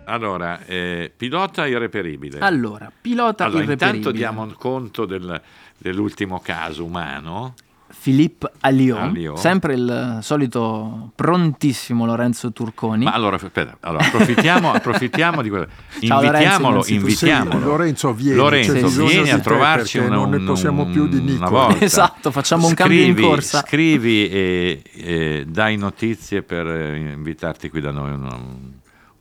Allora, 0.10 0.64
eh, 0.66 1.12
pilota 1.16 1.68
irreperibile. 1.68 2.40
Allora, 2.40 2.90
pilota 3.00 3.44
Allora, 3.46 3.64
irreperibile. 3.64 3.98
intanto 3.98 4.18
diamo 4.18 4.48
conto 4.58 5.06
del- 5.06 5.42
dell'ultimo 5.78 6.40
caso 6.40 6.86
umano. 6.86 7.56
Philippe 8.02 8.52
Alliot, 8.62 8.98
Alliot. 9.00 9.38
sempre 9.38 9.74
il 9.74 10.20
solito 10.22 11.12
prontissimo 11.16 12.06
Lorenzo 12.06 12.52
Turconi. 12.54 13.04
Ma 13.04 13.12
allora, 13.12 13.36
aspetta, 13.36 13.78
allora, 13.82 14.06
approfittiamo, 14.06 14.72
approfittiamo 14.74 15.42
di 15.42 15.50
quello. 15.50 15.68
Ciao, 16.00 16.22
Lorenzo, 16.22 16.38
Invitiamolo, 16.38 16.70
innanzitutto. 16.74 17.00
invitiamolo. 17.02 17.60
Sì, 17.60 17.66
Lorenzo, 17.66 18.14
vieni, 18.14 18.38
Lorenzo, 18.38 18.74
c'è 18.74 18.82
bisogno 18.82 19.08
vieni 19.08 19.30
a 19.32 19.40
trovarci 19.40 19.98
perché 20.00 20.14
un, 20.14 20.20
non 20.22 20.30
ne 20.30 20.36
un- 20.38 20.46
possiamo 20.46 20.86
più 20.86 21.08
di 21.08 21.22
Nico. 21.22 21.50
una. 21.50 21.80
Esatto, 21.82 22.32
facciamo 22.32 22.68
un 22.68 22.74
cambio 22.74 23.00
in 23.02 23.12
Scrivi- 23.14 23.22
corsa. 23.28 23.60
Scrivi 23.66 24.30
e, 24.30 24.82
e 24.94 25.46
dai 25.48 25.76
notizie 25.78 26.44
per 26.44 26.68
eh, 26.68 27.12
invitarti 27.14 27.70
qui 27.70 27.82
da 27.82 27.92
noi 27.92 28.12
un- 28.12 28.76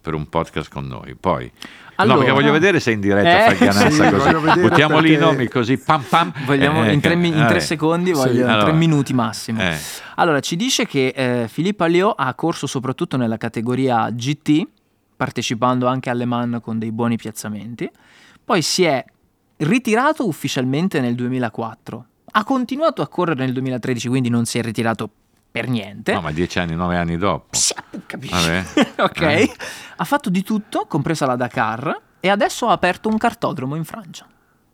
per 0.06 0.14
un 0.14 0.28
podcast 0.28 0.70
con 0.70 0.86
noi. 0.86 1.16
Poi, 1.18 1.50
Allora- 1.96 2.14
no, 2.14 2.20
perché 2.24 2.32
voglio 2.40 2.52
vedere 2.52 2.78
se 2.78 2.92
in 2.92 3.00
diretta 3.00 3.46
Eh, 3.50 3.54
fai 3.54 3.58
ghianazza 3.58 3.90
sì, 3.90 4.10
così. 4.40 4.60
Buttiamo 4.60 4.98
lì 5.00 5.14
i 5.14 5.16
nomi 5.16 5.48
così, 5.48 5.76
pam 5.78 6.02
pam. 6.02 6.32
Vogliamo 6.44 6.84
Eh, 6.84 6.92
in, 6.92 7.00
tre, 7.00 7.16
mi- 7.16 7.26
in 7.36 7.44
tre 7.48 7.58
secondi, 7.58 8.14
Sì. 8.14 8.20
voglio 8.20 8.42
in 8.44 8.48
Allora. 8.48 8.64
tre 8.66 8.72
minuti 8.74 9.12
massimo. 9.12 9.60
Eh. 9.60 9.76
Allora, 10.14 10.38
ci 10.38 10.54
dice 10.54 10.86
che 10.86 11.08
eh, 11.08 11.48
Philippe 11.52 11.82
Alliot 11.82 12.14
ha 12.16 12.32
corso 12.34 12.68
soprattutto 12.68 13.16
nella 13.16 13.36
categoria 13.36 14.08
GT, 14.12 14.64
partecipando 15.16 15.88
anche 15.88 16.08
alle 16.08 16.24
Man 16.24 16.60
con 16.62 16.78
dei 16.78 16.92
buoni 16.92 17.16
piazzamenti. 17.16 17.90
Poi 18.44 18.62
si 18.62 18.84
è 18.84 19.04
ritirato 19.58 20.24
ufficialmente 20.28 21.00
nel 21.00 21.16
2004. 21.16 22.06
Ha 22.32 22.44
continuato 22.44 23.02
a 23.02 23.08
correre 23.08 23.42
nel 23.44 23.52
2013, 23.52 24.06
quindi 24.08 24.28
non 24.28 24.44
si 24.44 24.58
è 24.58 24.62
ritirato 24.62 25.10
per 25.60 25.68
niente. 25.68 26.12
No, 26.12 26.20
ma 26.20 26.30
dieci 26.32 26.58
anni, 26.58 26.74
nove 26.74 26.96
anni 26.96 27.16
dopo. 27.16 27.48
Sì, 27.56 27.74
capisci? 28.06 28.34
Vabbè. 28.34 28.64
ok. 29.02 29.20
Eh. 29.20 29.52
Ha 29.96 30.04
fatto 30.04 30.30
di 30.30 30.42
tutto, 30.42 30.86
compresa 30.86 31.26
la 31.26 31.36
Dakar, 31.36 32.00
e 32.20 32.28
adesso 32.28 32.68
ha 32.68 32.72
aperto 32.72 33.08
un 33.08 33.18
cartodromo 33.18 33.76
in 33.76 33.84
Francia. 33.84 34.26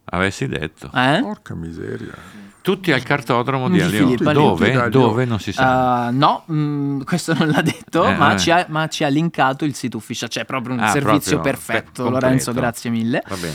Avessi 0.05 0.47
detto. 0.49 0.91
Eh? 0.95 1.19
Porca 1.23 1.55
miseria. 1.55 2.13
Tutti 2.61 2.93
al 2.93 3.03
cartodromo 3.03 3.69
di. 3.69 3.81
Filippo 3.81 4.23
da 4.25 4.33
Dove? 4.33 4.89
Dove? 4.89 5.25
Non 5.25 5.41
si 5.41 5.53
sa. 5.53 6.09
Uh, 6.11 6.17
no, 6.17 6.45
mm, 6.51 7.01
questo 7.03 7.35
non 7.35 7.49
l'ha 7.49 7.63
detto, 7.63 8.05
Eh, 8.07 8.15
ma, 8.15 8.35
eh. 8.35 8.39
ci 8.39 8.51
ha, 8.51 8.67
ma 8.69 8.87
ci 8.89 9.03
ha 9.05 9.09
linkato 9.09 9.65
il 9.65 9.75
sito 9.75 9.97
ufficiale. 9.97 10.31
C'è 10.31 10.45
proprio 10.45 10.75
un 10.75 10.81
Ah, 10.81 10.91
servizio 10.91 11.41
proprio, 11.41 11.53
perfetto, 11.53 12.03
per- 12.05 12.13
Lorenzo, 12.13 12.53
grazie 12.53 12.91
mille. 12.91 13.23
Va 13.27 13.37
bene. 13.37 13.55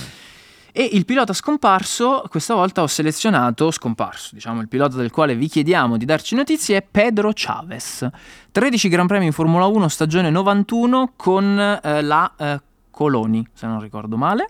E 0.79 0.87
il 0.93 1.05
pilota 1.05 1.33
scomparso, 1.33 2.23
questa 2.29 2.53
volta 2.53 2.83
ho 2.83 2.87
selezionato, 2.87 3.71
scomparso, 3.71 4.35
diciamo, 4.35 4.61
il 4.61 4.67
pilota 4.67 4.95
del 4.95 5.09
quale 5.09 5.33
vi 5.33 5.47
chiediamo 5.47 5.97
di 5.97 6.05
darci 6.05 6.35
notizie 6.35 6.77
è 6.77 6.81
Pedro 6.83 7.31
Chavez. 7.33 8.07
13 8.51 8.87
Gran 8.87 9.07
Premi 9.07 9.25
in 9.25 9.31
Formula 9.31 9.65
1, 9.65 9.87
stagione 9.87 10.29
91 10.29 11.13
con 11.15 11.79
eh, 11.81 12.01
la 12.03 12.31
eh, 12.37 12.61
Coloni, 12.91 13.43
se 13.53 13.65
non 13.65 13.81
ricordo 13.81 14.17
male. 14.17 14.49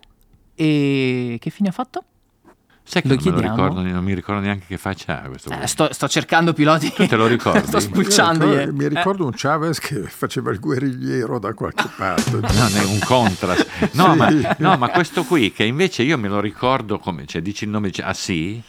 E 0.53 1.37
che 1.39 1.49
fine 1.49 1.69
ha 1.69 1.71
fatto? 1.71 2.03
Sai 2.89 3.01
che 3.01 3.09
Lo 3.09 3.15
non, 3.15 3.23
me 3.25 3.29
lo 3.31 3.37
chiediamo? 3.39 3.55
ricordo, 3.67 3.89
non 3.89 4.03
mi 4.03 4.13
ricordo 4.13 4.41
neanche 4.41 4.65
che 4.65 4.77
faccia 4.77 5.21
ha 5.21 5.27
questo. 5.27 5.49
Eh, 5.51 5.67
sto, 5.67 5.89
sto 5.91 6.07
cercando 6.07 6.53
piloti. 6.53 6.91
Tu 6.93 7.05
te 7.05 7.15
lo 7.17 7.27
ricordi? 7.27 7.67
sto 7.67 7.79
spulciando. 7.81 8.45
Io 8.45 8.53
eh. 8.53 8.57
ricordo- 8.59 8.77
mi 8.83 8.87
ricordo 8.87 9.25
un 9.25 9.31
Chavez 9.35 9.79
che 9.79 10.03
faceva 10.07 10.51
il 10.51 10.59
guerrigliero 10.59 11.37
da 11.37 11.53
qualche 11.53 11.89
parte. 11.97 12.31
No, 12.39 12.67
ne- 12.69 12.83
un 12.85 12.99
contrast. 12.99 13.67
No, 13.91 14.13
Sì. 14.13 14.17
ma, 14.17 14.55
no, 14.59 14.77
ma 14.77 14.89
questo 14.89 15.23
qui 15.25 15.51
che 15.51 15.63
invece 15.65 16.03
io 16.03 16.17
me 16.17 16.29
lo 16.29 16.39
ricordo 16.39 16.97
come, 16.97 17.25
cioè 17.25 17.41
dici 17.41 17.65
il 17.65 17.69
nome, 17.71 17.91
ah 18.01 18.13
sì? 18.13 18.61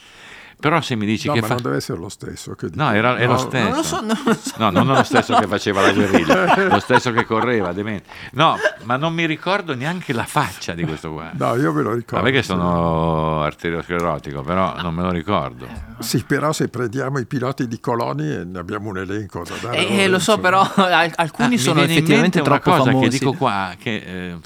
Però 0.59 0.81
se 0.81 0.95
mi 0.95 1.05
dici 1.05 1.27
No, 1.27 1.33
che 1.33 1.39
ma 1.41 1.47
fa... 1.47 1.53
non 1.53 1.63
deve 1.63 1.75
essere 1.77 1.97
lo 1.99 2.09
stesso. 2.09 2.53
Che 2.55 2.67
No, 2.73 2.91
era, 2.91 3.15
è 3.15 3.25
lo 3.25 3.31
No, 3.33 3.37
stesso. 3.37 3.67
Non 3.67 3.75
lo 3.77 3.83
so, 3.83 4.01
non 4.01 4.17
lo 4.25 4.33
so. 4.33 4.53
No, 4.57 4.69
non 4.71 4.91
è 4.91 4.95
lo 4.97 5.03
stesso 5.03 5.33
che 5.37 5.47
faceva 5.47 5.81
la 5.81 5.93
guerriglia, 5.93 6.67
lo 6.67 6.79
stesso 6.79 7.11
che 7.11 7.23
correva, 7.25 7.71
demente. 7.71 8.09
No, 8.33 8.57
ma 8.83 8.97
non 8.97 9.13
mi 9.13 9.25
ricordo 9.25 9.73
neanche 9.73 10.11
la 10.11 10.25
faccia 10.25 10.73
di 10.73 10.83
questo 10.83 11.13
qua. 11.13 11.31
No, 11.33 11.55
io 11.55 11.71
ve 11.71 11.81
lo 11.81 11.93
ricordo. 11.93 12.17
Vabbè 12.17 12.31
che 12.31 12.41
sì. 12.41 12.47
sono 12.49 13.41
arteriosclerotico, 13.43 14.41
però 14.41 14.81
non 14.81 14.93
me 14.93 15.03
lo 15.03 15.11
ricordo. 15.11 15.65
Sì, 15.99 16.23
però 16.25 16.51
se 16.51 16.67
prendiamo 16.67 17.19
i 17.19 17.25
piloti 17.25 17.67
di 17.67 17.79
Coloni 17.79 18.29
eh, 18.29 18.43
ne 18.43 18.59
abbiamo 18.59 18.89
un 18.89 18.97
elenco 18.97 19.43
da 19.47 19.55
dare. 19.61 19.77
a 19.77 19.81
Eh, 19.81 20.07
lo 20.09 20.19
so, 20.19 20.39
però 20.39 20.59
al- 20.75 21.11
alcuni 21.15 21.55
Ah, 21.55 21.59
sono 21.59 21.79
effettivamente 21.81 22.39
mente 22.39 22.39
una 22.41 22.59
troppo 22.59 22.69
cosa 22.77 22.91
famosi. 22.91 23.09
che 23.09 23.17
dico 23.17 23.33
qua, 23.33 23.73
che 23.79 23.95
eh, 23.95 24.37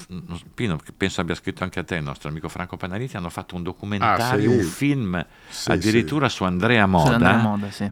Pino, 0.54 0.76
che 0.76 0.92
penso 0.96 1.20
abbia 1.20 1.34
scritto 1.34 1.64
anche 1.64 1.80
a 1.80 1.84
te, 1.84 1.96
il 1.96 2.02
nostro 2.04 2.28
amico 2.28 2.48
Franco 2.48 2.76
Panariti, 2.76 3.16
hanno 3.16 3.30
fatto 3.30 3.56
un 3.56 3.64
documentario, 3.64 4.50
Ah, 4.50 4.52
sì. 4.52 4.58
un 4.58 4.62
film 4.64 5.26
Sì, 5.48 5.70
addirittura 5.72 6.02
su 6.28 6.44
Andrea 6.44 6.84
Su 6.84 6.90
Moda. 6.90 7.14
Andrea 7.14 7.36
Moda, 7.36 7.70
sì. 7.70 7.88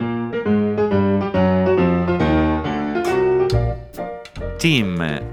Team 4.59 5.31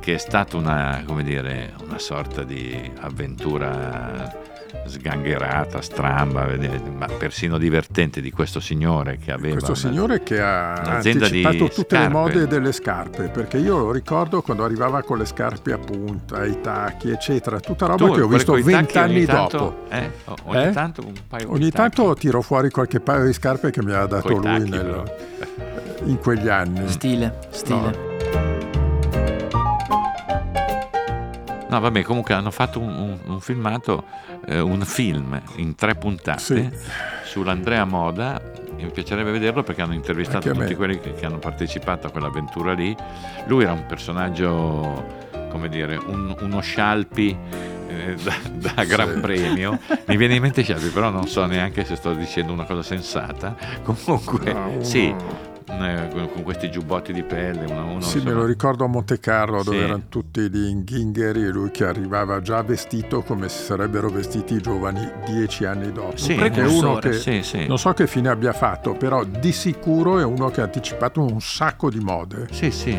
che 0.00 0.14
è 0.14 0.18
stata 0.18 0.58
una, 0.58 1.02
come 1.06 1.22
dire, 1.22 1.72
una 1.82 1.98
sorta 1.98 2.42
di 2.42 2.92
avventura 3.00 4.43
sgangherata, 4.86 5.80
stramba, 5.80 6.46
ma 6.96 7.06
persino 7.06 7.58
divertente 7.58 8.20
di 8.20 8.30
questo 8.30 8.60
signore 8.60 9.18
che 9.18 9.32
aveva 9.32 9.54
Questo 9.60 9.70
una- 9.72 9.80
signore 9.80 10.22
che 10.22 10.40
ha 10.40 10.74
anticipato 10.74 11.68
tutte 11.68 11.96
le 11.96 12.02
scarpe. 12.04 12.08
mode 12.08 12.46
delle 12.46 12.72
scarpe, 12.72 13.28
perché 13.28 13.56
io 13.58 13.78
lo 13.78 13.92
ricordo 13.92 14.42
quando 14.42 14.64
arrivava 14.64 15.02
con 15.02 15.18
le 15.18 15.24
scarpe 15.24 15.72
a 15.72 15.78
punta, 15.78 16.44
i 16.44 16.60
tacchi, 16.60 17.10
eccetera, 17.10 17.60
tutta 17.60 17.86
roba 17.86 18.06
Tu, 18.06 18.12
che 18.14 18.20
ho 18.20 18.28
visto 18.28 18.52
vent'anni 18.54 19.24
dopo. 19.24 19.84
eh, 19.88 20.10
ogni 20.44 20.64
Eh? 20.64 20.70
tanto 20.72 21.04
un 21.06 21.12
paio 21.28 21.46
di 21.46 21.52
Ogni 21.52 21.70
tacchi. 21.70 21.94
tanto 21.96 22.14
tiro 22.14 22.40
fuori 22.42 22.70
qualche 22.70 23.00
paio 23.00 23.24
di 23.26 23.32
scarpe 23.32 23.70
che 23.70 23.82
mi 23.82 23.92
ha 23.92 24.06
dato 24.06 24.22
Coi 24.28 24.34
lui 24.34 24.42
tacchi, 24.44 24.70
nel- 24.70 25.12
in 26.04 26.18
quegli 26.18 26.48
anni. 26.48 26.88
Stile, 26.88 27.38
stile. 27.50 27.78
No, 27.80 28.82
vabbè, 31.68 32.02
comunque 32.02 32.34
hanno 32.34 32.50
fatto 32.50 32.80
un, 32.80 32.88
un, 32.88 33.18
un 33.26 33.40
filmato, 33.40 34.04
eh, 34.46 34.60
un 34.60 34.80
film 34.82 35.40
in 35.56 35.74
tre 35.74 35.94
puntate 35.94 36.38
Sì. 36.40 36.70
sull'Andrea 37.24 37.84
Moda. 37.84 38.40
Mi 38.76 38.90
piacerebbe 38.90 39.30
vederlo 39.30 39.62
perché 39.62 39.82
hanno 39.82 39.94
intervistato 39.94 40.50
tutti 40.52 40.74
quelli 40.74 40.98
che, 41.00 41.14
che 41.14 41.24
hanno 41.26 41.38
partecipato 41.38 42.06
a 42.06 42.10
quell'avventura 42.10 42.72
lì. 42.72 42.94
Lui 43.46 43.62
era 43.62 43.72
un 43.72 43.86
personaggio, 43.86 45.06
come 45.50 45.68
dire, 45.68 45.96
un- 45.96 46.34
uno 46.40 46.60
scialpi 46.60 47.36
eh, 47.88 48.14
da, 48.22 48.34
da 48.74 48.84
gran 48.84 49.20
premio. 49.20 49.78
Mi 50.06 50.16
viene 50.16 50.34
in 50.34 50.42
mente 50.42 50.62
scialpi, 50.62 50.88
però 50.88 51.08
non 51.10 51.26
so 51.28 51.46
neanche 51.46 51.84
se 51.84 51.94
sto 51.96 52.12
dicendo 52.14 52.52
una 52.52 52.64
cosa 52.64 52.82
sensata. 52.82 53.54
Comunque, 53.84 54.52
No, 54.52 54.70
sì, 54.82 55.14
eh, 55.66 56.08
con, 56.32 56.42
questi 56.42 56.70
giubbotti 56.70 57.12
di 57.12 57.22
pelle, 57.22 57.64
uno, 57.64 57.86
uno, 57.92 58.00
Sì, 58.02 58.16
me 58.16 58.22
insomma, 58.22 58.40
lo 58.40 58.44
ricordo 58.46 58.84
a 58.84 58.86
Monte 58.86 59.18
Carlo 59.18 59.62
dove 59.62 59.78
Sì. 59.78 59.82
erano 59.82 60.02
tutti 60.08 60.50
lì 60.50 60.68
in 60.70 60.84
ghingheri 60.84 61.42
e 61.44 61.48
lui 61.48 61.70
che 61.70 61.86
arrivava 61.86 62.40
già 62.42 62.62
vestito 62.62 63.22
come 63.22 63.48
si 63.48 63.62
sarebbero 63.62 64.08
vestiti 64.10 64.54
i 64.54 64.60
giovani 64.60 65.10
dieci 65.24 65.64
anni 65.64 65.90
dopo. 65.90 66.16
Sì, 66.16 66.34
Perché 66.34 66.62
è 66.62 66.66
uno 66.66 66.96
che 66.96 67.14
Sì, 67.14 67.42
sì. 67.42 67.66
non 67.66 67.78
so 67.78 67.92
che 67.92 68.06
fine 68.06 68.28
abbia 68.28 68.52
fatto, 68.52 68.92
però 68.92 69.24
di 69.24 69.52
sicuro 69.52 70.18
è 70.18 70.24
uno 70.24 70.50
che 70.50 70.60
ha 70.60 70.64
anticipato 70.64 71.20
un 71.22 71.40
sacco 71.40 71.88
di 71.90 71.98
mode. 72.00 72.48
Sì, 72.50 72.70
sì. 72.70 72.98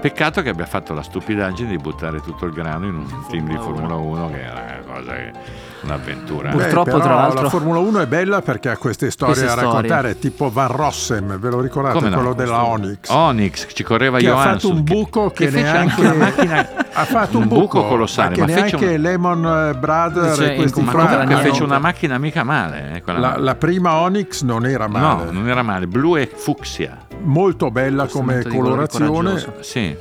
Peccato 0.00 0.42
che 0.42 0.48
abbia 0.48 0.66
fatto 0.66 0.94
la 0.94 1.02
stupidaggine 1.02 1.70
di 1.70 1.76
buttare 1.76 2.20
tutto 2.20 2.44
il 2.44 2.52
grano 2.52 2.86
in 2.86 2.94
un 2.96 3.06
film 3.28 3.46
di 3.48 3.56
Formula 3.56 3.94
1 3.94 4.30
che 4.30 4.40
era 4.42 4.82
una 4.84 4.94
cosa 4.94 5.12
che- 5.14 5.32
un'avventura. 5.84 6.50
Beh, 6.50 6.56
Purtroppo, 6.56 6.90
però, 6.92 7.02
tra 7.02 7.14
l'altro- 7.14 7.42
la 7.42 7.48
Formula 7.48 7.78
1 7.80 8.00
è 8.00 8.06
bella 8.06 8.42
perché 8.42 8.68
ha 8.70 8.76
queste 8.76 9.10
storie 9.10 9.34
Queste 9.34 9.50
a 9.52 9.56
storie. 9.56 9.72
raccontare, 9.74 10.18
tipo 10.18 10.50
Van 10.50 10.68
Rossem, 10.68 11.38
ve 11.38 11.50
lo 11.50 11.60
ricordate? 11.60 11.94
Come 11.96 12.08
no? 12.10 12.16
Quello 12.16 12.34
della 12.34 12.64
Onyx. 12.64 13.08
Onyx 13.08 13.66
ci 13.72 13.82
correva 13.82 14.18
che 14.18 14.26
ha 14.26 14.30
Johansson 14.30 14.54
fatto 14.58 14.68
un 14.74 14.82
buco 14.84 15.30
che, 15.30 15.48
fece 15.48 15.62
neanche 15.62 15.90
anche 15.92 16.00
una 16.00 16.14
macchina 16.14 16.68
ha 16.92 17.04
fatto 17.04 17.36
un, 17.38 17.42
un 17.44 17.48
buco 17.48 17.86
colossale, 17.86 18.34
che 18.34 18.40
ma 18.42 18.46
fece 18.48 18.60
neanche 18.76 18.94
un- 18.94 19.00
Lemon 19.00 19.76
Brothers 19.78 20.36
Cioè, 20.36 20.48
e 20.50 20.54
questi 20.56 20.78
in 20.80 20.84
ma 20.86 20.90
Fra- 20.92 21.22
niente. 21.24 21.42
fece 21.48 21.62
una 21.62 21.78
macchina 21.78 22.18
mica 22.18 22.42
male 22.44 22.76
eh, 22.94 23.02
la, 23.04 23.12
macchina. 23.12 23.38
la 23.38 23.54
prima 23.54 23.94
Onyx 23.96 24.42
non 24.42 24.66
era 24.66 24.86
male, 24.88 25.24
no 25.24 25.30
non 25.30 25.48
era 25.48 25.62
male 25.62 25.86
blu 25.86 26.16
e 26.16 26.30
fucsia 26.32 26.98
molto 27.22 27.70
bella 27.70 28.06
come 28.06 28.42
colorazione. 28.44 29.44
sì 29.60 29.96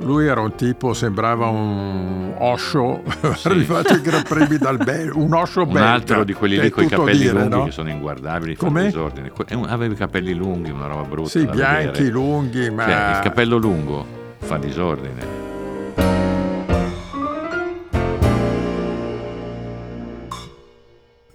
Lui 0.00 0.26
era 0.26 0.40
un 0.42 0.54
tipo, 0.54 0.92
sembrava 0.92 1.46
un 1.48 2.34
Osho, 2.36 3.02
arrivato 3.44 3.94
ai 3.94 4.00
Gran 4.02 4.22
Premi 4.24 4.58
dal 4.58 4.76
Belgio, 4.76 5.18
un 5.18 5.32
Osho 5.32 5.62
un 5.62 5.72
belga. 5.72 5.90
altro 5.92 6.22
di 6.24 6.34
quelli 6.34 6.58
lì 6.60 6.68
con 6.70 6.84
i 6.84 6.88
capelli 6.88 7.18
dire, 7.18 7.32
lunghi 7.32 7.48
no? 7.56 7.64
che 7.64 7.70
sono 7.70 7.88
inguardabili 7.88 8.54
fa 8.56 8.66
Com'è? 8.66 8.84
disordine 8.84 9.32
eh, 9.48 9.54
un- 9.54 9.64
aveva 9.66 9.94
i 9.94 9.96
capelli 9.96 10.34
lunghi 10.34 10.70
una 10.70 10.86
roba 10.86 11.02
brutta 11.02 11.30
Sì, 11.30 11.46
bianchi, 11.46 11.86
vedere. 11.86 12.08
lunghi, 12.10 12.70
ma... 12.70 12.84
Cioè, 12.84 13.10
il 13.16 13.18
capello 13.22 13.56
lungo 13.56 14.06
fa 14.38 14.58
disordine 14.58 15.44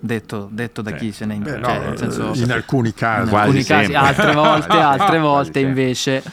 Detto, 0.03 0.47
detto 0.51 0.81
da 0.81 0.89
Sì. 0.91 0.95
chi 0.97 1.11
se 1.11 1.25
ne 1.25 1.35
Beh, 1.35 1.49
cioè, 1.51 1.59
no, 1.59 1.89
nel 1.89 1.97
senso, 1.97 2.31
in 2.33 2.51
alcuni 2.51 2.91
casi. 2.91 3.29
in 3.29 3.35
alcuni 3.35 3.63
casi, 3.63 3.93
altre 3.93 4.33
volte, 4.33 4.77
altre 4.79 5.19
volte 5.19 5.59
invece. 5.59 6.23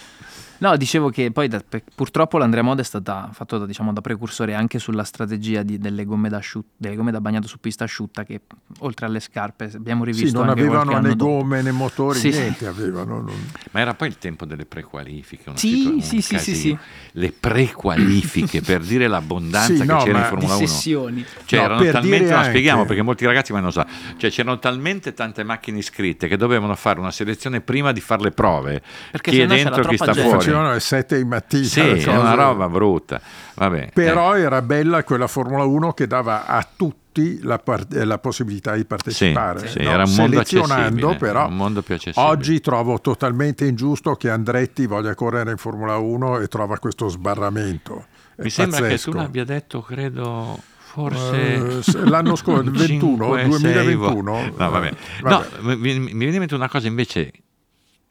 No, 0.60 0.76
dicevo 0.76 1.08
che 1.10 1.30
poi 1.30 1.46
da- 1.46 1.62
purtroppo 1.94 2.36
l'Andrea 2.36 2.62
Moda 2.64 2.80
è 2.80 2.84
stata 2.84 3.30
fatto 3.32 3.58
da, 3.58 3.66
diciamo, 3.66 3.92
da 3.92 4.00
precursore 4.00 4.54
anche 4.54 4.78
sulla 4.80 5.04
strategia 5.04 5.62
di- 5.62 5.78
delle, 5.78 6.04
gomme 6.04 6.28
da 6.28 6.38
asciut- 6.38 6.66
delle 6.76 6.96
gomme 6.96 7.12
da 7.12 7.20
bagnato 7.20 7.46
su 7.46 7.58
pista 7.60 7.84
asciutta 7.84 8.24
che 8.24 8.40
oltre 8.80 9.06
alle 9.06 9.20
scarpe 9.20 9.70
abbiamo 9.74 10.02
rivisto 10.04 10.26
Sì, 10.28 10.34
non 10.34 10.48
avevano 10.48 10.98
né 10.98 11.14
gomme 11.14 11.62
né 11.62 11.70
motori, 11.70 12.18
Sì, 12.18 12.32
sì. 12.32 12.40
niente 12.40 12.66
avevano. 12.66 13.20
non- 13.20 13.46
Ma 13.70 13.80
era 13.80 13.94
poi 13.94 14.08
il 14.08 14.18
tempo 14.18 14.44
delle 14.46 14.66
prequalifiche. 14.66 15.44
una 15.48 15.58
Sì, 15.58 16.00
sì, 16.00 16.20
sì, 16.20 16.22
sì, 16.22 16.34
casino. 16.34 16.78
Le 17.12 17.32
prequalifiche 17.32 18.60
per 18.60 18.80
dire 18.80 19.06
l'abbondanza 19.06 19.72
Sì, 19.74 19.78
che 19.80 19.84
no, 19.84 20.02
c'era 20.02 20.18
in 20.18 20.24
Formula 20.24 20.56
Di 20.56 20.62
1. 20.62 20.66
sessioni. 20.66 21.24
Cioè, 21.44 21.58
No, 21.60 21.64
erano 21.66 21.80
per 21.82 21.92
talmente, 21.92 22.30
no, 22.30 22.36
anche- 22.36 22.48
spieghiamo 22.48 22.84
perché 22.84 23.02
molti 23.02 23.24
ragazzi 23.26 23.52
ma 23.52 23.58
non 23.58 23.66
lo 23.68 23.72
sa. 23.72 23.86
Cioè, 24.16 24.30
c'erano 24.30 24.58
talmente 24.58 25.14
tante 25.14 25.44
macchine 25.44 25.78
iscritte 25.78 26.26
che 26.26 26.36
dovevano 26.36 26.74
fare 26.74 26.98
una 26.98 27.12
selezione 27.12 27.60
prima 27.60 27.92
di 27.92 28.00
fare 28.00 28.22
le 28.22 28.30
prove. 28.32 28.82
Perché 29.12 29.30
chi 29.30 29.40
è 29.40 29.46
dentro, 29.46 29.74
chi 29.86 29.96
troppa 29.96 30.12
sta 30.12 30.12
gente. 30.12 30.28
fuori. 30.28 30.46
Facevano 30.48 30.70
alle 30.70 30.80
7 30.80 31.16
di 31.16 31.24
mattina. 31.24 31.64
Sì, 31.64 31.80
è 31.80 32.16
una 32.16 32.34
roba 32.34 32.68
brutta. 32.68 33.20
Vabbè, 33.54 33.90
Però 33.92 34.36
eh, 34.36 34.40
era 34.42 34.62
bella 34.62 35.04
quella 35.04 35.26
Formula 35.26 35.64
1 35.64 35.92
che 35.92 36.06
dava 36.06 36.46
a 36.46 36.66
tutti 36.76 37.40
la, 37.42 37.58
par- 37.58 37.86
eh, 37.92 38.04
la 38.04 38.18
possibilità 38.18 38.74
di 38.74 38.84
partecipare. 38.84 39.60
Sì, 39.66 39.78
sì, 39.78 39.82
no? 39.82 39.90
era 39.90 40.04
un 40.04 40.14
mondo 40.14 40.32
Selezionando, 40.36 41.06
accessibile, 41.08 41.16
però 41.16 41.48
un 41.48 41.56
mondo 41.56 41.82
più 41.82 41.94
accessibile. 41.94 42.30
oggi 42.32 42.60
trovo 42.60 43.00
totalmente 43.00 43.64
ingiusto 43.66 44.14
che 44.14 44.30
Andretti 44.30 44.86
voglia 44.86 45.14
correre 45.16 45.50
in 45.50 45.56
Formula 45.56 45.96
1 45.96 46.38
e 46.38 46.46
trova 46.46 46.78
questo 46.78 47.08
sbarramento. 47.08 48.06
È 48.36 48.42
mi 48.42 48.50
sembra 48.50 48.80
pazzesco. 48.80 49.10
che 49.10 49.16
tu 49.16 49.22
l'abbia 49.22 49.44
detto, 49.44 49.80
credo, 49.82 50.60
forse 50.76 51.78
Eh, 51.78 51.82
se- 51.82 52.04
l'anno 52.04 52.36
scorso, 52.36 52.70
21, 52.70 53.36
5, 53.36 53.42
2021. 53.48 54.34
6, 54.36 54.52
no, 54.56 54.70
vabbè. 54.70 54.86
Eh, 54.86 54.92
vabbè. 55.22 55.46
No, 55.62 55.74
mi, 55.74 55.76
mi 55.98 56.12
viene 56.12 56.32
in 56.34 56.38
mente 56.38 56.54
una 56.54 56.68
cosa 56.68 56.86
invece. 56.86 57.32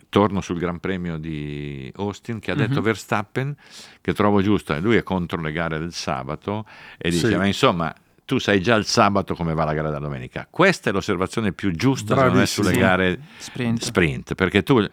Torno 0.10 0.40
sul 0.42 0.58
Gran 0.58 0.80
Premio 0.80 1.18
di 1.18 1.92
Austin 1.98 2.40
che 2.40 2.52
ha 2.52 2.56
detto 2.56 2.80
Mhm. 2.80 2.82
Verstappen 2.82 3.56
che 4.02 4.14
trovo 4.14 4.42
giusto, 4.42 4.74
e 4.74 4.80
lui 4.80 4.96
è 4.96 5.04
contro 5.04 5.42
le 5.42 5.52
gare 5.52 5.80
del 5.80 5.92
sabato 5.94 6.66
e 6.98 7.10
dice 7.10 7.28
Sì. 7.30 7.36
ma 7.36 7.46
insomma 7.46 7.94
tu 8.24 8.40
sai 8.40 8.62
già 8.62 8.76
il 8.76 8.86
sabato 8.86 9.36
come 9.36 9.54
va 9.54 9.64
la 9.64 9.74
gara 9.74 9.88
della 9.88 10.00
domenica. 10.02 10.48
Questa 10.50 10.90
è 10.90 10.94
l'osservazione 10.94 11.54
più 11.54 11.72
giusta 11.72 12.14
Bravissimo. 12.16 12.68
sulle 12.68 12.78
gare 12.78 13.20
Sprint. 13.38 13.82
sprint, 13.84 14.36
perché 14.36 14.64
tu 14.64 14.86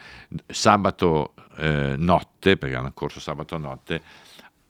sabato 0.47 1.35
eh, 1.57 1.95
notte, 1.97 2.57
perché 2.57 2.75
hanno 2.77 2.91
corso 2.93 3.21
sabato 3.21 3.57
notte, 3.59 4.01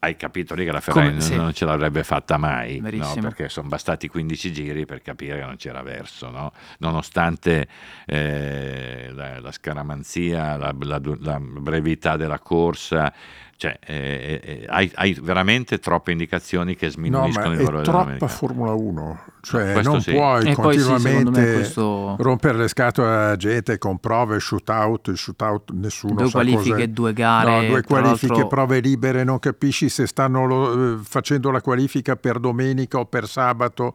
hai 0.04 0.16
capito 0.16 0.54
lì 0.54 0.64
che 0.64 0.72
la 0.72 0.80
Ferrari 0.80 1.06
Come- 1.08 1.18
non, 1.18 1.26
sì. 1.28 1.36
non 1.36 1.52
ce 1.52 1.64
l'avrebbe 1.64 2.04
fatta 2.04 2.36
mai, 2.36 2.78
no? 2.98 3.06
Perché 3.22 3.48
sono 3.48 3.68
bastati 3.68 4.08
15 4.08 4.52
giri 4.52 4.84
per 4.86 5.02
capire 5.02 5.38
che 5.38 5.44
non 5.44 5.56
c'era 5.56 5.82
verso, 5.82 6.30
no? 6.30 6.52
nonostante 6.78 7.66
eh, 8.06 9.08
la, 9.12 9.40
la 9.40 9.52
scaramanzia, 9.52 10.56
la, 10.56 10.74
la- 10.80 11.00
la 11.20 11.38
brevità 11.40 12.16
della 12.16 12.38
corsa, 12.38 13.12
cioè, 13.56 13.78
eh, 13.84 14.40
eh, 14.42 14.66
hai, 14.68 14.90
hai 14.96 15.16
veramente 15.22 15.78
troppe 15.78 16.10
indicazioni 16.12 16.74
che 16.76 16.86
No, 16.86 16.92
sminuiscono 16.92 17.46
ma 17.48 17.52
il 17.54 17.58
è 17.60 17.62
valore 17.62 17.70
della 17.70 17.82
troppa 17.82 18.02
domenica. 18.04 18.26
Formula 18.28 18.72
1, 18.72 19.20
cioè 19.42 19.72
Questo 19.72 19.90
non 19.92 20.00
sì. 20.00 20.10
puoi 20.12 20.48
E 20.48 20.54
poi 20.54 20.78
sì, 20.78 20.84
continuamente 20.88 21.52
questo- 21.54 22.16
rompere 22.18 22.58
le 22.58 22.68
scatole 22.68 23.08
alla 23.08 23.36
gente 23.36 23.78
con 23.78 23.98
prove, 23.98 24.40
shootout, 24.40 25.12
shootout 25.12 25.70
nessuno 25.72 26.14
Due 26.14 26.26
sa 26.26 26.32
qualifiche, 26.32 26.70
cos'è. 26.74 26.86
due 26.88 27.12
gare, 27.12 27.50
No, 27.62 27.66
due 27.68 27.82
qualifiche, 27.82 28.26
l'altro- 28.32 28.48
prove 28.48 28.80
libere, 28.80 29.24
non 29.24 29.38
capisci 29.38 29.88
se 29.88 30.06
stanno 30.06 30.46
lo- 30.46 30.94
eh, 30.94 30.98
facendo 31.02 31.50
la 31.50 31.60
qualifica 31.60 32.16
per 32.16 32.38
domenica 32.38 32.98
o 32.98 33.06
per 33.06 33.26
sabato. 33.28 33.94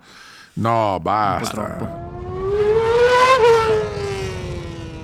No, 0.54 1.00
basta. 1.02 2.08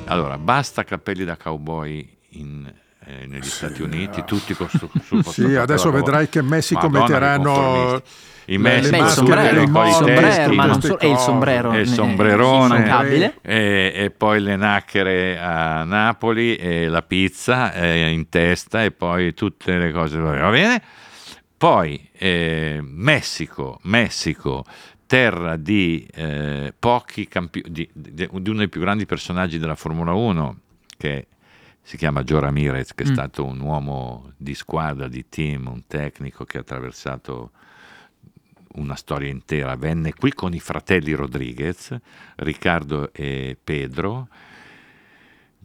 Allora, 0.07 0.37
basta 0.37 0.83
capelli 0.83 1.23
da 1.25 1.35
cowboy 1.35 2.07
in, 2.29 2.71
eh, 3.07 3.25
negli 3.27 3.43
Stati 3.43 3.81
Uniti, 3.81 4.23
tutti 4.25 4.53
con 4.53 4.67
sul, 4.69 4.89
sul 5.03 5.23
Sì, 5.25 5.55
adesso 5.55 5.91
vedrai 5.91 6.29
che 6.29 6.39
in 6.39 6.47
Messico 6.47 6.89
Madonna, 6.89 7.01
metteranno. 7.01 8.01
I 8.47 8.57
le- 8.57 8.57
le 8.57 8.59
Messi 8.59 8.89
Beh, 8.91 8.97
il 8.99 9.07
sombrero, 9.09 9.61
il 9.61 9.91
sombrero, 9.91 10.21
testi, 10.21 10.55
ma 10.55 10.65
non 10.67 10.81
so- 10.81 10.99
e 10.99 11.09
il 11.09 11.17
sombrero 11.17 11.71
e 11.73 11.79
il 11.81 11.89
ne- 11.89 11.95
sombrerone. 11.95 13.33
e, 13.41 13.91
e 13.95 14.11
poi 14.15 14.39
le 14.39 14.55
nacchere 14.55 15.39
a 15.39 15.83
Napoli 15.83 16.55
e 16.55 16.87
la 16.87 17.01
pizza 17.01 17.73
eh, 17.73 18.11
in 18.11 18.29
testa 18.29 18.83
e 18.83 18.91
poi 18.91 19.33
tutte 19.33 19.75
le 19.77 19.91
cose. 19.91 20.19
Va 20.19 20.49
bene? 20.51 20.79
Poi 21.57 22.07
eh, 22.13 22.79
Messico 22.83 23.79
Messico 23.83 24.63
terra 25.07 25.55
di 25.57 26.05
eh, 26.13 26.71
pochi 26.77 27.27
campioni 27.27 27.71
di, 27.71 27.89
di- 27.93 28.13
di 28.31 28.49
uno 28.49 28.57
dei 28.59 28.69
più 28.69 28.81
grandi 28.81 29.05
personaggi 29.07 29.57
della 29.57 29.75
Formula 29.75 30.13
1 30.13 30.57
che 30.97 31.27
si 31.87 31.97
chiama 31.97 32.23
Joe 32.23 32.39
Ramirez 32.39 32.95
che 32.95 33.03
è 33.03 33.07
Mm. 33.09 33.13
stato 33.13 33.45
un 33.45 33.59
uomo 33.59 34.31
di 34.37 34.55
squadra, 34.55 35.07
di 35.07 35.29
team, 35.29 35.67
un 35.67 35.85
tecnico 35.85 36.43
che 36.43 36.57
ha 36.57 36.61
attraversato 36.61 37.51
una 38.77 38.95
storia 38.95 39.29
intera. 39.29 39.75
Venne 39.75 40.13
qui 40.13 40.33
con 40.33 40.53
i 40.55 40.59
fratelli 40.59 41.13
Rodriguez, 41.13 41.95
Riccardo 42.37 43.13
e 43.13 43.55
Pedro. 43.63 44.27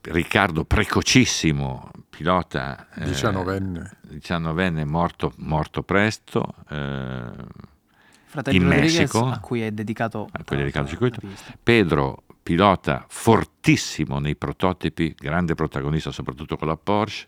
Riccardo 0.03 0.65
precocissimo, 0.65 1.91
pilota 2.09 2.89
eh, 2.95 3.05
19enne. 3.05 3.91
19enne, 4.09 4.85
morto, 4.87 5.33
morto 5.39 5.83
presto. 5.83 6.55
eh, 6.69 7.31
Fratelli 8.25 8.57
in 8.59 8.63
Rodriguez, 8.65 8.99
Messico, 8.99 9.27
a 9.27 9.41
cui 9.41 9.63
è 9.63 9.73
dedicato, 9.73 10.29
a 10.31 10.45
cui 10.45 10.57
è 10.57 10.61
dedicato 10.61 10.85
il 10.85 10.91
circuito. 10.91 11.21
Pedro, 11.63 12.23
pilota 12.43 13.05
fortissimo 13.09 14.19
nei 14.19 14.37
prototipi, 14.37 15.15
grande 15.17 15.55
protagonista 15.55 16.11
soprattutto 16.11 16.57
con 16.57 16.69
la 16.69 16.77
Porsche, 16.77 17.27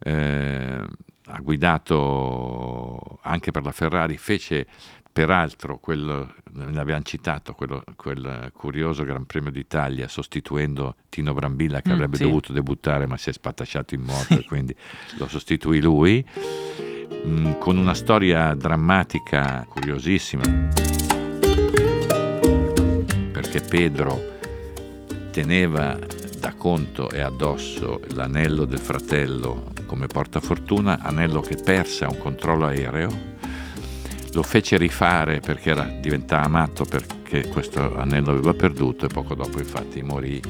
eh, 0.00 0.84
ha 1.26 1.38
guidato 1.40 3.18
anche 3.22 3.50
per 3.50 3.62
la 3.64 3.72
Ferrari, 3.72 4.16
fece 4.18 4.66
peraltro 5.14 5.78
quello, 5.78 6.34
ne 6.54 6.80
abbiamo 6.80 7.02
citato, 7.02 7.52
quello, 7.54 7.84
quel 7.94 8.50
curioso 8.52 9.04
Gran 9.04 9.26
Premio 9.26 9.52
d'Italia 9.52 10.08
sostituendo 10.08 10.96
Tino 11.08 11.32
Brambilla 11.32 11.80
che 11.82 11.90
Mm, 11.90 11.92
avrebbe 11.92 12.16
sì. 12.16 12.24
dovuto 12.24 12.52
debuttare 12.52 13.06
ma 13.06 13.16
si 13.16 13.30
è 13.30 13.32
spatasciato 13.32 13.94
in 13.94 14.02
moto 14.02 14.34
e 14.34 14.44
quindi 14.44 14.74
lo 15.18 15.28
sostituì 15.28 15.80
lui, 15.80 16.24
mm, 17.26 17.52
con 17.60 17.76
una 17.76 17.94
storia 17.94 18.54
drammatica 18.54 19.64
curiosissima 19.68 20.42
perché 23.34 23.60
Pedro 23.60 24.38
teneva 25.32 25.98
da 26.38 26.54
conto 26.54 27.10
e 27.10 27.20
addosso 27.20 28.00
l'anello 28.14 28.64
del 28.64 28.78
fratello 28.78 29.72
come 29.86 30.06
portafortuna, 30.06 31.00
anello 31.00 31.40
che 31.40 31.56
perse 31.56 32.04
a 32.04 32.10
un 32.10 32.18
controllo 32.18 32.66
aereo, 32.66 33.32
lo 34.34 34.42
fece 34.44 34.76
rifare 34.76 35.40
perché 35.40 35.70
era, 35.70 35.82
diventava 35.82 36.46
matto 36.46 36.84
perché 36.84 37.48
questo 37.48 37.96
anello 37.96 38.30
aveva 38.30 38.54
perduto 38.54 39.06
e 39.06 39.08
poco 39.08 39.34
dopo 39.34 39.58
infatti 39.58 40.00
morì 40.00 40.40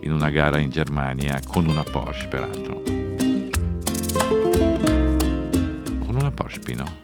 in 0.00 0.12
una 0.12 0.28
gara 0.28 0.58
in 0.58 0.68
Germania 0.68 1.40
con 1.46 1.66
una 1.66 1.82
Porsche 1.82 2.26
peraltro. 2.28 2.82
Con 5.98 6.14
una 6.14 6.30
Porsche 6.30 6.60
Pino 6.60 7.03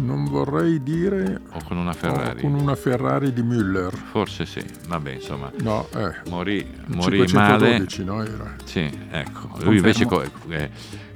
non 0.00 0.24
vorrei 0.24 0.82
dire 0.82 1.40
o 1.52 1.62
con 1.64 1.76
una 1.76 1.92
Ferrari? 1.92 2.40
con 2.40 2.54
una 2.54 2.74
Ferrari 2.74 3.32
di 3.32 3.42
Müller. 3.42 3.94
Forse 3.94 4.46
sì, 4.46 4.64
vabbè 4.88 5.12
insomma, 5.12 5.50
No, 5.60 5.86
eh, 5.94 6.28
morì, 6.28 6.66
morì 6.86 7.18
male. 7.32 7.86
512 7.86 8.04
no, 8.04 8.22
era. 8.24 8.56
Sì, 8.64 8.90
ecco. 9.10 9.50
Lui 9.62 9.76
invece 9.76 10.06
co- 10.06 10.22
eh, 10.48 10.70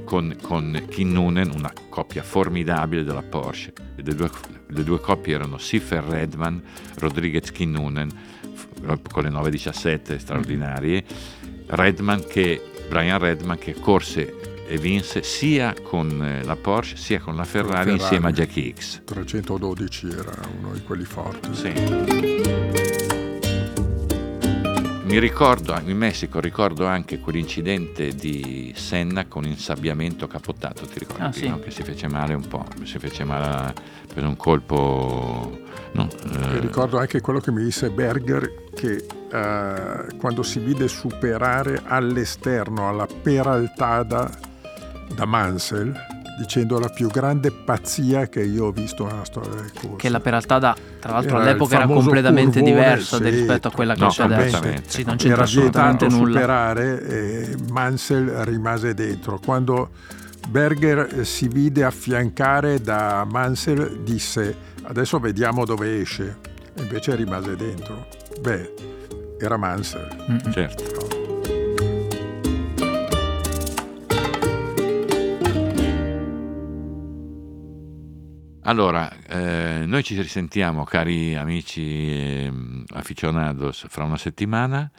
con, 0.05 0.37
con 0.43 0.85
Kinnunen, 0.89 1.51
una 1.55 1.73
coppia 1.89 2.23
formidabile 2.23 3.05
della 3.05 3.23
Porsche. 3.23 3.73
Le 3.97 4.15
due, 4.15 4.31
le 4.69 4.85
due 4.85 5.01
coppie 5.01 5.35
erano 5.35 5.59
Siffer 5.59 6.05
Redman, 6.05 6.63
Rodriguez 6.99 7.51
Kinnunen, 7.51 8.11
con 9.11 9.23
le 9.23 9.31
917 9.31 10.19
straordinarie. 10.19 11.05
Redman 11.67 12.25
che, 12.29 12.61
Brian 12.89 13.19
Redman 13.19 13.59
che 13.59 13.75
corse 13.75 14.54
e 14.67 14.79
vinse 14.79 15.23
sia 15.23 15.75
con 15.83 16.23
eh, 16.23 16.45
la 16.45 16.57
Porsche 16.57 16.97
sia 16.97 17.21
con 17.21 17.37
la 17.37 17.45
Ferrari, 17.45 17.91
Ferrari. 17.91 17.93
insieme 17.93 18.29
a 18.29 18.33
Jackie 18.33 18.65
Hicks. 18.65 19.03
312 19.05 20.09
era 20.09 20.35
uno 20.59 20.73
di 20.73 20.83
quelli 20.83 21.05
forti. 21.05 21.55
Sì. 21.55 22.83
Mi 25.05 25.19
ricordo, 25.19 25.79
in 25.85 25.97
Messico 25.99 26.41
ricordo 26.41 26.87
anche 26.87 27.21
quell'incidente 27.21 28.15
di 28.15 28.73
Senna 28.75 29.27
con 29.27 29.45
insabbiamento 29.45 30.27
capottato, 30.27 30.87
ti 30.87 30.99
ricordi? 30.99 31.23
Ah, 31.23 31.33
sì. 31.33 31.61
Che 31.63 31.71
si 31.71 31.83
fece 31.83 32.09
male 32.09 32.33
un 32.33 32.49
po', 32.49 32.65
si 32.85 32.99
fece 32.99 33.23
male, 33.23 33.75
prese 34.09 34.27
un 34.27 34.37
colpo... 34.37 35.61
No, 35.93 36.09
eh, 36.09 36.59
ricordo 36.59 36.99
anche 36.99 37.21
quello 37.21 37.39
che 37.39 37.53
mi 37.53 37.63
disse 37.63 37.91
Berger 37.91 38.65
che 38.75 39.07
eh, 39.31 40.17
quando 40.17 40.43
si 40.43 40.59
vide 40.59 40.89
superare 40.89 41.83
all'esterno 41.85 42.89
alla 42.89 43.07
Peraltada 43.07 44.53
da 45.15 45.25
Mansell 45.25 45.95
dicendo 46.37 46.79
la 46.79 46.89
più 46.89 47.09
grande 47.09 47.51
pazzia 47.53 48.29
che 48.29 48.43
io 48.43 48.67
ho 48.67 48.71
visto 48.73 49.07
nella 49.07 49.25
storia 49.25 49.51
del 49.51 49.73
corso. 49.73 49.97
Che 49.97 50.09
la 50.09 50.21
Peraltada, 50.21 50.75
tra 51.01 51.13
l'altro, 51.13 51.37
Era 51.37 51.45
all'epoca 51.51 51.77
era 51.77 51.87
completamente 51.87 52.61
curvone, 52.61 52.83
diversa 52.83 53.17
sì, 53.19 53.29
rispetto 53.29 53.69
a 53.69 53.71
quella 53.71 53.95
che 53.95 54.01
no, 54.01 54.09
c'è 54.09 54.23
adesso. 54.25 54.63
Sì, 54.87 55.05
non 55.05 55.17
c'entra 55.17 55.29
era 55.29 55.43
assolutamente 55.43 56.09
nulla. 56.09 56.27
superare 56.27 57.07
e 57.07 57.57
Mansell 57.71 58.43
rimase 58.43 58.95
dentro. 58.95 59.39
Quando 59.39 59.91
Berger 60.49 61.25
si 61.25 61.49
vide 61.49 61.85
affiancare 61.85 62.81
da 62.81 63.25
Mansell 63.29 64.03
disse 64.03 64.73
adesso 64.83 65.19
vediamo 65.19 65.65
dove 65.65 66.01
esce 66.01 66.39
e 66.75 66.83
invece 66.83 67.15
rimase 67.15 67.57
dentro. 67.57 68.07
Beh, 68.41 68.75
era 69.39 69.57
Mansell. 69.57 70.09
Mm-mm. 70.29 70.53
certo. 70.53 71.14
Allora, 78.67 79.11
eh, 79.29 79.85
noi 79.87 80.03
ci 80.03 80.19
risentiamo, 80.21 80.85
cari 80.85 81.35
amici 81.35 81.83
eh, 82.11 82.53
aficionados, 82.95 83.85
fra 83.89 84.05
una 84.05 84.17
settimana. 84.17 84.91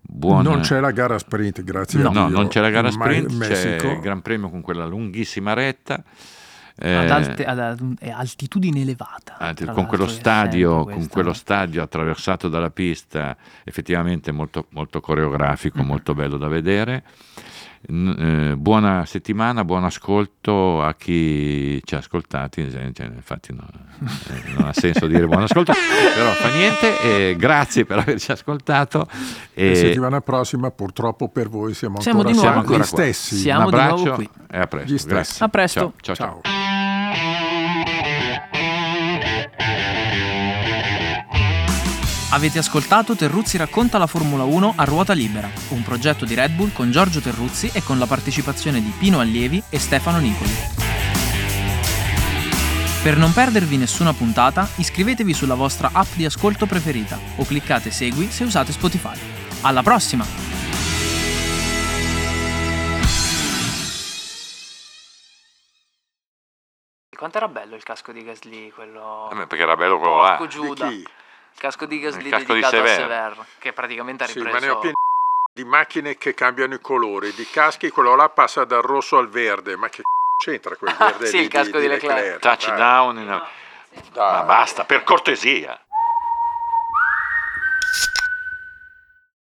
Buon... 0.00 0.42
Non 0.44 0.60
c'è 0.60 0.78
la 0.80 0.90
gara 0.92 1.18
sprint, 1.18 1.62
grazie 1.64 2.00
No, 2.00 2.08
a 2.08 2.12
Dio. 2.12 2.20
no, 2.20 2.28
non 2.28 2.48
c'è 2.48 2.60
la 2.60 2.70
gara 2.70 2.88
in 2.88 2.94
Ma- 2.96 3.04
sprint, 3.04 3.38
c'è 3.48 3.76
il 3.92 4.00
Gran 4.00 4.20
Premio 4.22 4.50
con 4.50 4.60
quella 4.60 4.84
lunghissima 4.84 5.52
retta. 5.54 6.02
eh, 6.78 6.94
Ad, 6.94 7.10
alte- 7.10 7.44
ad- 7.46 7.98
è 7.98 8.10
altitudine 8.10 8.82
elevata. 8.82 9.54
Con 9.72 9.86
quello 9.86 10.06
stadio, 10.06 10.84
con 10.84 11.08
quello 11.08 11.32
stadio 11.32 11.82
attraversato 11.82 12.48
dalla 12.50 12.70
pista, 12.70 13.34
effettivamente 13.64 14.30
molto, 14.30 14.66
molto 14.70 15.00
coreografico, 15.00 15.78
Mm-hmm. 15.78 15.86
molto 15.88 16.14
bello 16.14 16.36
da 16.36 16.48
vedere. 16.48 17.02
Eh, 17.88 18.54
buona 18.56 19.04
settimana, 19.06 19.64
buon 19.64 19.84
ascolto 19.84 20.82
a 20.82 20.94
chi 20.94 21.80
ci 21.84 21.94
ha 21.94 21.98
ascoltati, 21.98 22.66
eh, 22.66 22.92
cioè, 22.92 23.06
infatti 23.06 23.52
no, 23.54 23.64
eh, 24.00 24.52
non 24.56 24.66
ha 24.66 24.72
senso 24.72 25.06
dire 25.06 25.26
buon 25.26 25.42
ascolto, 25.42 25.72
però 26.16 26.30
fa 26.30 26.50
niente, 26.50 27.30
e 27.30 27.36
grazie 27.36 27.84
per 27.84 27.98
averci 27.98 28.32
ascoltato. 28.32 29.06
E 29.54 29.70
E 29.70 29.74
settimana 29.76 30.20
prossima, 30.20 30.70
purtroppo 30.72 31.28
per 31.28 31.48
voi, 31.48 31.74
siamo, 31.74 32.00
Siamo 32.00 32.22
ancora, 32.22 32.34
di 32.34 32.40
nuovo 32.40 32.52
siamo 32.52 32.66
qui. 32.66 32.78
gli 32.78 32.82
stessi. 32.82 33.36
Siamo 33.36 33.64
un 33.66 33.70
di 33.70 33.76
nuovo 33.76 33.92
abbraccio 33.94 34.14
qui. 34.14 34.30
e 34.50 34.58
a 34.58 34.66
presto. 34.66 35.44
A 35.44 35.48
presto. 35.48 35.80
ciao. 35.80 35.92
ciao. 36.00 36.14
ciao. 36.14 36.40
Ciao. 36.42 36.65
Avete 42.36 42.58
ascoltato 42.58 43.16
Terruzzi 43.16 43.56
racconta 43.56 43.96
la 43.96 44.06
Formula 44.06 44.44
1 44.44 44.74
a 44.76 44.84
ruota 44.84 45.14
libera, 45.14 45.50
un 45.70 45.82
progetto 45.82 46.26
di 46.26 46.34
Red 46.34 46.50
Bull 46.50 46.70
con 46.70 46.90
Giorgio 46.90 47.22
Terruzzi 47.22 47.70
e 47.72 47.82
con 47.82 47.98
la 47.98 48.04
partecipazione 48.04 48.82
di 48.82 48.92
Pino 48.98 49.20
Allievi 49.20 49.62
e 49.70 49.78
Stefano 49.78 50.18
Nicoli. 50.18 50.50
Per 53.02 53.16
non 53.16 53.32
perdervi 53.32 53.78
nessuna 53.78 54.12
puntata, 54.12 54.68
iscrivetevi 54.76 55.32
sulla 55.32 55.54
vostra 55.54 55.88
app 55.90 56.08
di 56.12 56.26
ascolto 56.26 56.66
preferita 56.66 57.18
o 57.36 57.44
cliccate 57.46 57.90
Segui 57.90 58.30
se 58.30 58.44
usate 58.44 58.70
Spotify. 58.70 59.18
Alla 59.62 59.82
prossima! 59.82 60.26
Quanto 67.16 67.38
era 67.38 67.48
bello 67.48 67.76
il 67.76 67.82
casco 67.82 68.12
di 68.12 68.22
Gasly, 68.22 68.70
quello... 68.72 69.30
Eh, 69.30 69.46
perché 69.46 69.62
era 69.62 69.74
bello 69.74 69.98
quello 69.98 70.20
là. 70.20 70.36
Porco 70.36 70.44
Di 70.44 70.50
Giuda. 70.50 70.90
Casco 71.58 71.86
di 71.86 71.98
Gasly 72.00 72.30
casco 72.30 72.52
di 72.54 72.60
dedicato 72.60 72.76
a 72.76 72.86
Sever. 72.86 73.00
Sever, 73.00 73.46
che 73.58 73.72
praticamente 73.72 74.24
ha 74.24 74.26
Sì, 74.26 74.34
ripreso... 74.38 74.54
ma 74.58 74.64
ne 74.64 74.70
ho 74.70 74.78
pieni 74.78 74.94
di 75.54 75.64
macchine 75.64 76.16
che 76.16 76.34
cambiano 76.34 76.74
i 76.74 76.80
colori, 76.80 77.32
di 77.32 77.46
caschi, 77.48 77.88
quello 77.90 78.14
là 78.14 78.28
passa 78.28 78.64
dal 78.64 78.82
rosso 78.82 79.16
al 79.16 79.28
verde, 79.28 79.76
ma 79.76 79.88
che 79.88 80.02
c'entra 80.36 80.76
quel 80.76 80.94
verde 80.98 81.26
Sì, 81.26 81.38
lì 81.38 81.42
il 81.44 81.48
casco 81.48 81.78
di 81.78 81.88
Leclerc. 81.88 82.40
Dai, 82.40 82.56
Touchdown. 82.56 83.18
in-. 83.18 83.42
Ma 84.14 84.42
basta, 84.42 84.84
per 84.84 85.02
cortesia. 85.04 85.85